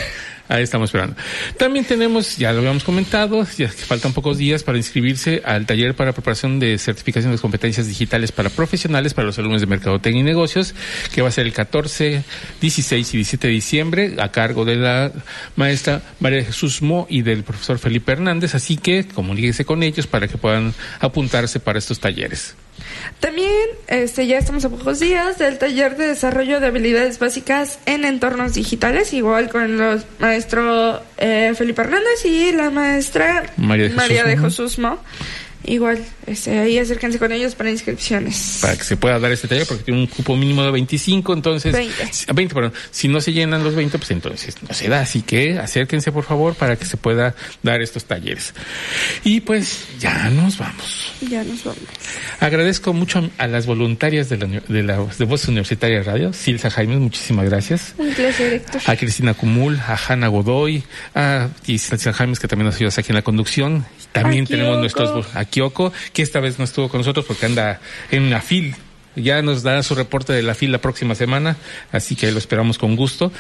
ahí 0.47 0.63
estamos 0.63 0.89
esperando. 0.89 1.16
También 1.57 1.86
tenemos, 1.86 2.38
ya 2.38 2.51
lo 2.51 2.59
habíamos 2.59 2.84
comentado, 2.84 3.45
ya 3.57 3.68
que 3.68 3.84
faltan 3.84 4.13
pocos 4.13 4.38
días 4.38 4.63
para 4.63 4.78
inscribirse 4.78 5.41
al 5.43 5.66
taller 5.66 5.95
para 5.95 6.13
preparación 6.13 6.59
de 6.59 6.78
certificación 6.78 7.32
de 7.32 7.39
competencias 7.39 7.88
digitales 7.88 8.32
para 8.32 8.49
profesionales 8.49 9.13
para 9.13 9.26
los 9.26 9.39
alumnos 9.39 9.61
de 9.61 9.68
Mercadotecnia 9.68 10.22
y 10.22 10.24
Negocios, 10.24 10.76
que 11.13 11.22
va 11.22 11.30
a 11.30 11.32
ser 11.32 11.47
el 11.47 11.53
14, 11.53 12.24
16 12.61 13.13
y 13.13 13.18
17 13.18 13.47
de 13.47 13.53
diciembre 13.53 14.16
a 14.20 14.32
cargo 14.32 14.66
de 14.66 14.76
la 14.76 15.11
maestra 15.55 16.01
María 16.20 16.43
Jesús 16.43 16.82
Mo 16.82 17.07
y 17.09 17.24
del 17.24 17.43
profesor 17.43 17.80
Felipe 17.80 18.11
Hernández. 18.11 18.55
Así 18.55 18.78
que 18.78 19.07
comuníquese 19.07 19.66
con 19.66 19.84
ellos 19.84 20.07
para 20.07 20.28
que 20.28 20.38
puedan 20.38 20.74
apuntarse 20.99 21.59
para 21.59 21.80
estos 21.80 21.99
talleres. 21.99 22.55
También 23.20 23.51
este, 23.88 24.28
ya 24.28 24.38
estamos 24.38 24.66
a 24.66 24.70
pocos 24.70 24.99
días 24.99 25.38
del 25.38 25.58
taller 25.58 25.97
de 25.97 26.08
desarrollo 26.08 26.60
de 26.60 26.68
habilidades 26.68 27.20
básicas 27.20 27.80
en 27.86 28.06
entornos 28.06 28.53
digitales, 28.53 29.14
igual 29.14 29.49
con 29.49 29.78
los 29.78 30.06
maestro 30.20 31.01
eh, 31.18 31.53
Felipe 31.56 31.82
Hernández 31.82 32.26
y 32.26 32.51
la 32.51 32.70
maestra 32.70 33.43
María 33.58 34.24
de 34.24 34.38
Jesús, 34.38 34.80
Mo. 34.80 34.99
Igual, 35.68 36.03
este, 36.28 36.59
ahí 36.59 36.78
acérquense 36.78 37.18
con 37.20 37.32
ellos 37.32 37.55
para 37.55 37.72
inscripciones. 37.72 38.59
Para 38.61 38.78
que 38.78 38.84
se 38.84 38.97
pueda 38.97 39.20
dar 39.20 39.32
este 39.32 39.47
taller, 39.47 39.66
porque 39.66 39.84
tiene 39.84 39.99
un 39.99 40.07
cupo 40.07 40.36
mínimo 40.36 40.63
de 40.63 40.72
25, 40.72 41.34
entonces... 41.34 41.74
20. 41.74 42.34
20, 42.34 42.53
perdón. 42.53 42.74
Si 42.91 43.07
no 43.07 43.22
se 43.22 43.34
llenan 43.34 43.63
los 43.63 43.76
20, 43.76 43.97
pues 43.97 44.11
entonces 44.11 44.55
no 44.61 44.74
se 44.74 44.88
da. 44.89 45.01
Así 45.01 45.22
que 45.22 45.57
acérquense, 45.57 46.11
por 46.11 46.24
favor, 46.24 46.55
para 46.55 46.76
que 46.76 46.86
se 46.86 46.97
pueda 46.97 47.36
dar 47.63 47.82
estos 47.82 48.05
talleres. 48.05 48.53
Y 49.24 49.41
pues 49.41 49.86
ya 49.99 50.30
nos 50.30 50.57
vamos. 50.57 51.13
Ya 51.22 51.43
nos 51.43 51.63
vamos. 51.63 51.80
Agradezco 52.39 52.93
mucho 52.93 53.30
a 53.38 53.47
las 53.47 53.66
voluntarias 53.66 54.30
de 54.30 54.38
la, 54.38 54.47
de 54.47 54.84
la 54.84 54.97
de 54.97 55.26
Voz 55.26 55.47
Universitaria 55.47 56.03
Radio, 56.03 56.34
Silsa 56.34 56.70
Jaime, 56.70 56.97
muchísimas 56.97 57.45
gracias. 57.45 57.93
Un 57.97 58.13
placer, 58.13 58.53
Héctor. 58.53 58.82
A 58.86 58.95
Cristina 58.95 59.34
Cumul, 59.34 59.80
a 59.80 59.97
Hanna 59.97 60.28
Godoy, 60.28 60.84
a 61.13 61.49
Silsa 61.63 62.13
Jaime, 62.13 62.36
que 62.36 62.47
también 62.47 62.68
nos 62.68 62.76
ayudas 62.76 62.97
aquí 62.97 63.11
en 63.11 63.16
la 63.16 63.22
conducción. 63.22 63.86
También 64.16 64.45
tenemos 64.45 64.80
nuestros... 64.80 65.28
Aquí 65.36 65.59
Kyoko, 65.59 65.91
que 66.13 66.22
esta 66.22 66.39
vez 66.39 66.57
no 66.57 66.63
estuvo 66.63 66.88
con 66.88 67.01
nosotros 67.01 67.26
porque 67.26 67.45
anda 67.45 67.82
en 68.11 68.24
una 68.24 68.39
fil. 68.39 68.76
Ya 69.18 69.41
nos 69.41 69.61
dará 69.63 69.84
su 69.84 69.93
reporte 69.93 70.34
de 70.34 70.41
la 70.41 70.55
fil 70.55 70.72
la 70.72 70.80
próxima 70.80 71.16
semana, 71.16 71.57
así 71.91 72.16
que 72.16 72.32
lo 72.32 72.38
esperamos 72.38 72.78
con 72.78 72.95
gusto. 72.95 73.32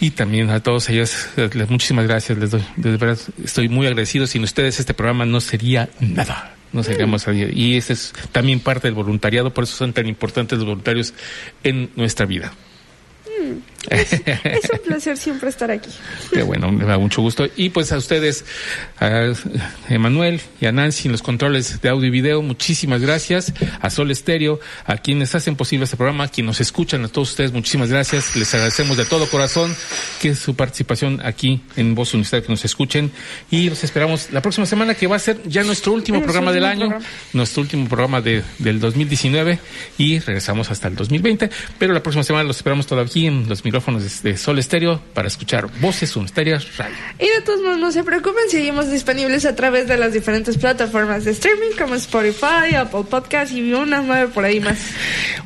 Y 0.00 0.10
también 0.10 0.50
a 0.50 0.60
todos 0.60 0.88
ellos, 0.90 1.28
muchísimas 1.68 2.06
gracias. 2.06 2.38
Les 2.38 2.50
doy, 2.50 2.64
de 2.76 2.96
verdad, 2.96 3.18
estoy 3.42 3.68
muy 3.68 3.86
agradecido. 3.86 4.26
Sin 4.26 4.44
ustedes 4.44 4.80
este 4.80 4.94
programa 4.94 5.24
no 5.24 5.40
sería 5.40 5.88
nada. 6.00 6.54
No 6.72 6.82
seríamos 6.82 7.26
Y 7.54 7.76
ese 7.76 7.94
es 7.94 8.12
también 8.30 8.60
parte 8.60 8.88
del 8.88 8.94
voluntariado, 8.94 9.54
por 9.54 9.64
eso 9.64 9.74
son 9.74 9.94
tan 9.94 10.06
importantes 10.06 10.58
los 10.58 10.66
voluntarios 10.66 11.14
en 11.64 11.90
nuestra 11.96 12.26
vida. 12.26 12.52
Es, 13.90 14.12
un 14.12 14.78
placer 14.84 15.16
siempre 15.16 15.48
estar 15.48 15.70
aquí. 15.70 15.90
Qué 16.32 16.42
bueno, 16.42 16.70
me 16.72 16.84
da 16.84 16.98
mucho 16.98 17.22
gusto. 17.22 17.46
Y 17.56 17.70
pues 17.70 17.92
a 17.92 17.96
ustedes, 17.96 18.44
a 18.98 19.32
Emanuel 19.88 20.40
y 20.60 20.66
a 20.66 20.72
Nancy 20.72 21.08
en 21.08 21.12
los 21.12 21.22
controles 21.22 21.80
de 21.80 21.88
audio 21.88 22.08
y 22.08 22.10
video, 22.10 22.42
muchísimas 22.42 23.00
gracias. 23.00 23.52
A 23.80 23.90
Sol 23.90 24.10
Estéreo, 24.10 24.60
a 24.84 24.96
quienes 24.96 25.34
hacen 25.34 25.56
posible 25.56 25.84
este 25.84 25.96
programa, 25.96 26.24
a 26.24 26.28
quienes 26.28 26.48
nos 26.48 26.60
escuchan, 26.60 27.04
a 27.04 27.08
todos 27.08 27.30
ustedes, 27.30 27.52
muchísimas 27.52 27.90
gracias. 27.90 28.34
Les 28.36 28.52
agradecemos 28.54 28.96
de 28.96 29.04
todo 29.04 29.28
corazón 29.28 29.74
que 30.20 30.34
su 30.34 30.56
participación 30.56 31.20
aquí 31.24 31.62
en 31.76 31.94
Voz 31.94 32.14
Universidad, 32.14 32.42
que 32.42 32.48
nos 32.48 32.64
escuchen. 32.64 33.12
Y 33.50 33.70
los 33.70 33.84
esperamos 33.84 34.32
la 34.32 34.42
próxima 34.42 34.66
semana, 34.66 34.94
que 34.94 35.06
va 35.06 35.16
a 35.16 35.20
ser 35.20 35.40
ya 35.44 35.62
nuestro 35.62 35.92
último 35.92 36.22
programa 36.22 36.52
del 36.52 36.64
año, 36.64 36.98
nuestro 37.32 37.62
último 37.62 37.88
programa 37.88 38.20
de, 38.20 38.42
del 38.58 38.80
2019 38.80 39.58
y 39.98 40.18
regresamos 40.18 40.70
hasta 40.70 40.88
el 40.88 40.96
2020. 40.96 41.50
Pero 41.78 41.92
la 41.92 42.02
próxima 42.02 42.24
semana 42.24 42.44
los 42.44 42.56
esperamos 42.56 42.86
todavía 42.86 43.28
en 43.28 43.48
los 43.48 43.64
micrófonos 43.68 44.22
de, 44.22 44.36
Sol 44.36 44.58
Estéreo 44.58 45.00
para 45.12 45.28
escuchar 45.28 45.68
Voces 45.80 46.16
Universitarias 46.16 46.76
Radio. 46.76 46.96
Y 47.18 47.24
de 47.24 47.42
todos 47.44 47.60
modos, 47.60 47.78
no 47.78 47.92
se 47.92 48.02
preocupen, 48.02 48.44
seguimos 48.50 48.90
disponibles 48.90 49.44
a 49.44 49.54
través 49.54 49.86
de 49.88 49.98
las 49.98 50.12
diferentes 50.12 50.56
plataformas 50.56 51.24
de 51.24 51.32
streaming 51.32 51.76
como 51.78 51.94
Spotify, 51.96 52.74
Apple 52.76 53.04
Podcast 53.08 53.52
y 53.52 53.72
unas 53.72 54.04
nueve 54.04 54.30
por 54.32 54.44
ahí 54.44 54.60
más. 54.60 54.78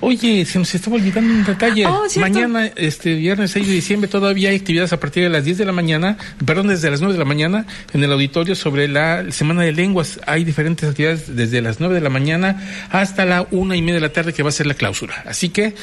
Oye, 0.01 0.45
se 0.45 0.59
nos 0.59 0.73
estaba 0.75 0.97
olvidando 0.97 1.33
un 1.33 1.45
detalle. 1.45 1.87
Oh, 1.87 2.05
mañana, 2.17 2.67
este 2.77 3.15
viernes 3.15 3.51
6 3.53 3.67
de 3.67 3.73
diciembre, 3.73 4.09
todavía 4.09 4.51
hay 4.51 4.57
actividades 4.57 4.93
a 4.93 5.01
partir 5.01 5.25
de 5.25 5.29
las 5.29 5.45
10 5.45 5.59
de 5.59 5.65
la 5.65 5.73
mañana, 5.73 6.17
perdón, 6.45 6.69
desde 6.69 6.91
las 6.91 7.01
9 7.01 7.15
de 7.15 7.19
la 7.19 7.25
mañana 7.25 7.67
en 7.93 8.05
el 8.05 8.13
auditorio 8.13 8.55
sobre 8.55 8.89
la 8.89 9.31
Semana 9.33 9.63
de 9.63 9.73
Lenguas. 9.73 10.21
Hay 10.27 10.45
diferentes 10.45 10.89
actividades 10.89 11.35
desde 11.35 11.61
las 11.61 11.81
9 11.81 11.95
de 11.95 12.01
la 12.01 12.11
mañana 12.11 12.87
hasta 12.91 13.25
la 13.25 13.47
una 13.51 13.77
y 13.77 13.83
media 13.83 13.95
de 13.95 14.01
la 14.01 14.13
tarde 14.13 14.33
que 14.33 14.43
va 14.43 14.51
a 14.51 14.53
ser 14.53 14.67
la 14.67 14.75
clausura. 14.75 15.25
Así 15.27 15.49
que 15.49 15.75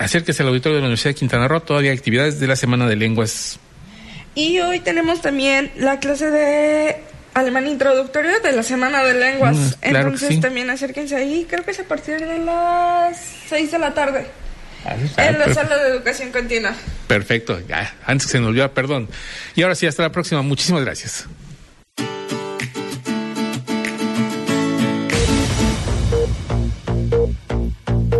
acérquese 0.00 0.42
al 0.42 0.48
auditorio 0.48 0.76
de 0.76 0.82
la 0.82 0.86
Universidad 0.86 1.10
de 1.10 1.14
Quintana 1.14 1.48
Roo, 1.48 1.60
todavía 1.60 1.92
actividades 1.92 2.40
de 2.40 2.46
la 2.46 2.56
Semana 2.56 2.86
de 2.86 2.96
Lenguas. 2.96 3.58
Y 4.34 4.60
hoy 4.60 4.80
tenemos 4.80 5.20
también 5.20 5.70
la 5.76 5.98
clase 5.98 6.30
de 6.30 6.96
alemán 7.34 7.66
introductorio 7.66 8.40
de 8.40 8.52
la 8.52 8.62
Semana 8.62 9.02
de 9.04 9.14
Lenguas. 9.14 9.56
Mm, 9.56 9.72
Entonces 9.82 10.40
también 10.40 10.70
acérquense 10.70 11.16
ahí, 11.16 11.46
creo 11.48 11.64
que 11.64 11.72
es 11.72 11.80
a 11.80 11.84
partir 11.84 12.20
de 12.20 12.38
las 12.38 13.20
6 13.48 13.72
de 13.72 13.78
la 13.78 13.94
tarde. 13.94 14.26
Ah, 14.84 14.94
en 15.26 15.38
la 15.38 15.52
sala 15.52 15.76
de 15.76 15.90
educación 15.90 16.30
continua. 16.30 16.72
Perfecto, 17.08 17.60
ya, 17.66 17.94
antes 18.06 18.30
se 18.30 18.38
nos 18.38 18.50
olvidó, 18.50 18.72
perdón. 18.72 19.08
Y 19.56 19.62
ahora 19.62 19.74
sí, 19.74 19.86
hasta 19.86 20.02
la 20.02 20.12
próxima. 20.12 20.42
Muchísimas 20.42 20.84
gracias. 20.84 21.26